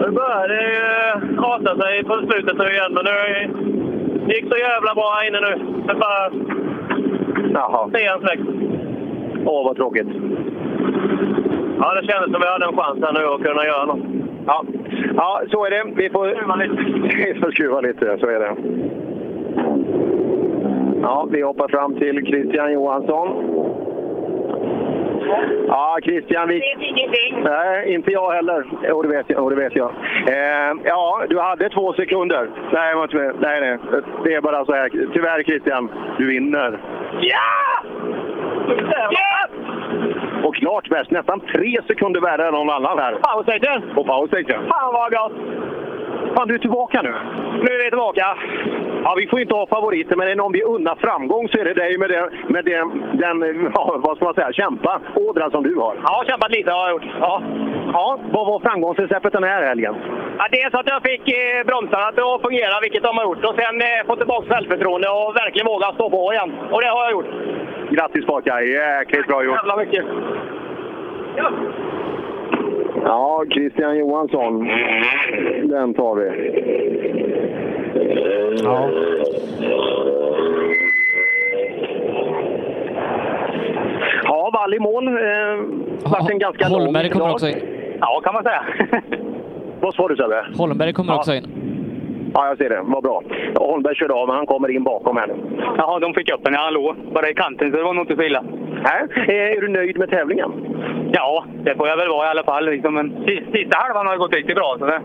Nu 0.00 0.10
börjar 0.10 0.48
det 0.48 0.62
ju 0.62 1.36
rasa 1.36 1.82
sig 1.82 2.04
på 2.04 2.14
slutet 2.14 2.58
nu 2.58 2.64
igen, 2.64 2.92
men 2.94 3.04
nu 3.04 3.48
det 4.26 4.34
gick 4.34 4.48
så 4.48 4.56
jävla 4.56 4.94
bra 4.94 5.12
här 5.14 5.28
inne 5.28 5.40
nu. 5.40 5.82
Det 5.86 5.92
är 5.92 5.96
bara 5.96 6.30
Jaha. 7.54 7.90
trean 7.90 8.20
släckt. 8.20 8.42
Åh, 9.44 9.64
vad 9.64 9.76
tråkigt. 9.76 10.08
Ja, 11.80 11.94
det 11.94 12.06
kändes 12.06 12.32
som 12.32 12.40
vi 12.40 12.48
hade 12.48 12.66
en 12.66 12.76
chans 12.76 12.98
här 13.02 13.12
nu 13.12 13.26
att 13.26 13.42
kunna 13.42 13.64
göra 13.64 13.84
något. 13.84 14.04
Ja, 14.46 14.64
ja 15.16 15.42
så 15.50 15.64
är 15.64 15.70
det. 15.70 15.84
Vi 15.96 16.10
får 16.10 16.34
skruva 16.34 16.56
lite. 16.56 16.74
Vi 17.16 17.40
får 17.40 17.50
skruva 17.50 17.80
lite, 17.80 18.18
så 18.20 18.26
är 18.26 18.38
det. 18.40 18.56
Ja, 21.02 21.28
vi 21.30 21.42
hoppar 21.42 21.68
fram 21.68 21.94
till 21.94 22.26
Christian 22.26 22.72
Johansson. 22.72 23.28
Ja, 25.68 25.98
Christian, 26.02 26.48
vi... 26.48 26.54
vet 26.54 26.80
ingenting. 26.80 27.42
Nej, 27.44 27.94
inte 27.94 28.10
jag 28.12 28.30
heller. 28.30 28.64
Jo, 28.82 29.02
det 29.02 29.08
vet 29.08 29.30
jag. 29.30 29.38
Jo, 29.38 29.50
det 29.50 29.56
vet 29.56 29.76
jag. 29.76 29.90
Eh, 30.28 30.72
ja, 30.84 31.24
du 31.28 31.40
hade 31.40 31.68
två 31.68 31.92
sekunder. 31.92 32.48
Nej, 32.72 32.88
jag 32.88 32.96
var 32.96 33.04
inte 33.04 33.16
med. 33.16 33.34
nej, 33.40 33.60
nej. 33.60 33.78
Det 34.24 34.34
är 34.34 34.40
bara 34.40 34.64
så 34.64 34.72
här. 34.72 34.88
Tyvärr, 35.12 35.42
Christian. 35.42 35.90
Du 36.18 36.26
vinner. 36.26 36.78
Ja! 37.20 37.38
Ja! 39.10 39.48
Och 40.44 40.54
klart 40.54 40.88
bäst. 40.88 41.10
Nästan 41.10 41.40
tre 41.40 41.78
sekunder 41.86 42.20
värre 42.20 42.46
än 42.46 42.54
någon 42.54 42.70
annan 42.70 42.98
här. 42.98 43.12
Powerstation! 43.12 43.94
På 43.94 44.04
powerstation. 44.04 44.68
Fan 44.68 44.92
vad 44.92 45.12
gott! 45.12 45.32
Fan, 46.38 46.48
du 46.48 46.54
är 46.54 46.58
tillbaka 46.58 47.02
nu. 47.02 47.14
Nu 47.64 47.68
är 47.74 47.84
vi 47.84 47.90
tillbaka. 47.90 48.26
Ja, 49.04 49.14
vi 49.18 49.26
får 49.26 49.40
inte 49.40 49.54
ha 49.54 49.66
favoriter, 49.66 50.16
men 50.16 50.28
är 50.28 50.36
någon 50.36 50.52
vi 50.52 50.62
unnar 50.62 50.94
framgång 50.94 51.48
så 51.48 51.58
är 51.58 51.64
det 51.64 51.74
dig 51.74 51.98
med, 51.98 52.10
det, 52.10 52.30
med 52.48 52.64
det, 52.64 52.78
den, 53.22 53.70
ja, 53.74 54.00
vad 54.04 54.16
ska 54.16 54.24
man 54.24 54.34
säga, 54.34 54.52
kämpa 54.52 55.00
ådra 55.14 55.50
som 55.50 55.62
du 55.62 55.74
har. 55.76 55.94
Ja, 56.02 56.24
kämpat 56.26 56.50
lite 56.50 56.70
har 56.70 56.88
jag 56.88 56.90
gjort. 56.90 57.08
Ja. 57.20 57.42
Ja, 57.92 58.18
vad 58.32 58.46
var 58.46 58.60
framgångsreceptet 58.60 59.32
den 59.32 59.44
här 59.44 59.62
helgen? 59.62 59.94
Ja, 60.38 60.46
dels 60.50 60.74
att 60.74 60.88
jag 60.88 61.02
fick 61.02 61.28
eh, 61.28 61.66
bromsarna 61.66 62.06
att 62.08 62.42
fungera, 62.42 62.80
vilket 62.82 63.02
de 63.02 63.16
har 63.18 63.24
gjort. 63.24 63.44
Och 63.44 63.54
sen 63.60 63.80
eh, 63.80 64.06
få 64.06 64.16
tillbaka 64.16 64.54
självförtroende 64.54 65.08
och 65.08 65.36
verkligen 65.36 65.66
våga 65.66 65.92
stå 65.92 66.10
på 66.10 66.32
igen. 66.32 66.50
Och 66.72 66.80
det 66.80 66.88
har 66.88 67.02
jag 67.04 67.12
gjort. 67.12 67.30
Grattis 67.90 68.26
pojkar, 68.26 68.60
jäkligt 68.60 69.26
bra 69.26 69.44
gjort. 69.44 69.56
Jävla 69.56 69.76
mycket. 69.76 70.04
Ja, 71.36 71.50
Christian 73.52 73.98
Johansson. 73.98 74.68
Den 75.68 75.94
tar 75.94 76.14
vi. 76.14 76.26
Ja. 78.64 78.90
Ja, 84.24 84.50
Wall 84.54 84.74
i 84.74 84.78
mål. 84.78 85.08
Eh, 85.08 85.12
vart 86.12 86.30
en 86.30 86.38
ganska 86.38 86.68
lång 86.68 86.80
Holmberg 86.80 87.10
kommer 87.10 87.24
dag. 87.26 87.34
också 87.34 87.48
in. 87.48 87.56
Ja, 88.00 88.20
kan 88.24 88.34
man 88.34 88.42
säga. 88.42 88.62
Vad 89.80 89.94
sa 89.94 90.08
du 90.08 90.16
Sebbe? 90.16 90.44
Holmberg 90.58 90.92
kommer 90.92 91.12
Ja. 91.12 91.18
också 91.18 91.34
in. 91.34 91.44
Ja, 92.34 92.46
jag 92.48 92.58
ser 92.58 92.68
det. 92.68 92.80
Vad 92.84 93.02
bra. 93.02 93.22
Ja, 93.54 93.60
Holmberg 93.66 93.94
körde 93.94 94.14
av, 94.14 94.26
men 94.28 94.36
han 94.36 94.46
kommer 94.46 94.68
in 94.70 94.84
bakom 94.84 95.16
här 95.16 95.26
nu. 95.26 95.34
Jaha, 95.76 95.98
de 95.98 96.14
fick 96.14 96.32
upp 96.34 96.44
den. 96.44 96.54
Jag 96.54 96.72
låg 96.74 96.96
bara 97.14 97.28
i 97.30 97.34
kanten, 97.34 97.70
så 97.70 97.76
det 97.76 97.82
var 97.82 97.94
nog 97.94 98.02
inte 98.04 98.16
så 98.16 98.22
illa. 98.22 98.44
Eh, 98.84 99.34
Är 99.34 99.60
du 99.60 99.68
nöjd 99.68 99.98
med 99.98 100.10
tävlingen? 100.10 100.52
Ja, 101.12 101.44
det 101.64 101.74
får 101.76 101.88
jag 101.88 101.96
väl 101.96 102.08
vara 102.08 102.26
i 102.26 102.30
alla 102.30 102.44
fall. 102.44 102.64
Liksom. 102.64 102.94
Men 102.94 103.24
sista 103.52 103.78
halvan 103.78 104.06
har 104.06 104.16
gått 104.16 104.34
riktigt 104.34 104.56
bra. 104.56 104.76
Så 104.78 104.86
det 104.86 105.00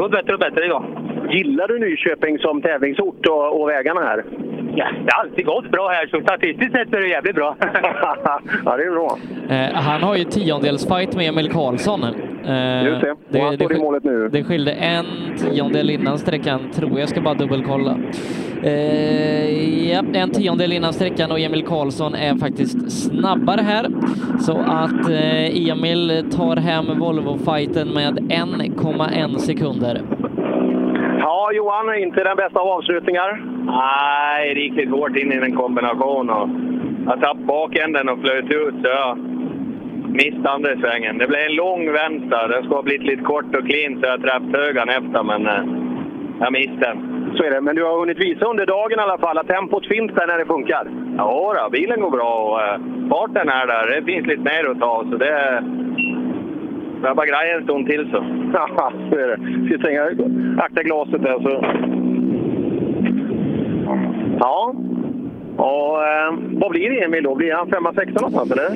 går 0.00 0.08
bättre 0.08 0.32
och 0.32 0.40
bättre 0.40 0.64
idag. 0.64 0.84
Gillar 1.30 1.68
du 1.68 1.78
Nyköping 1.78 2.38
som 2.38 2.62
tävlingsort 2.62 3.26
och, 3.26 3.60
och 3.60 3.68
vägarna 3.68 4.00
här? 4.00 4.24
Ja, 4.76 4.86
det 5.04 5.12
har 5.12 5.24
alltid 5.24 5.46
gått 5.46 5.70
bra 5.70 5.88
här, 5.88 6.06
så 6.06 6.20
statistiskt 6.20 6.72
sett 6.72 6.94
är 6.94 7.00
det 7.00 7.08
jävligt 7.08 7.34
bra. 7.34 7.56
ja, 8.64 8.76
det 8.76 8.82
är 8.82 8.90
bra. 8.90 9.18
Eh, 9.48 9.74
han 9.74 10.02
har 10.02 10.16
ju 10.16 10.24
tiondelsfight 10.24 11.16
med 11.16 11.28
Emil 11.28 11.50
Karlsson. 11.50 12.04
Eh, 12.04 12.84
Just 12.84 13.00
det. 13.00 13.38
Och 13.38 13.44
han 13.44 13.54
står 13.54 13.72
i 13.72 13.78
målet 13.78 14.04
nu. 14.04 14.28
Det 14.28 14.44
skilde 14.44 14.72
en 14.72 15.06
tiondel 15.36 15.90
innan 15.90 16.18
sträckan, 16.18 16.60
tror 16.74 16.90
jag. 16.90 17.00
Jag 17.00 17.08
ska 17.08 17.20
bara 17.20 17.34
dubbelkolla. 17.34 17.98
Eh, 18.62 19.90
ja, 19.90 20.04
en 20.12 20.30
tiondel 20.30 20.72
innan 20.72 20.92
sträckan 20.92 21.30
och 21.30 21.40
Emil 21.40 21.66
Karlsson 21.66 22.14
är 22.14 22.34
faktiskt 22.34 22.92
snabbare 22.92 23.60
här. 23.60 23.86
Så 24.40 24.58
att 24.58 25.10
eh, 25.10 25.70
Emil 25.70 26.24
tar 26.36 26.56
hem 26.56 26.98
Volvo-fighten 26.98 27.94
med 27.94 28.18
1,1 28.18 29.38
sekunder. 29.38 29.89
Ja, 31.18 31.50
Johan, 31.52 31.94
inte 31.94 32.24
den 32.24 32.36
bästa 32.36 32.60
av 32.60 32.68
avslutningar. 32.68 33.42
Nej, 33.66 34.54
lite 34.54 34.90
hårt 34.90 35.16
in 35.16 35.32
i 35.32 35.36
en 35.36 35.56
kombination. 35.56 36.30
Och 36.30 36.48
jag 37.06 37.20
tappade 37.20 37.44
bakänden 37.44 38.08
och 38.08 38.20
flöt 38.20 38.50
ut 38.50 38.74
så 38.82 38.88
jag 38.88 39.18
missade 40.08 40.50
andra 40.50 40.76
svängen. 40.76 41.18
Det 41.18 41.26
blev 41.26 41.40
en 41.40 41.54
lång 41.54 41.92
vänster. 41.92 42.48
Den 42.48 42.62
skulle 42.62 42.76
ha 42.76 42.82
blivit 42.82 43.06
lite 43.06 43.22
kort 43.22 43.54
och 43.54 43.66
clean 43.66 44.00
så 44.00 44.06
jag 44.06 44.22
träffade 44.22 44.58
högan 44.58 44.88
efter, 44.88 45.22
men 45.22 45.46
eh, 45.46 45.64
jag 46.40 46.52
missade 46.52 46.80
den. 46.80 47.32
Så 47.36 47.44
är 47.44 47.50
det, 47.50 47.60
men 47.60 47.76
du 47.76 47.84
har 47.84 47.98
hunnit 48.00 48.18
visa 48.18 48.44
under 48.44 48.66
dagen 48.66 48.98
i 48.98 49.02
alla 49.02 49.18
fall 49.18 49.38
att 49.38 49.48
tempot 49.48 49.86
finns 49.86 50.12
där 50.12 50.26
när 50.26 50.38
det 50.38 50.46
funkar. 50.46 50.90
Ja, 51.16 51.54
då, 51.56 51.70
bilen 51.70 52.00
går 52.00 52.10
bra 52.10 52.34
och 52.34 52.62
eh, 52.62 52.80
farten 53.10 53.48
är 53.48 53.66
där. 53.66 54.00
Det 54.00 54.12
finns 54.12 54.26
lite 54.26 54.42
mer 54.42 54.70
att 54.70 54.80
ta, 54.80 55.04
så 55.10 55.16
det... 55.16 55.64
Det 57.02 57.08
är 57.08 57.14
bara 57.14 57.26
grejer 57.26 57.56
en 57.58 57.64
stund 57.64 57.86
till 57.86 58.08
så. 58.10 58.24
Ja, 58.54 58.92
så 59.10 59.16
är 59.16 59.28
det. 59.28 59.66
Ska 59.68 59.78
stänga, 59.78 60.02
akta 60.58 60.82
glaset 60.82 61.22
där 61.22 61.40
så... 61.42 61.64
Ja. 64.40 64.74
Och, 65.56 66.02
eh, 66.04 66.34
vad 66.60 66.70
blir 66.70 66.90
det 66.90 67.04
Emil 67.04 67.22
då? 67.24 67.34
Blir 67.34 67.52
han 67.54 67.68
femma, 67.68 67.92
sexa 67.94 68.20
någonstans 68.20 68.50
eller? 68.52 68.70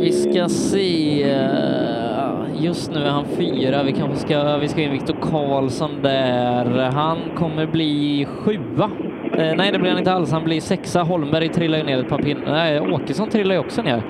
Vi 0.00 0.12
ska 0.12 0.48
se. 0.48 1.22
eh, 1.22 2.64
Just 2.64 2.94
nu 2.94 3.00
är 3.00 3.10
han 3.10 3.24
fyra. 3.24 3.82
Vi 3.82 3.92
kanske 3.92 4.16
ska, 4.16 4.56
vi 4.56 4.68
ska 4.68 4.80
in 4.82 4.92
Viktor 4.92 5.14
Karlsson 5.20 5.90
där. 6.02 6.90
Han 6.94 7.16
kommer 7.36 7.66
bli 7.66 8.26
sjua. 8.44 8.90
Eh, 9.32 9.56
nej, 9.56 9.72
det 9.72 9.78
blir 9.78 9.90
han 9.90 9.98
inte 9.98 10.12
alls. 10.12 10.32
Han 10.32 10.44
blir 10.44 10.60
sexa. 10.60 11.02
Holmberg 11.02 11.48
trillar 11.48 11.78
ju 11.78 11.84
ner 11.84 11.98
ett 12.00 12.08
par 12.08 12.18
pinnar. 12.18 12.42
Nej, 12.52 12.80
Åkesson 12.80 13.28
trillar 13.28 13.54
ju 13.54 13.60
också 13.60 13.82
ner. 13.82 14.02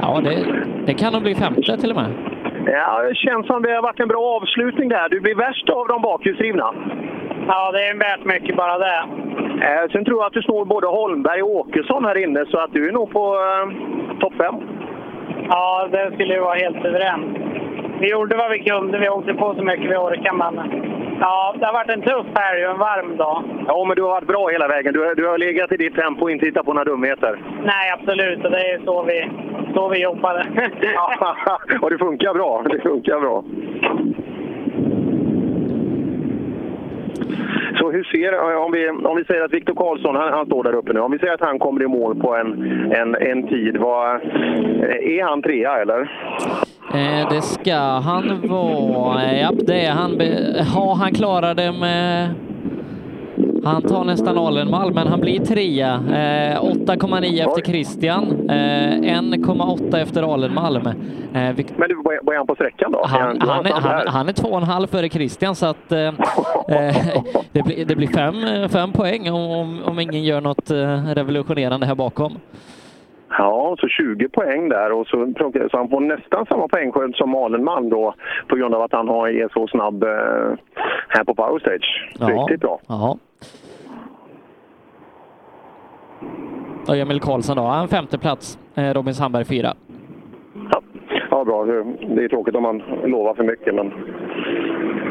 Ja, 0.00 0.20
det, 0.24 0.30
det 0.90 0.94
kan 0.94 1.12
nog 1.12 1.22
bli 1.22 1.34
femte 1.34 1.76
till 1.76 1.90
och 1.90 1.96
med. 1.96 2.10
Ja, 2.66 3.02
det 3.08 3.14
känns 3.14 3.46
som 3.46 3.62
det 3.62 3.72
har 3.72 3.82
varit 3.82 4.00
en 4.00 4.08
bra 4.08 4.24
avslutning 4.36 4.88
där. 4.88 5.08
Du 5.08 5.20
blir 5.20 5.34
värst 5.34 5.68
av 5.68 5.88
de 5.88 6.02
bakhjulsdrivna. 6.02 6.68
Ja, 7.46 7.72
det 7.72 7.82
är 7.88 7.94
värt 7.94 8.24
mycket 8.24 8.56
bara 8.56 8.78
det. 8.78 9.00
Eh, 9.66 9.84
sen 9.92 10.04
tror 10.04 10.18
jag 10.18 10.26
att 10.26 10.32
du 10.32 10.42
slår 10.42 10.64
både 10.64 10.86
Holmberg 10.86 11.42
och 11.42 11.56
Åkesson 11.56 12.04
här 12.04 12.18
inne, 12.24 12.44
så 12.46 12.58
att 12.58 12.72
du 12.72 12.88
är 12.88 12.92
nog 12.92 13.10
på 13.10 13.24
eh, 13.46 13.66
topp 14.20 14.34
fem. 14.38 14.54
Ja, 15.48 15.88
det 15.92 16.10
skulle 16.14 16.34
ju 16.34 16.40
vara 16.40 16.58
helt 16.64 16.82
suveränt. 16.82 17.38
Vi 18.00 18.10
gjorde 18.10 18.36
vad 18.36 18.50
vi 18.50 18.58
kunde. 18.58 18.98
Vi 18.98 19.08
åkte 19.08 19.34
på 19.34 19.54
så 19.54 19.62
mycket 19.62 19.90
vi 19.90 19.96
orkade, 19.96 20.36
men 20.36 20.54
ja, 21.20 21.54
det 21.58 21.66
har 21.66 21.72
varit 21.72 21.90
en 21.90 22.02
tuff 22.02 22.26
helg 22.34 22.66
och 22.66 22.72
en 22.72 22.78
varm 22.78 23.16
dag. 23.16 23.42
Ja, 23.66 23.84
men 23.84 23.96
du 23.96 24.02
har 24.02 24.10
varit 24.10 24.26
bra 24.28 24.48
hela 24.48 24.68
vägen. 24.68 24.92
Du, 24.92 25.14
du 25.14 25.26
har 25.28 25.38
legat 25.38 25.72
i 25.72 25.76
ditt 25.76 25.94
tempo 25.94 26.22
och 26.22 26.30
inte 26.30 26.46
hittat 26.46 26.66
på 26.66 26.72
några 26.72 26.84
dumheter. 26.84 27.38
Nej, 27.64 27.90
absolut. 27.98 28.44
Och 28.44 28.50
det 28.50 28.70
är 28.70 28.80
så 28.84 29.02
vi, 29.02 29.30
så 29.74 29.88
vi 29.88 30.02
jobbade. 30.02 30.46
och 31.80 31.90
det 31.90 31.98
funkar 31.98 32.34
bra. 32.34 32.62
Det 32.62 32.80
funkar 32.80 33.20
bra. 33.20 33.44
Så 37.78 37.90
hur 37.90 38.04
ser, 38.04 38.56
om 38.56 38.72
vi, 38.72 38.88
om 38.88 39.16
vi 39.16 39.24
säger 39.24 39.44
att 39.44 39.52
Viktor 39.52 39.74
Karlsson, 39.74 40.16
han, 40.16 40.32
han 40.32 40.46
står 40.46 40.64
där 40.64 40.74
uppe 40.74 40.92
nu. 40.92 41.00
Om 41.00 41.12
vi 41.12 41.18
säger 41.18 41.34
att 41.34 41.40
han 41.40 41.58
kommer 41.58 41.82
i 41.82 41.86
mål 41.86 42.20
på 42.20 42.36
en, 42.36 42.62
en, 42.92 43.14
en 43.14 43.48
tid, 43.48 43.76
vad, 43.76 44.20
är 44.90 45.22
han 45.24 45.42
trea 45.42 45.78
eller? 45.78 46.10
Eh, 46.94 47.28
det 47.30 47.42
ska 47.42 47.76
han 47.78 48.48
vara. 48.48 49.36
Ja, 49.36 49.50
det 49.66 49.84
är 49.86 49.90
han. 49.92 50.20
Ja, 50.74 50.94
han 51.00 51.12
klarar 51.14 51.54
det 51.54 51.72
med... 51.72 52.28
Han 53.64 53.82
tar 53.82 54.04
nästan 54.04 54.38
Alenmalm, 54.38 54.94
men 54.94 55.06
han 55.06 55.20
blir 55.20 55.38
trea. 55.40 55.94
Eh, 55.94 56.62
8,9 56.62 57.48
efter 57.48 57.62
Christian, 57.72 58.50
eh, 58.50 58.54
1,8 59.20 59.96
efter 60.02 60.34
Alenmalm. 60.34 60.86
Eh, 60.86 60.92
Men 61.32 61.54
du, 61.56 62.02
vad 62.22 62.34
är- 62.34 62.36
han 62.36 62.46
på 62.46 62.54
sträckan 62.54 62.92
då? 62.92 63.04
han, 63.06 63.40
han, 63.40 63.66
är, 63.66 63.70
han, 63.72 64.08
han 64.08 64.28
är 64.28 64.32
två 64.32 64.48
och 64.48 64.56
en 64.56 64.62
halv 64.62 64.86
före 64.86 65.08
Christian, 65.08 65.54
så 65.54 65.66
att 65.66 65.92
eh, 65.92 65.98
eh, 65.98 66.94
det, 67.52 67.62
blir, 67.62 67.84
det 67.84 67.96
blir 67.96 68.08
fem, 68.08 68.68
fem 68.68 68.92
poäng 68.92 69.30
om, 69.30 69.82
om, 69.84 69.98
ingen 70.00 70.24
gör 70.24 70.40
något 70.40 70.70
eh, 70.70 71.04
revolutionerande 71.14 71.86
här 71.86 71.94
bakom. 71.94 72.32
Ja, 73.38 73.76
så 73.78 73.88
20 73.88 74.28
poäng 74.28 74.68
där 74.68 74.92
och 74.92 75.06
så, 75.06 75.32
så 75.70 75.76
han 75.76 75.88
får 75.88 76.00
nästan 76.00 76.46
samma 76.46 76.68
poängskörd 76.68 77.16
som 77.16 77.34
Alenman 77.34 77.88
då 77.88 78.14
på 78.48 78.56
grund 78.56 78.74
av 78.74 78.82
att 78.82 78.92
han 78.92 79.08
har, 79.08 79.28
är 79.28 79.48
så 79.52 79.66
snabb 79.68 80.02
eh, 80.02 80.52
här 81.08 81.24
på 81.24 81.34
Power 81.34 81.58
Stage. 81.58 82.10
Ja. 82.18 82.26
Riktigt 82.26 82.60
bra. 82.60 82.80
Ja. 82.88 83.16
Och 86.88 86.96
Emil 86.96 87.20
Karlsson 87.20 87.56
då, 87.56 87.62
en 87.62 87.88
femte 87.88 88.18
plats. 88.18 88.58
Eh, 88.74 88.94
Robin 88.94 89.14
Sandberg 89.14 89.44
fyra. 89.44 89.74
Ja, 91.30 91.44
bra. 91.44 91.64
Det 91.64 92.24
är 92.24 92.28
tråkigt 92.28 92.54
om 92.54 92.62
man 92.62 92.82
lovar 93.04 93.34
för 93.34 93.44
mycket, 93.44 93.74
men 93.74 93.92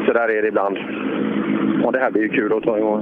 så 0.06 0.12
där 0.12 0.28
är 0.28 0.42
det 0.42 0.48
ibland. 0.48 0.78
Och 1.84 1.92
det 1.92 1.98
här 1.98 2.10
blir 2.10 2.22
ju 2.22 2.28
kul 2.28 2.52
att 2.52 2.62
ta 2.62 2.78
igång. 2.78 3.00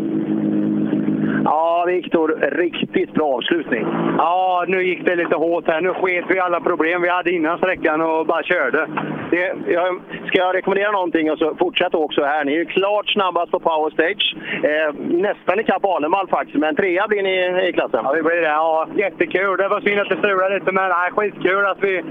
Ja, 1.44 1.84
Viktor, 1.86 2.28
riktigt 2.52 3.14
bra 3.14 3.34
avslutning. 3.34 3.86
Ja, 4.18 4.64
nu 4.68 4.82
gick 4.82 5.04
det 5.04 5.16
lite 5.16 5.36
hårt 5.36 5.66
här. 5.66 5.80
Nu 5.80 5.92
sket 5.94 6.24
vi 6.28 6.38
alla 6.38 6.60
problem 6.60 7.02
vi 7.02 7.08
hade 7.08 7.30
innan 7.30 7.58
sträckan 7.58 8.00
och 8.00 8.26
bara 8.26 8.42
körde. 8.42 8.88
Det, 9.30 9.54
jag, 9.66 10.00
ska 10.26 10.38
jag 10.38 10.54
rekommendera 10.54 10.90
någonting 10.90 11.30
och 11.30 11.38
så 11.38 11.54
fortsätt 11.54 11.94
också 11.94 12.24
här. 12.24 12.44
Ni 12.44 12.52
är 12.52 12.58
ju 12.58 12.64
klart 12.64 13.08
snabbast 13.10 13.50
på 13.50 13.60
Power 13.60 13.90
Stage. 13.90 14.36
Eh, 14.62 14.94
nästan 14.98 15.60
ikapp 15.60 15.84
Alemall 15.84 16.28
faktiskt, 16.28 16.58
men 16.58 16.76
trea 16.76 17.08
blir 17.08 17.22
ni 17.22 17.68
i 17.68 17.72
klassen. 17.72 18.00
Ja, 18.04 18.12
vi 18.12 18.22
blir 18.22 18.40
det. 18.40 18.46
Ja, 18.46 18.88
jättekul. 18.94 19.56
Det 19.56 19.68
var 19.68 19.80
synd 19.80 20.00
att 20.00 20.08
det 20.08 20.16
strulade 20.16 20.54
lite, 20.54 20.72
men 20.72 20.88
nej, 20.88 21.10
skitkul 21.10 21.66
att 21.66 21.82
vi 21.84 22.04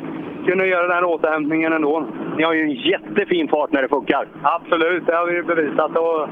kunde 0.47 0.67
göra 0.67 0.83
den 0.83 0.91
här 0.91 1.03
återhämtningen 1.03 1.73
ändå. 1.73 2.05
Ni 2.37 2.43
har 2.43 2.53
ju 2.53 2.61
en 2.61 2.71
jättefin 2.71 3.47
fart 3.47 3.71
när 3.71 3.81
det 3.81 3.87
funkar. 3.87 4.27
Absolut, 4.41 5.05
det 5.05 5.15
har 5.15 5.25
vi 5.25 5.43
bevisat. 5.43 5.97
Och 5.97 6.29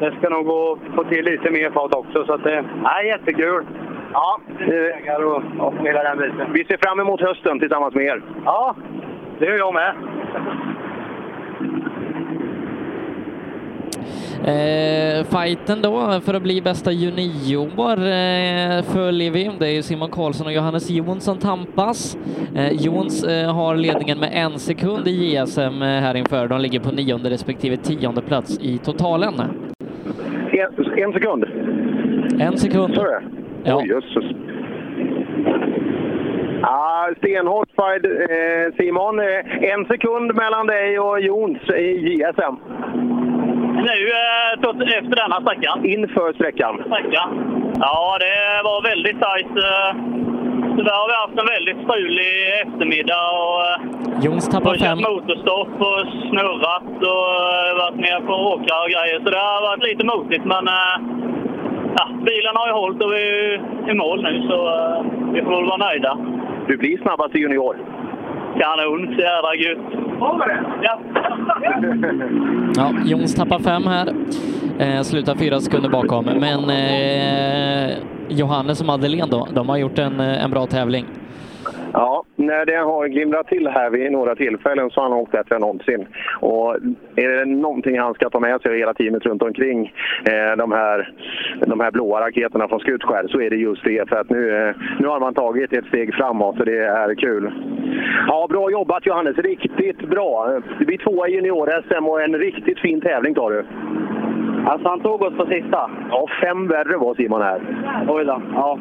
det 0.00 0.12
ska 0.18 0.28
nog 0.28 0.46
gå 0.46 0.72
att 0.72 0.94
få 0.94 1.04
till 1.04 1.24
lite 1.24 1.50
mer 1.50 1.70
fart 1.70 1.94
också. 1.94 2.24
Så 2.26 2.32
att 2.32 2.44
det 2.44 2.64
är 2.84 3.02
jättekul. 3.02 3.64
Ja, 4.12 4.40
Vägar 4.58 5.24
och, 5.24 5.42
och 5.66 5.74
hela 5.86 6.02
den 6.02 6.18
biten. 6.18 6.52
Vi 6.52 6.64
ser 6.64 6.76
fram 6.76 7.00
emot 7.00 7.20
hösten 7.20 7.60
tillsammans 7.60 7.94
med 7.94 8.04
er. 8.04 8.22
Ja, 8.44 8.74
det 9.38 9.46
gör 9.46 9.58
jag 9.58 9.74
med. 9.74 9.94
Eh, 14.44 15.24
fighten 15.24 15.82
då 15.82 16.20
för 16.24 16.34
att 16.34 16.42
bli 16.42 16.62
bästa 16.62 16.92
junior 16.92 17.98
eh, 17.98 18.82
följer 18.82 19.30
vi. 19.30 19.50
Det 19.58 19.68
är 19.68 19.72
ju 19.72 19.82
Simon 19.82 20.10
Karlsson 20.10 20.46
och 20.46 20.52
Johannes 20.52 20.90
Jonsson 20.90 21.38
tampas. 21.38 22.18
Eh, 22.54 22.72
Jons 22.72 23.24
eh, 23.24 23.54
har 23.54 23.76
ledningen 23.76 24.18
med 24.18 24.30
en 24.32 24.58
sekund 24.58 25.08
i 25.08 25.36
JSM 25.36 25.82
eh, 25.82 25.88
här 25.88 26.14
inför. 26.14 26.48
De 26.48 26.60
ligger 26.60 26.80
på 26.80 26.90
nionde 26.90 27.30
respektive 27.30 27.76
tionde 27.76 28.22
plats 28.22 28.58
i 28.60 28.78
totalen. 28.78 29.34
En, 30.60 31.02
en 31.02 31.12
sekund. 31.12 31.44
En 32.40 32.56
sekund. 32.58 32.94
Så 32.94 33.00
är 33.00 33.06
det? 33.10 33.22
Ja. 33.64 33.76
Oj, 33.76 33.88
jösses. 33.88 34.24
Ah, 36.62 37.08
stenhårt 37.18 37.68
fight, 37.78 38.04
eh, 38.04 38.74
Simon. 38.76 39.20
Eh, 39.20 39.72
en 39.72 39.84
sekund 39.86 40.34
mellan 40.34 40.66
dig 40.66 40.98
och 40.98 41.20
Jons 41.20 41.58
i 41.70 41.88
JSM. 42.08 42.54
Nu 43.74 43.96
eh, 44.20 44.60
tot- 44.62 44.82
efter 44.82 45.16
denna 45.22 45.40
sträckan. 45.40 45.84
Inför 45.84 46.32
sträckan. 46.32 46.82
Sträckan. 46.86 47.30
Ja, 47.80 48.18
det 48.20 48.62
var 48.64 48.82
väldigt 48.90 49.20
tajt. 49.20 49.46
eh. 49.46 49.90
Tyvärr 50.76 50.98
har 51.02 51.08
vi 51.12 51.16
haft 51.24 51.38
en 51.42 51.50
väldigt 51.56 51.80
strulig 51.86 52.32
eftermiddag 52.64 53.24
och 53.40 53.60
eh, 53.70 54.24
Jons 54.24 54.48
tappar 54.48 54.74
fem. 54.74 54.98
motorstopp 54.98 55.74
och 55.88 56.00
snurrat 56.30 56.92
och 57.12 57.28
eh, 57.54 57.70
varit 57.82 58.00
ner 58.06 58.20
på 58.26 58.32
åkrar 58.52 58.80
och 58.84 58.90
grejer. 58.94 59.18
Så 59.24 59.30
det 59.30 59.38
har 59.38 59.62
varit 59.68 59.84
lite 59.90 60.04
motigt, 60.12 60.44
men 60.44 60.64
eh, 60.68 60.96
ja, 61.98 62.04
bilen 62.28 62.54
har 62.60 62.66
ju 62.66 62.72
hållit 62.72 63.02
och 63.04 63.12
vi 63.12 63.22
är 63.84 63.90
i 63.90 63.94
mål 63.94 64.22
nu 64.22 64.32
så 64.48 64.58
vi 65.34 65.42
får 65.42 65.56
väl 65.56 65.70
vara 65.72 65.84
nöjda. 65.88 66.18
Du 66.68 66.76
blir 66.76 66.98
snabbast 66.98 67.34
i 67.34 67.38
junior. 67.38 67.76
Kanon, 68.58 69.14
så 69.14 69.20
jävla 69.20 69.54
gött. 69.54 69.78
Ja. 70.82 71.00
Ja, 72.76 72.92
Jons 73.04 73.34
tappar 73.34 73.58
fem 73.58 73.82
här. 73.86 74.14
Eh, 74.78 75.02
slutar 75.02 75.34
fyra 75.34 75.60
sekunder 75.60 75.88
bakom. 75.88 76.24
Men 76.24 76.70
eh, 76.70 77.96
Johannes 78.28 78.80
och 78.80 78.86
Madeleine 78.86 79.26
då, 79.30 79.48
de 79.54 79.68
har 79.68 79.76
gjort 79.76 79.98
en, 79.98 80.20
eh, 80.20 80.44
en 80.44 80.50
bra 80.50 80.66
tävling. 80.66 81.04
Ja, 81.92 82.24
när 82.36 82.66
det 82.66 82.76
har 82.76 83.08
glimrat 83.08 83.48
till 83.48 83.68
här 83.68 83.90
vid 83.90 84.12
några 84.12 84.34
tillfällen 84.34 84.90
så 84.90 85.00
har 85.00 85.08
han 85.08 85.18
åkt 85.18 85.32
bättre 85.32 85.54
än 85.54 85.60
någonsin. 85.60 86.06
Och 86.40 86.76
är 87.16 87.28
det 87.28 87.44
någonting 87.44 87.98
han 87.98 88.14
ska 88.14 88.30
ta 88.30 88.40
med 88.40 88.60
sig 88.60 88.78
hela 88.78 88.94
teamet 88.94 89.26
runt 89.26 89.42
omkring 89.42 89.92
eh, 90.24 90.56
de, 90.56 90.72
här, 90.72 91.12
de 91.66 91.80
här 91.80 91.90
blåa 91.90 92.20
raketerna 92.20 92.68
från 92.68 92.80
Skutskär 92.80 93.26
så 93.28 93.40
är 93.40 93.50
det 93.50 93.56
just 93.56 93.84
det. 93.84 94.08
För 94.08 94.16
att 94.16 94.30
nu, 94.30 94.68
eh, 94.68 94.74
nu 94.98 95.06
har 95.06 95.20
man 95.20 95.34
tagit 95.34 95.72
ett 95.72 95.86
steg 95.86 96.14
framåt 96.14 96.60
och 96.60 96.66
det 96.66 96.78
är 96.78 97.14
kul. 97.14 97.52
Ja, 98.26 98.46
bra 98.50 98.70
jobbat 98.70 99.06
Johannes. 99.06 99.38
Riktigt 99.38 100.08
bra. 100.08 100.60
Det 100.78 100.84
blir 100.84 100.98
tvåa 100.98 101.28
i 101.28 101.34
junior-SM 101.34 102.08
och 102.08 102.22
en 102.22 102.34
riktigt 102.34 102.80
fin 102.80 103.00
tävling 103.00 103.34
tar 103.34 103.50
du. 103.50 103.64
Alltså 104.66 104.88
han 104.88 105.00
tog 105.00 105.22
oss 105.22 105.36
på 105.36 105.46
sista. 105.46 105.90
Ja, 106.10 106.26
fem 106.42 106.68
värre 106.68 106.96
var 106.96 107.14
Simon 107.14 107.42
här. 107.42 107.60
Oj 108.08 108.24
då. 108.24 108.42
Ja. 108.54 108.78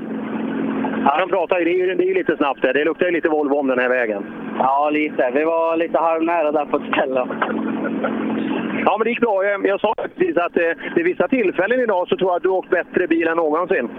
Ja, 1.06 1.18
de 1.20 1.30
pratar 1.30 1.60
ju, 1.60 1.66
det 1.66 1.72
är 1.72 1.88
ju 1.88 1.96
det 1.96 2.04
är 2.04 2.08
ju 2.08 2.14
lite 2.14 2.38
snabbt 2.38 2.62
där. 2.62 2.74
Det 2.74 2.86
luktar 2.86 3.06
ju 3.06 3.12
lite 3.12 3.30
Volvo 3.30 3.56
om 3.56 3.68
den 3.68 3.80
här 3.80 3.90
vägen. 3.90 4.26
Ja, 4.58 4.90
lite. 4.90 5.32
Vi 5.34 5.44
var 5.44 5.78
lite 5.78 5.98
halvnära 6.00 6.52
där 6.52 6.66
på 6.66 6.78
ett 6.78 6.94
ställe. 6.94 7.28
Ja, 8.86 8.98
men 8.98 9.04
det 9.04 9.10
gick 9.10 9.22
bra. 9.22 9.44
Jag 9.44 9.68
jag 9.68 9.80
sa 9.80 9.94
precis 10.18 10.38
att 10.38 10.58
eh, 10.58 10.96
vid 10.96 11.06
vissa 11.06 11.28
tillfällen 11.28 11.80
idag 11.80 12.08
så 12.08 12.18
tror 12.18 12.30
jag 12.30 12.38
att 12.38 12.44
du 12.44 12.50
åkt 12.50 12.70
bättre 12.70 13.08
bil 13.08 13.28
än 13.28 13.38
någonsin. 13.38 13.90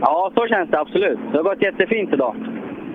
Ja, 0.00 0.32
så 0.34 0.46
känns 0.46 0.70
det 0.70 0.80
absolut. 0.80 1.18
Det 1.32 1.36
har 1.36 1.44
gått 1.44 1.62
jättefint 1.62 2.12
idag. 2.12 2.36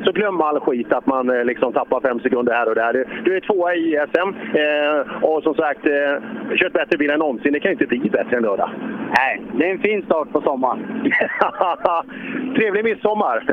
Så 0.05 0.11
glöm 0.11 0.41
all 0.41 0.59
skit 0.59 0.93
att 0.93 1.05
man 1.05 1.29
eh, 1.29 1.45
liksom 1.45 1.73
tappar 1.73 2.01
fem 2.01 2.19
sekunder 2.19 2.53
här 2.53 2.69
och 2.69 2.75
där. 2.75 2.93
Du, 2.93 3.05
du 3.25 3.35
är 3.35 3.39
tvåa 3.39 3.75
i 3.75 3.99
SM 4.11 4.29
eh, 4.57 5.23
och 5.23 5.43
som 5.43 5.53
sagt 5.55 5.85
eh, 5.85 6.55
kört 6.55 6.73
bättre 6.73 6.97
bil 6.97 7.09
än 7.09 7.19
någonsin. 7.19 7.53
Det 7.53 7.59
kan 7.59 7.71
inte 7.71 7.85
bli 7.85 7.99
bättre 7.99 8.37
än 8.37 8.43
lördag. 8.43 8.69
Nej, 9.17 9.41
det 9.57 9.65
är 9.65 9.71
en 9.71 9.79
fin 9.79 10.01
start 10.01 10.31
på 10.31 10.41
sommaren. 10.41 11.11
Trevlig 12.55 12.83
midsommar! 12.83 13.43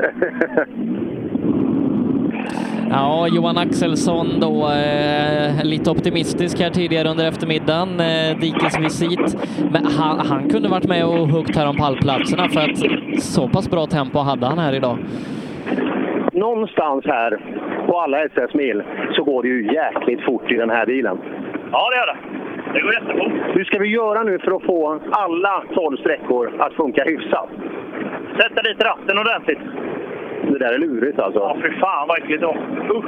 Ja, 2.89 3.27
Johan 3.27 3.57
Axelsson 3.57 4.39
då 4.39 4.69
eh, 4.69 5.63
lite 5.63 5.91
optimistisk 5.91 6.59
här 6.59 6.69
tidigare 6.69 7.09
under 7.09 7.25
eftermiddagen, 7.25 7.99
eh, 7.99 8.37
dikesvisit. 8.39 9.37
Men 9.71 9.85
han, 9.85 10.27
han 10.27 10.49
kunde 10.49 10.69
varit 10.69 10.87
med 10.87 11.05
och 11.05 11.27
huggt 11.27 11.55
här 11.55 11.67
om 11.67 11.77
pallplatserna 11.77 12.49
för 12.49 12.59
att 12.59 12.77
så 13.21 13.47
pass 13.47 13.69
bra 13.69 13.87
tempo 13.87 14.19
hade 14.19 14.45
han 14.45 14.59
här 14.59 14.73
idag. 14.73 14.97
Någonstans 16.35 17.05
här 17.05 17.39
på 17.87 17.99
alla 17.99 18.23
SS-mil 18.25 18.83
så 19.11 19.23
går 19.23 19.43
det 19.43 19.47
ju 19.47 19.73
jäkligt 19.73 20.21
fort 20.21 20.51
i 20.51 20.55
den 20.55 20.69
här 20.69 20.85
bilen. 20.85 21.17
Ja, 21.71 21.89
det 21.89 21.97
gör 21.97 22.05
det. 22.05 22.17
Det 22.73 22.81
går 22.81 22.93
jättefort. 22.93 23.55
Hur 23.55 23.63
ska 23.63 23.79
vi 23.79 23.87
göra 23.87 24.23
nu 24.23 24.39
för 24.39 24.51
att 24.51 24.63
få 24.63 24.99
alla 25.11 25.63
12 25.73 25.97
sträckor 25.97 26.53
att 26.59 26.73
funka 26.73 27.03
hyfsat? 27.03 27.49
Sätta 28.37 28.61
dit 28.61 28.83
ratten 28.83 29.17
ordentligt. 29.17 29.59
Det 30.41 30.59
där 30.59 30.73
är 30.73 30.77
lurigt 30.77 31.19
alltså. 31.19 31.39
Ja, 31.39 31.57
fy 31.63 31.79
fan 31.79 32.07
vad 32.07 32.17
äckligt. 32.17 32.43
Usch. 32.43 33.05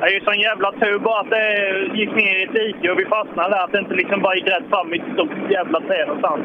Det 0.00 0.06
är 0.06 0.10
ju 0.10 0.20
sån 0.20 0.40
jävla 0.40 0.72
tur 0.72 0.98
bara 0.98 1.20
att 1.20 1.30
det 1.30 1.46
gick 1.94 2.14
ner 2.14 2.36
i 2.40 2.42
ett 2.42 2.54
dike 2.54 2.90
och 2.90 2.98
vi 2.98 3.04
fastnade 3.04 3.50
där. 3.50 3.64
Att 3.64 3.72
det 3.72 3.78
inte 3.78 3.94
liksom 3.94 4.22
bara 4.22 4.34
gick 4.34 4.48
rätt 4.48 4.70
fram 4.70 4.94
i 4.94 4.98
ett 4.98 5.12
stort 5.14 5.50
jävla 5.50 5.80
träd 5.80 6.06
någonstans. 6.06 6.40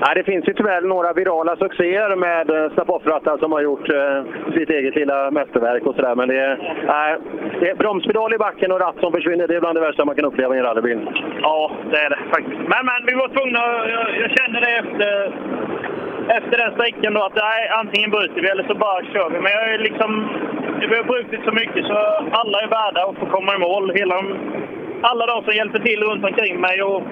Nej, 0.00 0.12
det 0.14 0.24
finns 0.24 0.48
ju 0.48 0.52
tyvärr 0.54 0.80
några 0.80 1.12
virala 1.12 1.56
succéer 1.56 2.16
med 2.16 2.50
eh, 2.50 2.72
snap-off-rattar 2.74 3.38
som 3.38 3.52
har 3.52 3.60
gjort 3.60 3.88
eh, 3.90 4.22
sitt 4.54 4.70
eget 4.70 4.94
lilla 4.96 5.30
mästerverk 5.30 5.86
och 5.86 5.94
sådär. 5.94 6.14
Men 6.14 6.28
det 6.28 6.38
är, 6.38 6.56
nej, 6.86 7.16
det 7.60 7.70
är 7.70 7.74
bromspedal 7.74 8.34
i 8.34 8.38
backen 8.38 8.72
och 8.72 8.80
ratt 8.80 8.96
som 9.00 9.12
försvinner. 9.12 9.48
Det 9.48 9.56
är 9.56 9.60
bland 9.60 9.76
det 9.76 9.80
värsta 9.80 10.04
man 10.04 10.14
kan 10.16 10.24
uppleva 10.24 10.54
i 10.54 10.58
en 10.58 10.64
rallybil. 10.64 11.00
Ja, 11.42 11.70
det 11.90 11.98
är 11.98 12.10
det 12.10 12.18
faktiskt. 12.30 12.58
Men, 12.72 12.82
men 12.90 13.00
vi 13.06 13.14
var 13.14 13.28
tvungna. 13.28 13.60
Jag, 13.94 14.06
jag 14.22 14.30
kände 14.38 14.60
det 14.60 14.72
efter, 14.82 15.32
efter 16.36 16.58
den 16.58 16.72
sträckan 16.74 17.14
då 17.14 17.22
att 17.24 17.34
nej, 17.34 17.68
antingen 17.68 18.10
bryter 18.10 18.40
vi 18.42 18.48
eller 18.48 18.66
så 18.66 18.74
bara 18.74 19.04
kör 19.12 19.30
vi. 19.30 19.40
Men 19.40 19.52
jag 19.52 19.74
är 19.74 19.78
liksom, 19.78 20.10
vi 20.90 20.96
har 20.96 21.04
brutit 21.04 21.40
så 21.44 21.52
mycket 21.52 21.86
så 21.86 21.94
alla 22.40 22.60
är 22.62 22.68
värda 22.68 23.00
att 23.06 23.18
få 23.18 23.26
komma 23.26 23.54
i 23.54 23.58
mål. 23.58 23.92
Hela, 23.94 24.16
alla 25.02 25.26
de 25.26 25.44
som 25.44 25.52
hjälper 25.52 25.78
till 25.78 26.02
runt 26.02 26.24
omkring 26.24 26.60
mig 26.60 26.82
och 26.82 27.02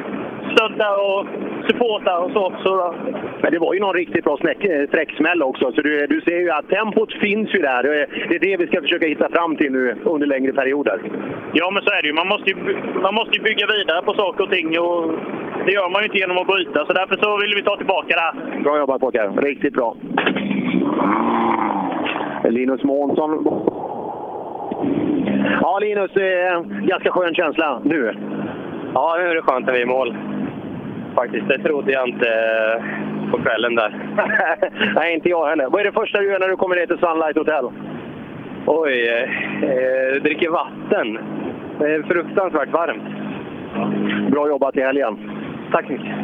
stöttar 0.52 0.94
och 1.08 1.26
supportar 1.68 2.18
och 2.24 2.30
så. 2.30 2.52
så 2.62 2.94
Men 3.42 3.52
det 3.52 3.58
var 3.58 3.74
ju 3.74 3.80
någon 3.80 3.94
riktigt 3.94 4.24
bra 4.24 4.38
eh, 4.42 4.88
sträcksmäll 4.88 5.42
också. 5.42 5.72
Så 5.72 5.80
du, 5.82 6.06
du 6.06 6.20
ser 6.20 6.38
ju 6.38 6.50
att 6.50 6.68
tempot 6.68 7.12
finns 7.12 7.54
ju 7.54 7.58
där. 7.58 7.82
Det 7.82 8.00
är, 8.02 8.06
det 8.28 8.34
är 8.34 8.38
det 8.38 8.56
vi 8.56 8.66
ska 8.66 8.80
försöka 8.80 9.06
hitta 9.06 9.28
fram 9.28 9.56
till 9.56 9.72
nu 9.72 9.96
under 10.04 10.26
längre 10.26 10.52
perioder. 10.52 11.00
Ja, 11.52 11.70
men 11.70 11.82
så 11.82 11.90
är 11.90 12.02
det 12.02 12.08
ju. 12.08 12.14
Man 12.14 12.28
måste 12.28 12.50
ju, 12.50 12.56
man 13.02 13.14
måste 13.14 13.36
ju 13.36 13.42
bygga 13.42 13.66
vidare 13.66 14.02
på 14.02 14.14
saker 14.14 14.44
och 14.44 14.50
ting. 14.50 14.78
Och 14.78 15.12
det 15.66 15.72
gör 15.72 15.90
man 15.90 16.02
ju 16.02 16.06
inte 16.06 16.18
genom 16.18 16.38
att 16.38 16.46
bryta. 16.46 16.86
Så 16.86 16.92
därför 16.92 17.16
så 17.16 17.38
vill 17.40 17.54
vi 17.54 17.62
ta 17.62 17.76
tillbaka 17.76 18.14
det 18.14 18.20
här. 18.20 18.62
Bra 18.62 18.78
jobbat 18.78 19.00
pojkar, 19.00 19.32
riktigt 19.42 19.74
bra. 19.74 19.96
Linus 22.44 22.82
Månsson. 22.82 23.30
Ja 25.60 25.78
Linus, 25.78 26.16
eh, 26.16 26.60
ganska 26.62 27.10
skön 27.10 27.34
känsla 27.34 27.80
nu. 27.84 28.14
Ja, 28.94 29.16
nu 29.18 29.24
är 29.28 29.34
det 29.34 29.42
skönt 29.42 29.66
när 29.66 29.72
vi 29.72 29.78
är 29.78 29.82
i 29.82 29.86
mål. 29.86 30.14
Faktiskt, 31.16 31.48
det 31.48 31.58
trodde 31.58 31.92
jag 31.92 32.08
inte 32.08 32.28
eh, 32.28 33.30
på 33.30 33.38
kvällen 33.42 33.74
där. 33.74 33.90
Nej, 34.94 35.14
inte 35.14 35.28
jag 35.28 35.46
heller. 35.46 35.70
Vad 35.70 35.80
är 35.80 35.84
det 35.84 35.92
första 35.92 36.18
du 36.18 36.26
gör 36.26 36.38
när 36.38 36.48
du 36.48 36.56
kommer 36.56 36.76
ner 36.76 36.86
till 36.86 36.98
Sunlight 36.98 37.36
Hotel? 37.36 37.64
Oj, 38.66 39.08
eh, 39.08 39.22
eh, 39.70 40.22
dricker 40.22 40.50
vatten. 40.50 41.18
Det 41.78 41.94
är 41.94 42.02
fruktansvärt 42.02 42.72
varmt. 42.72 43.02
Bra 44.30 44.48
jobbat 44.48 44.76
i 44.76 44.80
helgen. 44.80 45.18
Tack 45.72 45.86
så 45.86 45.92
mycket. 45.92 46.16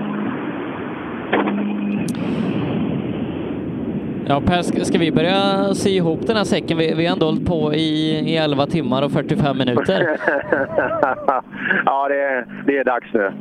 Ja, 4.26 4.43
Per, 4.47 4.62
ska 4.62 4.84
ska 4.84 4.99
vi 4.99 5.12
börja 5.12 5.74
sy 5.74 5.90
ihop 5.90 6.26
den 6.26 6.36
här 6.36 6.45
säcken? 6.45 6.78
Vi, 6.78 6.95
vi 6.95 7.07
har 7.07 7.12
ändå 7.12 7.26
hållit 7.26 7.47
på 7.47 7.74
i, 7.74 8.18
i 8.32 8.36
11 8.36 8.66
timmar 8.66 9.03
och 9.03 9.12
45 9.12 9.59
minuter. 9.59 10.18
ja, 11.84 12.09
det, 12.09 12.47
det 12.66 12.78
är 12.78 12.84
dags 12.84 13.07
nu. 13.14 13.32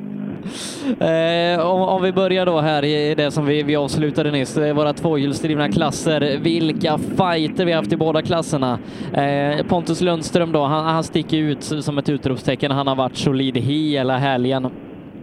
Eh, 0.99 1.65
om, 1.65 1.81
om 1.81 2.01
vi 2.01 2.11
börjar 2.11 2.45
då 2.45 2.59
här 2.59 2.85
i 2.85 3.15
det 3.15 3.31
som 3.31 3.45
vi, 3.45 3.63
vi 3.63 3.75
avslutade 3.75 4.31
nyss, 4.31 4.57
eh, 4.57 4.73
våra 4.73 4.93
tvåhjulsdrivna 4.93 5.71
klasser. 5.71 6.37
Vilka 6.37 6.97
fighter 6.97 7.65
vi 7.65 7.71
haft 7.71 7.93
i 7.93 7.97
båda 7.97 8.21
klasserna. 8.21 8.79
Eh, 9.13 9.65
Pontus 9.65 10.01
Lundström 10.01 10.51
då, 10.51 10.63
han, 10.63 10.85
han 10.85 11.03
sticker 11.03 11.37
ut 11.37 11.63
som 11.63 11.97
ett 11.97 12.09
utropstecken. 12.09 12.71
Han 12.71 12.87
har 12.87 12.95
varit 12.95 13.17
solid 13.17 13.57
hela 13.57 14.17
helgen. 14.17 14.69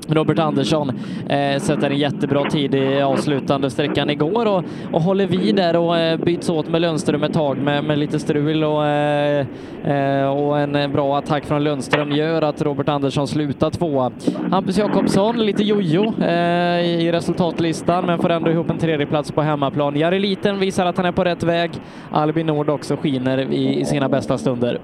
Robert 0.08 0.38
Andersson 0.38 0.88
eh, 1.28 1.58
sätter 1.58 1.90
en 1.90 1.98
jättebra 1.98 2.44
tid 2.44 2.74
i 2.74 3.00
avslutande 3.02 3.70
sträckan 3.70 4.10
igår 4.10 4.46
och, 4.46 4.64
och 4.92 5.00
håller 5.00 5.26
vid 5.26 5.56
där 5.56 5.76
och 5.76 5.98
eh, 5.98 6.20
byts 6.20 6.50
åt 6.50 6.68
med 6.68 6.80
Lundström 6.80 7.22
ett 7.22 7.32
tag 7.32 7.58
med, 7.58 7.84
med 7.84 7.98
lite 7.98 8.18
strul 8.18 8.64
och, 8.64 8.86
eh, 8.86 9.46
eh 9.84 10.28
och 10.28 10.58
en 10.60 10.92
bra 10.92 11.18
attack 11.18 11.44
från 11.44 11.64
Lundström 11.64 12.12
gör 12.12 12.42
att 12.42 12.62
Robert 12.62 12.88
Andersson 12.88 13.28
slutar 13.28 13.70
tvåa. 13.70 14.12
Hampus 14.50 14.78
Jakobsson 14.78 15.36
lite 15.36 15.62
jojo 15.62 16.12
eh, 16.22 16.80
i 16.80 17.12
resultatlistan 17.12 18.06
men 18.06 18.18
får 18.18 18.30
ändå 18.30 18.50
ihop 18.50 18.70
en 18.70 18.78
tredjeplats 18.78 19.32
på 19.32 19.42
hemmaplan. 19.42 19.96
Jari 19.96 20.18
Liten 20.18 20.58
visar 20.58 20.86
att 20.86 20.96
han 20.96 21.06
är 21.06 21.12
på 21.12 21.24
rätt 21.24 21.42
väg. 21.42 21.70
Albin 22.10 22.46
Nord 22.46 22.70
också 22.70 22.96
skiner 22.96 23.38
i, 23.38 23.80
i 23.80 23.84
sina 23.84 24.08
bästa 24.08 24.38
stunder. 24.38 24.78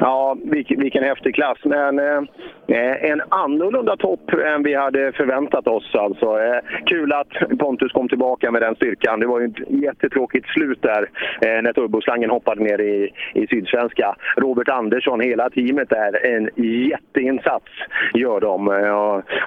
Ja, 0.00 0.36
vilken, 0.44 0.80
vilken 0.80 1.04
häftig 1.04 1.34
klass. 1.34 1.58
Men 1.64 1.98
eh, 1.98 2.22
Eh, 2.68 3.10
en 3.10 3.22
annorlunda 3.28 3.96
topp 3.96 4.32
än 4.46 4.62
vi 4.62 4.74
hade 4.74 5.12
förväntat 5.12 5.66
oss. 5.66 5.94
Alltså. 5.94 6.26
Eh, 6.26 6.58
kul 6.86 7.12
att 7.12 7.58
Pontus 7.58 7.92
kom 7.92 8.08
tillbaka 8.08 8.50
med 8.50 8.62
den 8.62 8.74
styrkan. 8.74 9.20
Det 9.20 9.26
var 9.26 9.40
ju 9.40 9.46
ett 9.46 9.70
jättetråkigt 9.82 10.48
slut 10.48 10.82
där 10.82 11.10
eh, 11.40 11.62
när 11.62 11.72
turboslangen 11.72 12.30
hoppade 12.30 12.62
ner 12.62 12.80
i, 12.80 13.12
i 13.34 13.46
Sydsvenska. 13.46 14.16
Robert 14.36 14.68
Andersson, 14.68 15.20
hela 15.20 15.50
teamet 15.50 15.88
där, 15.88 16.26
en 16.26 16.50
jätteinsats 16.88 17.66
gör 18.14 18.40
de. 18.40 18.68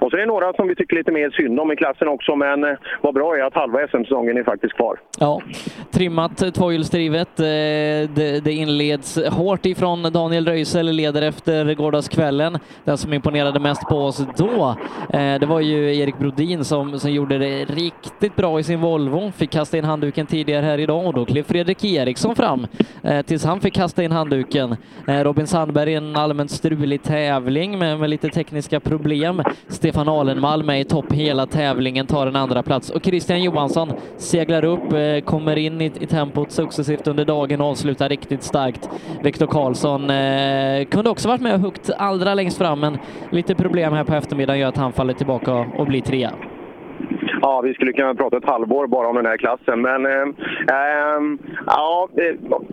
Och 0.01 0.11
så 0.11 0.17
är 0.17 0.19
det 0.19 0.26
några 0.26 0.53
som 0.53 0.67
vi 0.67 0.76
tycker 0.76 0.95
lite 0.95 1.11
mer 1.11 1.30
synd 1.30 1.59
om 1.59 1.72
i 1.72 1.76
klassen 1.76 2.07
också, 2.07 2.36
men 2.36 2.78
vad 3.01 3.13
bra 3.13 3.38
är 3.38 3.43
att 3.43 3.55
halva 3.55 3.88
SM-säsongen 3.88 4.38
är 4.38 4.43
faktiskt 4.43 4.74
kvar. 4.74 4.99
Ja, 5.19 5.41
trimmat 5.91 6.53
tvåhjulsdrivet. 6.55 7.38
Det, 7.38 8.43
det 8.43 8.51
inleds 8.51 9.19
hårt 9.30 9.65
ifrån 9.65 10.03
Daniel 10.03 10.45
Röisel, 10.45 10.91
leder 10.91 11.22
efter 11.22 11.74
gårdagskvällen. 11.74 12.57
Den 12.84 12.97
som 12.97 13.11
som 13.12 13.16
imponerade 13.16 13.59
mest 13.59 13.88
på 13.88 13.97
oss 13.97 14.26
då, 14.38 14.76
eh, 15.09 15.39
det 15.39 15.45
var 15.45 15.59
ju 15.59 15.95
Erik 15.97 16.20
Brodin 16.20 16.66
som, 16.66 16.99
som 16.99 17.12
gjorde 17.12 17.38
det 17.38 17.66
riktigt 17.66 18.36
bra 18.36 18.59
i 18.59 18.64
sin 18.64 18.82
Volvo. 18.82 19.32
Fick 19.32 19.51
kasta 19.51 19.78
in 19.78 19.84
handduken 19.84 20.26
tidigare 20.26 20.66
här 20.66 20.78
idag 20.78 21.05
och 21.05 21.14
då 21.14 21.26
klev 21.26 21.43
Fredrik 21.43 21.84
Eriksson 21.84 22.36
fram 22.36 22.68
eh, 23.03 23.22
tills 23.22 23.45
han 23.45 23.62
fick 23.62 23.74
kasta 23.74 24.03
in 24.03 24.12
handduken. 24.12 24.76
Eh, 25.07 25.20
Robin 25.20 25.47
Sandberg 25.47 25.91
i 25.91 25.95
en 25.95 26.16
allmänt 26.16 26.51
strulig 26.51 27.03
tävling 27.03 27.80
med, 27.80 27.99
med 27.99 28.09
lite 28.09 28.30
tekniska 28.30 28.80
problem. 28.80 29.43
Stefan 29.68 30.09
Alenmalm 30.09 30.70
är 30.70 30.76
i 30.76 30.84
topp 30.84 31.12
hela 31.12 31.45
tävlingen, 31.45 32.07
tar 32.07 32.28
en 32.28 32.36
andra 32.36 32.64
plats 32.64 32.89
och 32.89 33.05
Christian 33.05 33.43
Johansson 33.43 33.93
seglar 34.18 34.64
upp, 34.66 34.93
kommer 35.26 35.57
in 35.57 35.82
i, 35.82 35.91
i 35.99 36.07
tempot 36.07 36.51
successivt 36.51 37.07
under 37.07 37.26
dagen 37.26 37.62
och 37.62 37.68
avslutar 37.68 38.09
riktigt 38.09 38.43
starkt. 38.43 38.89
Viktor 39.24 39.47
Karlsson 39.47 40.09
eh, 40.09 40.86
kunde 40.86 41.09
också 41.09 41.28
varit 41.28 41.41
med 41.41 41.53
och 41.53 41.59
huggt 41.59 41.89
allra 41.97 42.34
längst 42.34 42.57
fram, 42.57 42.80
men 42.80 42.97
lite 43.29 43.55
problem 43.55 43.93
här 43.93 44.03
på 44.03 44.13
eftermiddagen 44.13 44.59
gör 44.59 44.67
att 44.69 44.77
han 44.77 44.93
faller 44.93 45.13
tillbaka 45.13 45.53
och 45.53 45.85
blir 45.85 46.01
trea. 46.01 46.33
Ja, 47.41 47.61
vi 47.61 47.73
skulle 47.73 47.93
kunna 47.93 48.15
prata 48.15 48.37
ett 48.37 48.45
halvår 48.45 48.87
bara 48.87 49.07
om 49.07 49.15
den 49.15 49.25
här 49.25 49.37
klassen. 49.37 49.81
Men 49.81 50.05
eh, 50.05 50.11
ehm, 50.11 51.39
eh, 51.47 51.65
ja, 51.65 52.09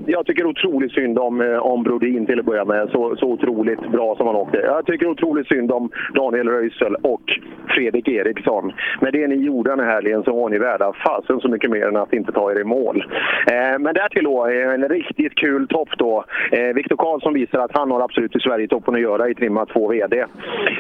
jag 0.07 0.27
tycker 0.27 0.47
otroligt 0.47 0.93
synd 0.93 1.19
om, 1.19 1.41
eh, 1.41 1.59
om 1.59 1.83
Brodin 1.83 2.27
till 2.27 2.41
att 2.41 2.47
börja 2.47 2.65
med. 2.65 2.89
Så, 2.93 3.17
så 3.17 3.27
otroligt 3.27 3.91
bra 3.93 4.17
som 4.17 4.27
han 4.27 4.37
åkte. 4.37 4.59
Jag 4.59 4.87
tycker 4.87 5.07
otroligt 5.07 5.49
synd 5.49 5.73
om 5.73 5.91
Daniel 6.15 6.49
Röisel 6.49 6.95
och 6.95 7.23
Fredrik 7.69 8.09
Eriksson. 8.09 8.73
Med 9.01 9.13
det 9.13 9.27
ni 9.27 9.35
gjorde 9.35 9.71
den 9.71 9.81
här 9.81 9.93
helgen 9.95 10.23
så 10.23 10.37
var 10.37 10.49
ni 10.49 10.59
värda 10.59 10.93
fasen 10.93 11.41
så 11.41 11.49
mycket 11.49 11.71
mer 11.71 11.89
än 11.89 11.97
att 11.97 12.13
inte 12.13 12.33
ta 12.33 12.53
er 12.53 12.61
i 12.61 12.65
mål. 12.65 13.05
Eh, 13.47 13.79
men 13.79 13.95
därtill 13.95 14.25
då, 14.25 14.47
eh, 14.47 14.75
en 14.75 14.89
riktigt 14.89 15.35
kul 15.35 15.69
topp 15.69 15.89
då. 15.99 16.25
Eh, 16.53 16.75
Viktor 16.75 16.97
Karlsson 16.97 17.35
visar 17.35 17.59
att 17.59 17.77
han 17.77 17.91
har 17.91 18.01
absolut 18.01 18.37
i 18.37 18.41
Sverigetoppen 18.41 18.95
att 18.95 19.01
göra 19.01 19.29
i 19.29 19.35
trimma 19.35 19.67
2 19.67 19.89
VD. 19.89 20.25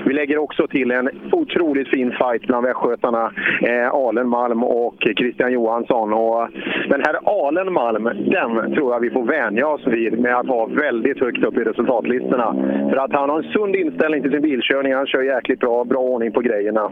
Vi 0.06 0.14
lägger 0.14 0.38
också 0.38 0.66
till 0.66 0.90
en 0.90 1.10
otroligt 1.32 1.88
fin 1.88 2.12
fight 2.12 2.46
bland 2.46 2.66
västgötarna. 2.66 3.32
Eh, 3.62 3.77
Eh, 3.78 3.94
Alen 3.94 4.28
Malm 4.28 4.62
och 4.64 4.94
Christian 5.00 5.52
Johansson. 5.52 6.12
Och 6.12 6.48
den 6.88 7.02
här 7.06 7.18
Alen 7.24 7.72
Malm, 7.72 8.04
den 8.04 8.74
tror 8.74 8.92
jag 8.92 9.00
vi 9.00 9.10
får 9.10 9.24
vänja 9.24 9.68
oss 9.68 9.86
vid 9.86 10.18
med 10.18 10.36
att 10.36 10.46
ha 10.46 10.66
väldigt 10.66 11.20
högt 11.20 11.44
upp 11.44 11.56
i 11.56 11.64
resultatlistorna. 11.64 12.54
För 12.90 12.96
att 12.96 13.12
han 13.12 13.30
har 13.30 13.38
en 13.42 13.52
sund 13.52 13.76
inställning 13.76 14.22
till 14.22 14.30
sin 14.30 14.42
bilkörning, 14.42 14.94
han 14.94 15.06
kör 15.06 15.22
jäkligt 15.22 15.60
bra, 15.60 15.84
bra 15.84 15.98
ordning 15.98 16.32
på 16.32 16.40
grejerna. 16.40 16.90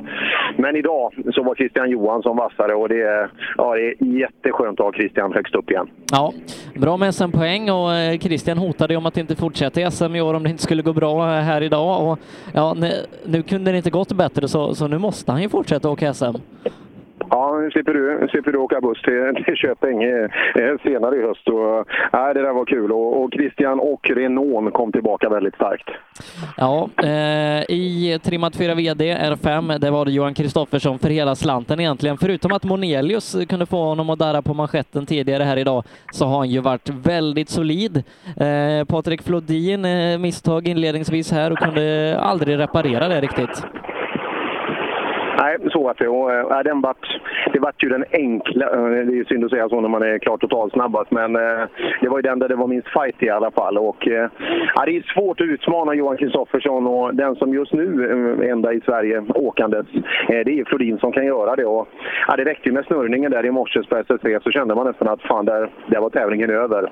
Men 0.57 0.76
idag 0.76 1.12
så 1.34 1.43
var 1.43 1.55
Christian 1.55 1.91
Johansson 1.91 2.37
vassare 2.37 2.74
och 2.74 2.89
det 2.89 3.03
är, 3.03 3.30
ja, 3.57 3.74
det 3.74 3.87
är 3.89 3.95
jätteskönt 4.05 4.80
att 4.80 4.87
ha 4.87 4.93
Christian 4.93 5.32
högst 5.32 5.55
upp 5.55 5.70
igen. 5.70 5.89
Ja, 6.12 6.32
bra 6.74 6.97
med 6.97 7.14
SM-poäng 7.14 7.70
och 7.70 7.95
eh, 7.95 8.18
Christian 8.18 8.59
hotade 8.59 8.95
ju 8.95 8.99
om 8.99 9.07
att 9.07 9.16
inte 9.16 9.37
fortsätta 9.37 9.80
i 9.80 9.91
SM 9.91 10.14
i 10.14 10.20
år 10.20 10.34
om 10.34 10.43
det 10.43 10.51
inte 10.51 10.62
skulle 10.62 10.82
gå 10.82 10.93
bra 10.93 11.37
eh, 11.37 11.43
här 11.43 11.62
idag. 11.62 12.09
Och 12.09 12.18
ja, 12.55 12.74
nu, 12.76 12.91
nu 13.26 13.43
kunde 13.43 13.70
det 13.70 13.76
inte 13.76 13.91
gått 13.91 14.12
bättre 14.12 14.49
så, 14.49 14.74
så 14.74 14.89
nu 14.89 14.99
måste 14.99 15.32
han 15.32 15.43
ju 15.43 15.49
fortsätta 15.49 15.91
åka 15.91 16.14
SM. 16.14 16.37
Ja, 17.57 17.62
nu 17.62 17.70
slipper 17.70 17.94
du, 17.94 18.28
slipper 18.30 18.52
du 18.52 18.59
åka 18.59 18.80
buss 18.80 19.02
till, 19.02 19.44
till 19.44 19.57
Köping 19.57 20.00
senare 20.82 21.16
i 21.16 21.22
höst. 21.22 21.48
Och, 21.48 21.78
äh, 22.18 22.34
det 22.34 22.42
där 22.42 22.52
var 22.52 22.64
kul 22.64 22.92
och, 22.92 23.22
och 23.22 23.32
Christian 23.32 23.80
och 23.80 24.11
Renault 24.11 24.74
kom 24.74 24.92
tillbaka 24.92 25.28
väldigt 25.28 25.54
starkt. 25.54 25.88
Ja, 26.57 26.88
eh, 27.02 27.62
i 27.68 28.18
trimmat 28.22 28.57
4 28.57 28.74
VD 28.74 29.14
R5, 29.14 29.78
där 29.78 29.90
var 29.90 30.04
det 30.04 30.11
Johan 30.11 30.34
Kristoffersson 30.34 30.98
för 30.98 31.09
hela 31.09 31.34
slanten 31.34 31.80
egentligen. 31.80 32.18
Förutom 32.18 32.52
att 32.52 32.64
Monelius 32.64 33.36
kunde 33.48 33.66
få 33.66 33.84
honom 33.84 34.11
att 34.11 34.18
darra 34.18 34.42
på 34.42 34.54
manschetten 34.54 35.07
tidigare 35.07 35.42
här 35.42 35.57
idag 35.57 35.84
så 36.12 36.24
har 36.26 36.38
han 36.38 36.50
ju 36.50 36.61
varit 36.61 36.88
väldigt 36.88 37.48
solid. 37.48 37.96
Eh, 38.36 38.84
Patrik 38.88 39.22
Flodin 39.22 39.84
eh, 39.84 40.18
misstag 40.18 40.68
inledningsvis 40.68 41.32
här 41.32 41.52
och 41.52 41.59
kunde 41.59 42.16
aldrig 42.20 42.59
reparera 42.59 43.09
det 43.09 43.20
riktigt. 43.20 43.62
Nej, 45.39 45.57
så 45.70 45.89
att 45.89 45.99
det. 45.99 46.09
Och, 46.09 46.32
äh, 46.32 46.62
den 46.62 46.80
vart, 46.80 47.20
det 47.53 47.59
vart 47.59 47.82
ju 47.82 47.89
den 47.89 48.05
enkla, 48.12 48.66
äh, 48.66 49.07
det 49.07 49.18
är 49.18 49.24
synd 49.24 49.45
att 49.45 49.51
säga 49.51 49.68
så 49.68 49.80
när 49.80 49.89
man 49.89 50.03
är 50.03 50.18
klart 50.18 50.41
totalt 50.41 50.72
snabbast, 50.72 51.11
men 51.11 51.37
äh, 51.37 51.62
det 52.01 52.09
var 52.09 52.18
ju 52.18 52.22
den 52.22 52.39
där 52.39 52.49
det 52.49 52.57
var 52.57 52.66
minst 52.66 52.89
fight 52.89 53.22
i 53.22 53.30
alla 53.30 53.51
fall. 53.51 53.78
Och, 53.78 54.09
äh, 54.09 54.30
det 54.87 54.97
är 54.97 55.12
svårt 55.14 55.41
att 55.41 55.47
utmana 55.47 55.95
Johan 55.95 56.16
Kristoffersson 56.16 56.87
och 56.87 57.14
den 57.14 57.37
som 57.37 57.55
just 57.55 57.72
nu 57.72 58.05
är 58.05 58.51
enda 58.53 58.72
i 58.72 58.80
Sverige 58.80 59.24
åkandes, 59.34 59.87
det 60.28 60.61
är 60.61 60.64
Flodin 60.64 60.99
som 60.99 61.12
kan 61.12 61.26
göra 61.26 61.57
det. 61.57 61.64
Och, 61.64 61.89
äh, 62.28 62.37
det 62.37 62.45
räckte 62.45 62.68
ju 62.68 62.72
med 62.72 62.84
snurrningen 62.84 63.30
där 63.30 63.47
i 63.47 63.51
morse 63.51 63.82
på 63.82 63.97
SS3 63.97 64.41
så 64.43 64.51
kände 64.51 64.74
man 64.74 64.87
nästan 64.87 65.09
att 65.09 65.22
fan, 65.22 65.45
där, 65.45 65.70
där 65.87 66.01
var 66.01 66.11
tävlingen 66.11 66.51
över. 66.51 66.91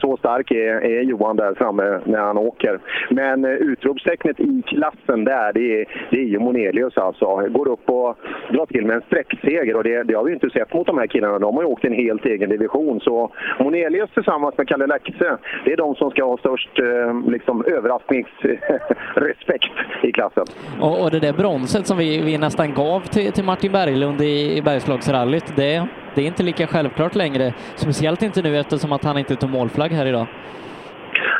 Så 0.00 0.16
stark 0.16 0.50
är, 0.50 0.84
är 0.84 1.02
Johan 1.02 1.36
där 1.36 1.54
framme 1.54 2.00
när 2.04 2.20
han 2.20 2.38
åker. 2.38 2.78
Men 3.10 3.44
utropstecknet 3.44 4.40
i 4.40 4.62
klassen 4.66 5.24
där, 5.24 5.52
det 5.52 5.80
är, 5.80 5.86
det 6.10 6.16
är 6.16 6.24
ju 6.24 6.38
Monelius 6.38 6.98
alltså. 6.98 7.36
Går 7.48 7.73
upp 7.74 7.90
och 7.90 8.16
drar 8.54 8.66
till 8.66 8.86
med 8.86 8.96
en 8.96 9.02
sträckseger 9.02 9.76
och 9.76 9.84
det, 9.84 10.02
det, 10.02 10.14
har 10.14 10.24
vi 10.24 10.32
inte 10.32 10.50
sett 10.50 10.74
mot 10.74 10.86
de 10.86 10.98
här 10.98 11.06
killarna. 11.06 11.38
De 11.38 11.54
har 11.54 11.62
ju 11.62 11.68
åkt 11.68 11.84
en 11.84 11.92
helt 11.92 12.26
egen 12.26 12.50
division. 12.50 13.00
Så 13.00 13.30
Monelius 13.60 14.10
tillsammans 14.14 14.58
med 14.58 14.68
Kalle 14.68 14.86
Lexe, 14.86 15.38
det 15.64 15.72
är 15.72 15.76
de 15.76 15.94
som 15.94 16.10
ska 16.10 16.24
ha 16.24 16.38
störst 16.38 16.78
eh, 16.78 17.30
liksom, 17.34 17.64
överraskningsrespekt 17.64 19.72
i 20.02 20.12
klassen. 20.12 20.44
Och, 20.80 21.02
och, 21.02 21.10
det 21.10 21.20
där 21.20 21.32
bronset 21.32 21.86
som 21.86 21.98
vi, 21.98 22.22
vi 22.22 22.38
nästan 22.38 22.74
gav 22.74 23.00
till, 23.00 23.32
till 23.32 23.44
Martin 23.44 23.72
Berglund 23.72 24.20
i, 24.20 24.56
i 24.56 24.62
Bergslagsrallyt, 24.62 25.56
det, 25.56 25.86
det 26.14 26.22
är 26.22 26.26
inte 26.26 26.42
lika 26.42 26.66
självklart 26.66 27.14
längre. 27.14 27.54
Speciellt 27.74 28.22
inte 28.22 28.42
nu 28.42 28.58
eftersom 28.58 28.92
att 28.92 29.04
han 29.04 29.18
inte 29.18 29.36
tog 29.36 29.50
målflagg 29.50 29.90
här 29.90 30.06
idag. 30.06 30.26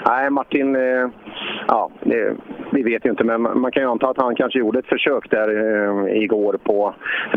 Nej, 0.07 0.31
Martin, 0.31 0.77
eh, 0.77 1.09
ja, 1.69 1.91
det, 2.01 2.37
vi 2.73 2.83
vet 2.83 3.07
ju 3.07 3.11
inte, 3.11 3.25
men 3.25 3.43
man 3.43 3.73
kan 3.73 3.83
ju 3.83 3.91
anta 3.91 4.09
att 4.09 4.19
han 4.19 4.35
kanske 4.35 4.59
gjorde 4.59 4.79
ett 4.79 4.87
försök 4.87 5.31
där 5.31 5.49
eh, 5.49 6.23
igår 6.23 6.59
på, 6.65 6.95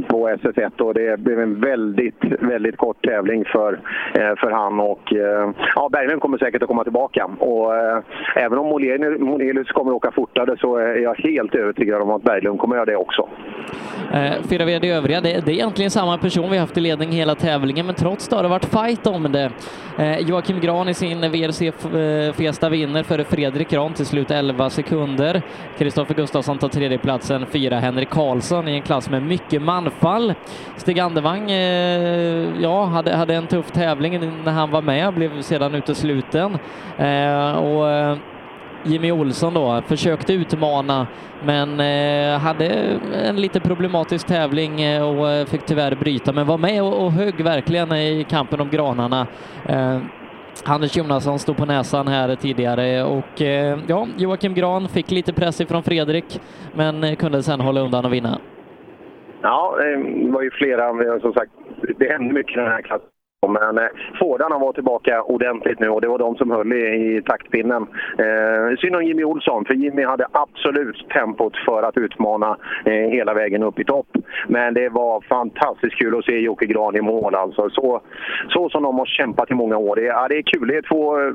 på 0.07 0.29
SS1 0.29 0.81
och 0.81 0.93
det 0.93 1.19
blev 1.19 1.39
en 1.39 1.59
väldigt, 1.61 2.23
väldigt 2.39 2.77
kort 2.77 3.05
tävling 3.05 3.45
för, 3.45 3.73
eh, 4.13 4.35
för 4.37 4.51
han 4.51 4.79
och 4.79 5.13
eh, 5.13 5.51
ja, 5.75 5.89
Berglund 5.91 6.21
kommer 6.21 6.37
säkert 6.37 6.61
att 6.61 6.67
komma 6.67 6.83
tillbaka. 6.83 7.25
Och 7.39 7.75
eh, 7.75 7.99
även 8.35 8.57
om 8.57 8.67
Monelius 9.19 9.67
kommer 9.67 9.91
att 9.91 9.95
åka 9.95 10.11
fortare 10.11 10.57
så 10.57 10.75
är 10.75 10.95
jag 10.95 11.15
helt 11.15 11.55
övertygad 11.55 12.01
om 12.01 12.09
att 12.09 12.23
Berglund 12.23 12.59
kommer 12.59 12.75
att 12.75 12.79
göra 12.79 12.91
det 12.91 12.95
också. 12.95 13.29
Eh, 14.13 14.43
fyra 14.49 14.65
VD 14.65 14.91
övriga, 14.91 15.21
det, 15.21 15.45
det, 15.45 15.51
är 15.51 15.55
egentligen 15.55 15.91
samma 15.91 16.17
person 16.17 16.51
vi 16.51 16.57
haft 16.57 16.77
i 16.77 16.81
ledning 16.81 17.09
hela 17.09 17.35
tävlingen, 17.35 17.85
men 17.85 17.95
trots 17.95 18.27
det 18.27 18.35
har 18.35 18.43
det 18.43 18.49
varit 18.49 18.65
fight 18.65 19.07
om 19.07 19.31
det. 19.31 19.51
Eh, 19.97 20.19
Joakim 20.19 20.59
Gran 20.59 20.89
i 20.89 20.93
sin 20.93 21.21
VRC 21.21 21.67
eh, 21.67 22.33
Fiesta 22.33 22.69
vinner 22.69 23.03
före 23.03 23.23
Fredrik 23.23 23.69
Gran 23.69 23.93
till 23.93 24.05
slut 24.05 24.16
11 24.25 24.69
sekunder. 24.69 25.41
Kristoffer 25.77 26.13
Gustafsson 26.13 26.57
tar 26.57 26.67
tredjeplatsen, 26.67 27.45
fyra 27.45 27.79
Henrik 27.79 28.09
Karlsson 28.09 28.67
i 28.67 28.75
en 28.75 28.81
klass 28.81 29.09
med 29.09 29.23
mycket 29.23 29.61
manfall. 29.61 30.33
Stig 30.77 30.99
Andevang, 30.99 31.51
eh, 31.51 32.61
ja, 32.61 32.85
hade, 32.85 33.15
hade 33.15 33.35
en 33.35 33.47
tuff 33.47 33.71
tävling 33.71 34.19
när 34.43 34.51
han 34.51 34.71
var 34.71 34.81
med, 34.81 35.13
blev 35.13 35.41
sedan 35.41 35.75
utesluten. 35.75 36.57
Eh, 36.97 37.51
och 37.51 37.89
eh, 37.89 38.17
Jimmy 38.83 39.11
Olsson 39.11 39.53
då 39.53 39.81
försökte 39.87 40.33
utmana 40.33 41.07
men 41.43 41.79
eh, 41.79 42.39
hade 42.39 42.65
en 43.13 43.41
lite 43.41 43.59
problematisk 43.59 44.27
tävling 44.27 44.81
eh, 44.81 45.03
och 45.03 45.29
eh, 45.29 45.45
fick 45.45 45.65
tyvärr 45.65 45.95
bryta 45.95 46.33
men 46.33 46.47
var 46.47 46.57
med 46.57 46.83
och, 46.83 47.05
och 47.05 47.11
högg 47.11 47.41
verkligen 47.41 47.91
i 47.91 48.25
kampen 48.29 48.61
om 48.61 48.69
granarna. 48.69 49.27
Eh, 49.65 49.99
Anders 50.65 50.97
Jonasson 50.97 51.39
stod 51.39 51.57
på 51.57 51.65
näsan 51.65 52.07
här 52.07 52.35
tidigare 52.35 53.03
och 53.03 53.41
eh, 53.41 53.79
ja, 53.87 54.07
Joakim 54.17 54.53
Gran 54.53 54.87
fick 54.87 55.11
lite 55.11 55.33
press 55.33 55.61
ifrån 55.61 55.83
Fredrik 55.83 56.41
men 56.75 57.03
eh, 57.03 57.15
kunde 57.15 57.43
sen 57.43 57.59
hålla 57.59 57.81
undan 57.81 58.05
och 58.05 58.13
vinna. 58.13 58.39
Ja, 59.41 59.75
det 59.79 60.31
var 60.31 60.41
ju 60.41 60.51
flera, 60.51 61.19
som 61.19 61.33
sagt, 61.33 61.51
det 61.99 62.11
hände 62.11 62.33
mycket 62.33 62.57
i 62.57 62.59
den 62.59 62.71
här 62.71 62.81
klassen. 62.81 63.09
Men 63.45 63.77
eh, 63.77 63.89
Fordarna 64.19 64.57
var 64.57 64.73
tillbaka 64.73 65.21
ordentligt 65.21 65.79
nu 65.79 65.89
och 65.89 66.01
det 66.01 66.07
var 66.07 66.17
de 66.17 66.35
som 66.35 66.51
höll 66.51 66.73
i, 66.73 67.17
i 67.17 67.21
taktpinnen. 67.21 67.87
Eh, 68.17 68.77
synd 68.77 68.95
om 68.95 69.03
Jimmy 69.03 69.23
Olsson, 69.23 69.65
för 69.65 69.73
Jimmy 69.73 70.03
hade 70.03 70.27
absolut 70.31 71.09
tempot 71.09 71.53
för 71.65 71.83
att 71.83 71.97
utmana 71.97 72.57
eh, 72.85 72.93
hela 72.93 73.33
vägen 73.33 73.63
upp 73.63 73.79
i 73.79 73.83
topp. 73.83 74.07
Men 74.47 74.73
det 74.73 74.89
var 74.89 75.21
fantastiskt 75.21 75.95
kul 75.95 76.17
att 76.17 76.25
se 76.25 76.39
Jocke 76.39 76.65
Gran 76.65 76.95
i 76.95 77.01
mål. 77.01 77.35
Alltså. 77.35 77.69
Så, 77.69 78.01
så 78.49 78.69
som 78.69 78.83
de 78.83 78.99
har 78.99 79.05
kämpat 79.05 79.51
i 79.51 79.53
många 79.53 79.77
år. 79.77 79.95
Det, 79.95 80.01
ja, 80.01 80.27
det 80.27 80.37
är 80.37 80.41
kul. 80.41 80.67
Det 80.67 80.77
är 80.77 80.81
två 80.81 81.19
eh, 81.19 81.33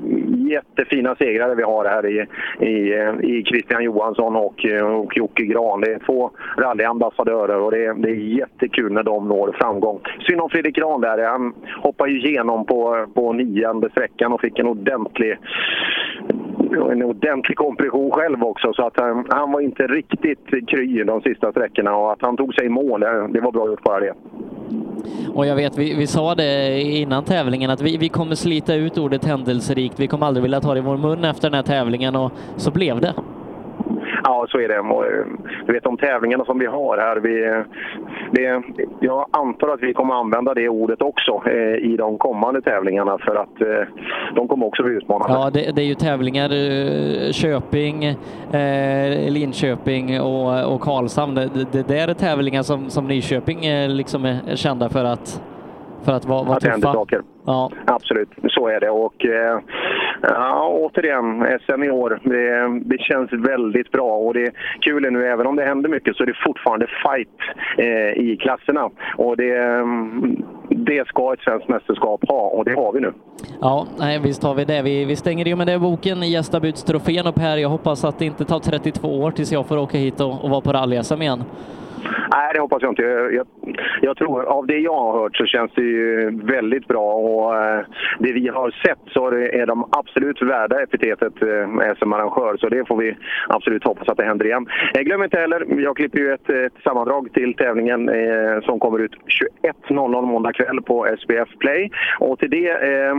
jättefina 0.50 1.14
segrare 1.14 1.54
vi 1.54 1.62
har 1.62 1.84
här 1.84 2.06
i, 2.06 2.26
i, 2.66 2.92
eh, 2.98 3.30
i 3.30 3.44
Christian 3.44 3.84
Johansson 3.84 4.36
och, 4.36 4.66
eh, 4.66 4.86
och 4.86 5.16
Jocke 5.16 5.44
Gran. 5.44 5.80
Det 5.80 5.92
är 5.92 5.98
två 5.98 6.30
rallyambassadörer 6.58 7.60
och 7.60 7.70
det, 7.70 7.92
det 7.92 8.10
är 8.10 8.38
jättekul 8.38 8.92
när 8.92 9.02
de 9.02 9.28
når 9.28 9.56
framgång. 9.60 10.00
Synd 10.20 10.40
om 10.40 10.50
Fredrik 10.50 10.76
Gran 10.76 11.00
där. 11.00 11.28
Han 11.28 11.54
hoppade 11.92 12.10
ju 12.10 12.28
igenom 12.28 12.66
på, 12.66 13.06
på 13.14 13.32
nionde 13.32 13.90
sträckan 13.90 14.32
och 14.32 14.40
fick 14.40 14.58
en 14.58 14.66
ordentlig, 14.66 15.38
en 16.92 17.02
ordentlig 17.02 17.56
kompression 17.56 18.10
själv 18.10 18.44
också. 18.44 18.72
Så 18.72 18.86
att 18.86 19.00
han, 19.00 19.26
han 19.30 19.52
var 19.52 19.60
inte 19.60 19.86
riktigt 19.86 20.68
kry 20.68 21.04
de 21.04 21.20
sista 21.20 21.50
sträckorna 21.50 21.96
och 21.96 22.12
att 22.12 22.22
han 22.22 22.36
tog 22.36 22.54
sig 22.54 22.66
i 22.66 22.68
mål, 22.68 23.00
det 23.00 23.40
var 23.40 23.52
bra 23.52 23.66
gjort 23.66 23.82
bara 23.82 24.00
det. 24.00 24.14
Och 25.34 25.46
jag 25.46 25.56
vet, 25.56 25.78
vi, 25.78 25.94
vi 25.94 26.06
sa 26.06 26.34
det 26.34 26.80
innan 26.80 27.24
tävlingen 27.24 27.70
att 27.70 27.82
vi, 27.82 27.96
vi 27.96 28.08
kommer 28.08 28.34
slita 28.34 28.74
ut 28.74 28.98
ordet 28.98 29.24
händelserikt. 29.24 30.00
Vi 30.00 30.06
kommer 30.06 30.26
aldrig 30.26 30.42
vilja 30.42 30.60
ta 30.60 30.74
det 30.74 30.78
i 30.78 30.82
vår 30.82 30.96
mun 30.96 31.24
efter 31.24 31.50
den 31.50 31.54
här 31.54 31.62
tävlingen 31.62 32.16
och 32.16 32.32
så 32.56 32.70
blev 32.70 33.00
det. 33.00 33.14
Ja, 34.24 34.46
så 34.48 34.58
är 34.58 34.68
det. 34.68 34.78
Och, 34.80 35.06
eh, 35.06 35.26
Du 35.66 35.72
vet 35.72 35.84
de 35.84 35.96
tävlingarna 35.96 36.44
som 36.44 36.58
vi 36.58 36.66
har 36.66 36.98
här. 36.98 37.16
Vi, 37.16 37.62
det, 38.30 38.62
jag 39.00 39.26
antar 39.30 39.68
att 39.68 39.82
vi 39.82 39.94
kommer 39.94 40.14
använda 40.14 40.54
det 40.54 40.68
ordet 40.68 41.02
också 41.02 41.42
eh, 41.46 41.74
i 41.92 41.96
de 41.98 42.18
kommande 42.18 42.62
tävlingarna 42.62 43.18
för 43.18 43.36
att 43.36 43.60
eh, 43.60 43.88
de 44.34 44.48
kommer 44.48 44.66
också 44.66 44.82
bli 44.82 44.94
utmanande. 44.94 45.34
Ja, 45.34 45.50
det, 45.50 45.76
det 45.76 45.82
är 45.82 45.86
ju 45.86 45.94
tävlingar, 45.94 46.50
eh, 46.50 47.32
Köping, 47.32 48.04
eh, 48.04 49.30
Linköping 49.32 50.20
och, 50.20 50.74
och 50.74 50.80
Karlshamn. 50.80 51.34
Det, 51.34 51.48
det, 51.54 51.72
det 51.72 51.88
där 51.88 52.08
är 52.08 52.14
tävlingar 52.14 52.62
som, 52.62 52.90
som 52.90 53.06
Nyköping 53.08 53.66
eh, 53.66 53.88
liksom 53.88 54.24
är 54.24 54.56
kända 54.56 54.88
för 54.88 55.04
att, 55.04 55.42
för 56.04 56.12
att 56.12 56.24
vara, 56.24 56.42
vara 56.42 56.56
Att 56.56 56.62
tuffa. 56.62 56.92
saker. 56.92 57.22
Ja. 57.46 57.70
Absolut, 57.84 58.28
så 58.48 58.68
är 58.68 58.80
det. 58.80 58.90
Och 58.90 59.24
eh, 59.26 59.60
ja, 60.22 60.68
återigen, 60.80 61.46
SM 61.66 61.82
i 61.82 61.90
år. 61.90 62.20
Det, 62.24 62.80
det 62.96 63.02
känns 63.02 63.32
väldigt 63.32 63.90
bra 63.90 64.16
och 64.16 64.34
det 64.34 64.42
är 64.42 64.52
kul 64.80 65.12
nu, 65.12 65.26
även 65.26 65.46
om 65.46 65.56
det 65.56 65.64
händer 65.64 65.88
mycket 65.90 66.16
så 66.16 66.22
är 66.22 66.26
det 66.26 66.34
fortfarande 66.46 66.86
fight 66.86 67.38
eh, 67.78 68.22
i 68.22 68.36
klasserna. 68.40 68.90
Och 69.16 69.36
det, 69.36 69.56
mm, 69.58 70.36
det 70.68 71.08
ska 71.08 71.32
ett 71.32 71.40
svenskt 71.40 71.68
mästerskap 71.68 72.28
ha 72.28 72.40
och 72.40 72.64
det 72.64 72.74
har 72.74 72.92
vi 72.92 73.00
nu. 73.00 73.12
Ja, 73.60 73.86
nej, 73.98 74.20
visst 74.24 74.42
har 74.42 74.54
vi 74.54 74.64
det. 74.64 74.82
Vi, 74.82 75.04
vi 75.04 75.16
stänger 75.16 75.44
ju 75.44 75.56
med 75.56 75.66
det 75.66 75.78
boken 75.78 76.22
i 76.22 76.30
gästabudstrofén 76.30 77.26
upp 77.26 77.38
här. 77.38 77.56
Jag 77.56 77.68
hoppas 77.68 78.04
att 78.04 78.18
det 78.18 78.24
inte 78.24 78.44
tar 78.44 78.58
32 78.58 79.08
år 79.22 79.30
tills 79.30 79.52
jag 79.52 79.66
får 79.66 79.76
åka 79.78 79.98
hit 79.98 80.20
och, 80.20 80.44
och 80.44 80.50
vara 80.50 80.60
på 80.60 80.72
rally-SM 80.72 81.22
igen. 81.22 81.44
Nej, 82.34 82.50
det 82.54 82.60
hoppas 82.60 82.82
jag 82.82 82.92
inte. 82.92 83.02
Jag, 83.02 83.34
jag, 83.34 83.46
jag 84.00 84.16
tror, 84.16 84.44
av 84.44 84.66
det 84.66 84.78
jag 84.78 84.94
har 84.94 85.12
hört 85.20 85.36
så 85.36 85.46
känns 85.46 85.72
det 85.74 85.82
ju 85.82 86.30
väldigt 86.44 86.88
bra 86.88 87.14
och 87.14 87.56
eh, 87.56 87.84
det 88.18 88.32
vi 88.32 88.48
har 88.48 88.70
sett 88.86 88.98
så 89.06 89.26
är, 89.26 89.54
är 89.54 89.66
de 89.66 89.88
absolut 89.90 90.42
värda 90.42 90.82
epitetet 90.82 91.42
eh, 91.42 91.94
SM-arrangör 91.98 92.56
så 92.56 92.68
det 92.68 92.88
får 92.88 92.96
vi 92.96 93.16
absolut 93.48 93.84
hoppas 93.84 94.08
att 94.08 94.16
det 94.16 94.24
händer 94.24 94.46
igen. 94.46 94.66
Eh, 94.94 95.00
glöm 95.02 95.22
inte 95.22 95.38
heller, 95.38 95.66
jag 95.80 95.96
klipper 95.96 96.18
ju 96.18 96.32
ett, 96.32 96.50
ett 96.50 96.82
sammandrag 96.84 97.32
till 97.32 97.54
tävlingen 97.54 98.08
eh, 98.08 98.60
som 98.62 98.80
kommer 98.80 98.98
ut 98.98 99.16
21.00 99.88 100.22
måndag 100.22 100.52
kväll 100.52 100.82
på 100.82 101.06
SBF 101.06 101.48
Play 101.58 101.90
och 102.18 102.38
till 102.38 102.50
det, 102.50 102.70
eh, 102.70 103.14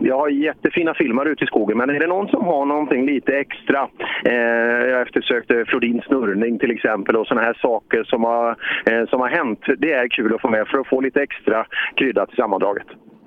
jag 0.00 0.18
har 0.18 0.28
jättefina 0.28 0.94
filmer 0.94 1.26
ute 1.26 1.44
i 1.44 1.46
skogen 1.46 1.78
men 1.78 1.90
är 1.90 2.00
det 2.00 2.06
någon 2.06 2.28
som 2.28 2.44
har 2.44 2.66
någonting 2.66 3.06
lite 3.06 3.32
extra, 3.36 3.88
eh, 4.24 4.90
jag 4.90 5.02
eftersökte 5.02 5.58
eh, 5.58 5.64
Flodins 5.64 6.04
snurrning 6.04 6.58
till 6.58 6.70
exempel 6.70 7.16
och 7.16 7.26
sådana 7.26 7.46
här 7.46 7.58
saker 7.62 8.04
som 8.04 8.23
har, 8.24 8.56
eh, 8.86 9.08
som 9.08 9.20
har 9.20 9.28
hänt. 9.28 9.60
Det 9.78 9.92
är 9.92 10.08
kul 10.08 10.34
att 10.34 10.40
få 10.40 10.48
med 10.48 10.66
för 10.68 10.78
att 10.78 10.86
få 10.86 11.00
lite 11.00 11.22
extra 11.22 11.66
krydda 11.96 12.26
till 12.26 12.36
sammandraget. 12.36 12.86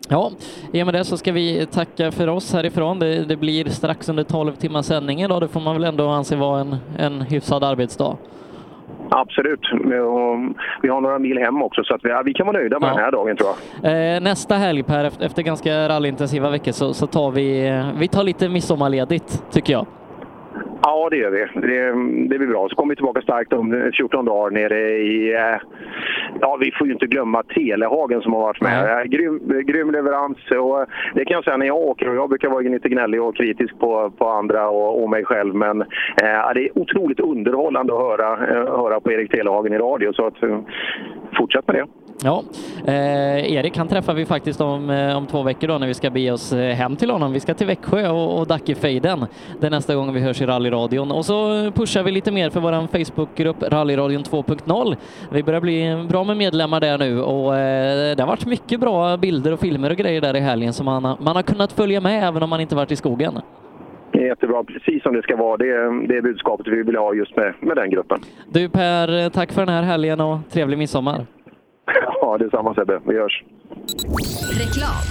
Ja, 0.10 0.32
i 0.74 0.82
och 0.82 0.86
med 0.86 0.93
det 0.93 1.04
så 1.04 1.18
ska 1.18 1.32
vi 1.32 1.66
tacka 1.66 2.12
för 2.12 2.28
oss 2.28 2.54
härifrån. 2.54 3.00
Det, 3.00 3.28
det 3.28 3.36
blir 3.36 3.66
strax 3.66 4.10
under 4.10 4.24
12 4.24 4.52
timmars 4.52 4.86
sändning 4.86 5.22
idag. 5.22 5.41
Det 5.41 5.48
får 5.48 5.60
man 5.60 5.76
väl 5.76 5.84
ändå 5.84 6.08
anse 6.08 6.36
vara 6.36 6.62
en, 6.62 6.76
en 7.00 7.22
hyfsad 7.22 7.64
arbetsdag. 7.64 8.18
Absolut. 9.10 9.60
Vi 10.82 10.89
har 10.89 11.02
några 11.02 11.20
mil 11.20 11.38
hem 11.38 11.62
också 11.62 11.84
så 11.84 11.95
att 11.95 12.06
vi, 12.06 12.10
ja, 12.10 12.22
vi 12.26 12.34
kan 12.34 12.48
vara 12.48 12.58
nöjda 12.58 12.80
med 12.80 12.89
den 12.89 12.98
här 12.98 13.12
dagen 13.12 13.38
tror 13.38 13.50
jag. 13.82 14.16
Eh, 14.16 14.22
nästa 14.22 14.56
helg 14.56 14.84
Per, 14.84 15.06
efter, 15.06 15.43
ganska 15.43 15.89
rallyintensiva 15.89 16.50
veckor 16.50 16.72
så, 16.72 16.93
så 16.93 17.08
tar 17.08 17.32
vi, 17.32 17.82
vi 18.00 18.08
tar 18.08 18.24
lite 18.24 18.50
midsommarledigt 18.50 19.43
tycker 19.52 19.74
jag. 19.74 19.86
Ja, 20.84 21.08
det 21.12 21.18
gör 21.18 21.30
vi. 21.32 21.46
Det, 21.68 21.86
det 22.30 22.38
blir 22.38 22.48
bra. 22.48 22.70
Så 22.70 22.76
kommer 22.76 22.90
vi 22.92 22.96
tillbaka 22.96 23.22
starkt 23.22 23.54
om 23.54 23.92
14 23.98 24.26
dagar 24.26 24.52
nere 24.52 24.80
i... 24.90 25.34
eh, 25.34 25.58
Ja, 26.42 26.58
vi 26.60 26.72
får 26.72 26.88
ju 26.88 26.94
inte 26.94 27.06
glömma 27.06 27.44
Telehagen 27.44 28.22
som 28.22 28.34
har 28.34 28.40
varit 28.42 28.62
med. 28.62 29.00
Eh, 29.00 29.04
Grym, 29.04 29.64
grym 29.66 29.92
leverans. 29.92 30.38
Och 30.52 30.86
det 31.14 31.26
kan 31.26 31.36
jag 31.36 31.44
säga 31.44 31.58
när 31.58 31.66
jag 31.66 31.78
åker. 31.78 32.10
Och 32.10 32.16
jag 32.16 32.30
brukar 32.30 32.50
vara 32.50 32.62
lite 32.62 32.90
gnällig 32.90 33.22
och 33.22 33.36
kritisk 33.36 33.80
på, 33.80 34.12
på 34.18 34.30
andra 34.30 34.70
och, 34.70 35.04
och 35.04 35.10
mig 35.10 35.26
själv. 35.26 35.56
Men 35.56 35.82
eh, 35.82 36.54
det 36.54 36.62
är 36.66 36.78
otroligt 36.80 37.20
underhållande 37.20 37.94
att 37.94 38.00
höra, 38.00 38.34
eh, 38.34 38.78
höra 38.78 39.00
på 39.00 39.12
Erik 39.12 39.32
Telehagen 39.32 39.74
i 39.74 39.78
radio. 39.78 40.14
Så 40.14 40.28
att, 40.28 40.44
eh, 40.44 40.60
fortsätt 41.38 41.68
med 41.68 41.76
det. 41.76 41.86
Ja, 42.24 42.43
eh, 42.88 43.53
Erik 43.53 43.78
han 43.78 43.88
träffar 43.88 44.13
vi 44.13 44.26
faktiskt 44.26 44.61
om, 44.61 44.89
eh, 44.89 45.18
om 45.18 45.26
två 45.26 45.43
veckor 45.43 45.68
då 45.68 45.78
när 45.78 45.88
vi 45.88 45.93
ska 45.93 46.09
bege 46.09 46.32
oss 46.32 46.53
eh, 46.53 46.76
hem 46.76 46.95
till 46.95 47.09
honom. 47.09 47.32
Vi 47.34 47.39
ska 47.39 47.53
till 47.53 47.68
Växjö 47.68 48.09
och, 48.09 48.39
och 48.39 48.47
Dackefejden. 48.47 49.26
Det 49.59 49.68
är 49.68 49.72
nästa 49.72 49.95
gång 49.95 50.13
vi 50.13 50.20
hörs 50.20 50.41
i 50.41 50.45
rallyradion. 50.45 51.11
Och 51.11 51.26
så 51.26 51.72
pushar 51.72 52.03
vi 52.03 52.11
lite 52.11 52.32
mer 52.32 52.49
för 52.49 52.59
vår 52.59 52.88
Facebookgrupp 53.05 53.63
Rallyradion 53.63 54.24
2.0. 54.24 54.95
Vi 55.32 55.43
börjar 55.43 55.61
bli 55.61 56.05
bra 56.09 56.24
med 56.24 56.38
medlemmar 56.38 56.80
där 56.80 56.97
nu 56.97 57.22
och 57.22 57.55
eh, 57.57 58.15
det 58.15 58.24
har 58.24 58.28
varit 58.28 58.45
mycket 58.45 58.80
bra 58.80 59.18
bilder 59.18 59.51
och 59.53 59.59
filmer 59.59 59.89
och 59.89 59.97
grejer 59.97 60.22
där 60.22 60.36
i 60.36 60.39
helgen 60.39 60.74
som 60.74 60.86
man, 60.86 61.05
har- 61.05 61.18
man 61.20 61.36
har 61.36 61.43
kunnat 61.43 61.72
följa 61.72 62.01
med 62.01 62.24
även 62.28 62.43
om 62.43 62.49
man 62.49 62.61
inte 62.61 62.76
varit 62.76 62.91
i 62.91 62.95
skogen. 62.95 63.39
Det 64.11 64.20
är 64.20 64.28
jättebra, 64.28 64.63
precis 64.63 65.03
som 65.03 65.13
det 65.15 65.22
ska 65.22 65.36
vara. 65.36 65.57
Det 65.57 65.65
är, 65.68 66.07
det 66.07 66.18
är 66.18 66.22
budskapet 66.22 66.68
vi 66.68 66.84
vill 66.84 66.95
ha 66.95 67.13
just 67.13 67.36
med, 67.36 67.53
med 67.61 67.76
den 67.78 67.89
gruppen. 67.89 68.20
Du 68.49 68.70
Per, 68.70 69.30
tack 69.30 69.51
för 69.51 69.65
den 69.65 69.76
här 69.76 69.84
helgen 69.84 70.22
och 70.22 70.38
trevlig 70.51 70.78
midsommar. 70.78 71.26
Ja, 72.28 72.38
detsamma 72.38 72.74
Sebbe. 72.74 73.02
Vi 73.08 73.14
hörs. 73.14 73.44
Reklam. 74.60 75.04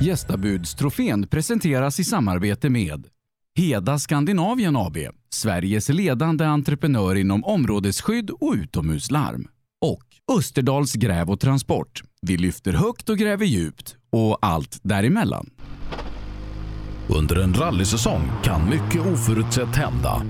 Gästabudstrofén 0.00 1.28
presenteras 1.28 2.00
i 2.00 2.04
samarbete 2.04 2.70
med 2.70 3.06
Heda 3.54 3.98
Skandinavien 3.98 4.76
AB, 4.76 4.96
Sveriges 5.30 5.88
ledande 5.88 6.44
entreprenör 6.44 7.14
inom 7.14 7.44
områdesskydd 7.44 8.30
och 8.30 8.52
utomhuslarm. 8.54 9.48
Och 9.84 10.36
Österdals 10.38 10.92
gräv 10.92 11.30
och 11.30 11.40
transport. 11.40 12.02
Vi 12.22 12.36
lyfter 12.36 12.72
högt 12.72 13.08
och 13.08 13.18
gräver 13.18 13.46
djupt 13.46 13.96
och 14.12 14.38
allt 14.40 14.78
däremellan. 14.82 15.50
Under 17.18 17.42
en 17.42 17.54
rallysäsong 17.54 18.22
kan 18.42 18.70
mycket 18.70 19.12
oförutsett 19.12 19.76
hända. 19.76 20.22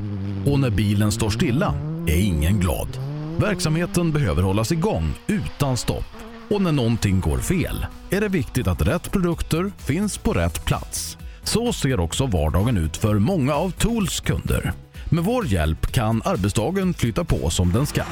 Och 0.46 0.60
när 0.60 0.70
bilen 0.70 1.12
står 1.12 1.30
stilla 1.30 1.74
är 2.06 2.26
ingen 2.26 2.60
glad. 2.60 3.11
Verksamheten 3.40 4.12
behöver 4.12 4.42
hållas 4.42 4.72
igång 4.72 5.14
utan 5.26 5.76
stopp. 5.76 6.04
Och 6.50 6.62
när 6.62 6.72
någonting 6.72 7.20
går 7.20 7.38
fel 7.38 7.86
är 8.10 8.20
det 8.20 8.28
viktigt 8.28 8.66
att 8.66 8.82
rätt 8.82 9.12
produkter 9.12 9.72
finns 9.78 10.18
på 10.18 10.32
rätt 10.32 10.64
plats. 10.64 11.18
Så 11.42 11.72
ser 11.72 12.00
också 12.00 12.26
vardagen 12.26 12.76
ut 12.76 12.96
för 12.96 13.14
många 13.14 13.54
av 13.54 13.70
Tools 13.70 14.20
kunder. 14.20 14.72
Med 15.10 15.24
vår 15.24 15.46
hjälp 15.46 15.86
kan 15.86 16.22
arbetsdagen 16.24 16.94
flytta 16.94 17.24
på 17.24 17.50
som 17.50 17.72
den 17.72 17.86
ska. 17.86 18.02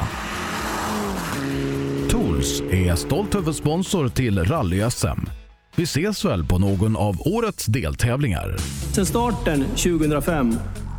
Tools 2.08 2.62
är 2.70 2.94
stolt 2.94 3.34
huvudsponsor 3.34 4.08
till 4.08 4.44
Rally-SM. 4.44 5.28
Vi 5.76 5.82
ses 5.82 6.24
väl 6.24 6.44
på 6.44 6.58
någon 6.58 6.96
av 6.96 7.20
årets 7.20 7.66
deltävlingar. 7.66 8.56
Sedan 8.92 9.06
starten 9.06 9.64
2005 9.64 10.54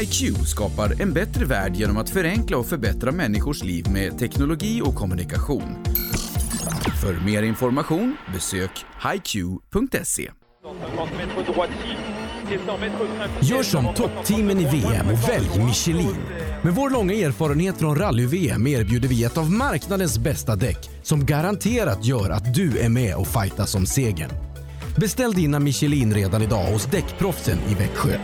HiQ 0.00 0.36
skapar 0.46 1.02
en 1.02 1.12
bättre 1.12 1.44
värld 1.44 1.76
genom 1.76 1.96
att 1.96 2.10
förenkla 2.10 2.56
och 2.56 2.66
förbättra 2.66 3.12
människors 3.12 3.62
liv 3.64 3.86
med 3.90 4.18
teknologi 4.18 4.82
och 4.84 4.94
kommunikation. 4.94 5.76
För 7.00 7.24
mer 7.24 7.42
information 7.42 8.16
besök 8.32 8.70
hiq.se. 9.12 10.30
Gör 13.42 13.62
som 13.62 13.94
toppteamen 13.94 14.60
i 14.60 14.64
VM 14.64 15.06
och 15.06 15.28
välj 15.28 15.64
Michelin. 15.66 16.16
Med 16.62 16.74
vår 16.74 16.90
långa 16.90 17.14
erfarenhet 17.14 17.78
från 17.78 17.96
rally-VM 17.98 18.66
erbjuder 18.66 19.08
vi 19.08 19.24
ett 19.24 19.38
av 19.38 19.50
marknadens 19.50 20.18
bästa 20.18 20.56
däck 20.56 20.90
som 21.02 21.26
garanterat 21.26 22.04
gör 22.04 22.30
att 22.30 22.54
du 22.54 22.78
är 22.78 22.88
med 22.88 23.16
och 23.16 23.26
fightar 23.26 23.76
om 23.76 23.86
segern. 23.86 24.51
Beställ 24.96 25.32
dina 25.32 25.58
Michelin 25.58 26.14
redan 26.14 26.42
idag 26.42 26.64
hos 26.72 26.86
Däckproffsen 26.86 27.58
i 27.68 27.74
Växjö. 27.74 28.18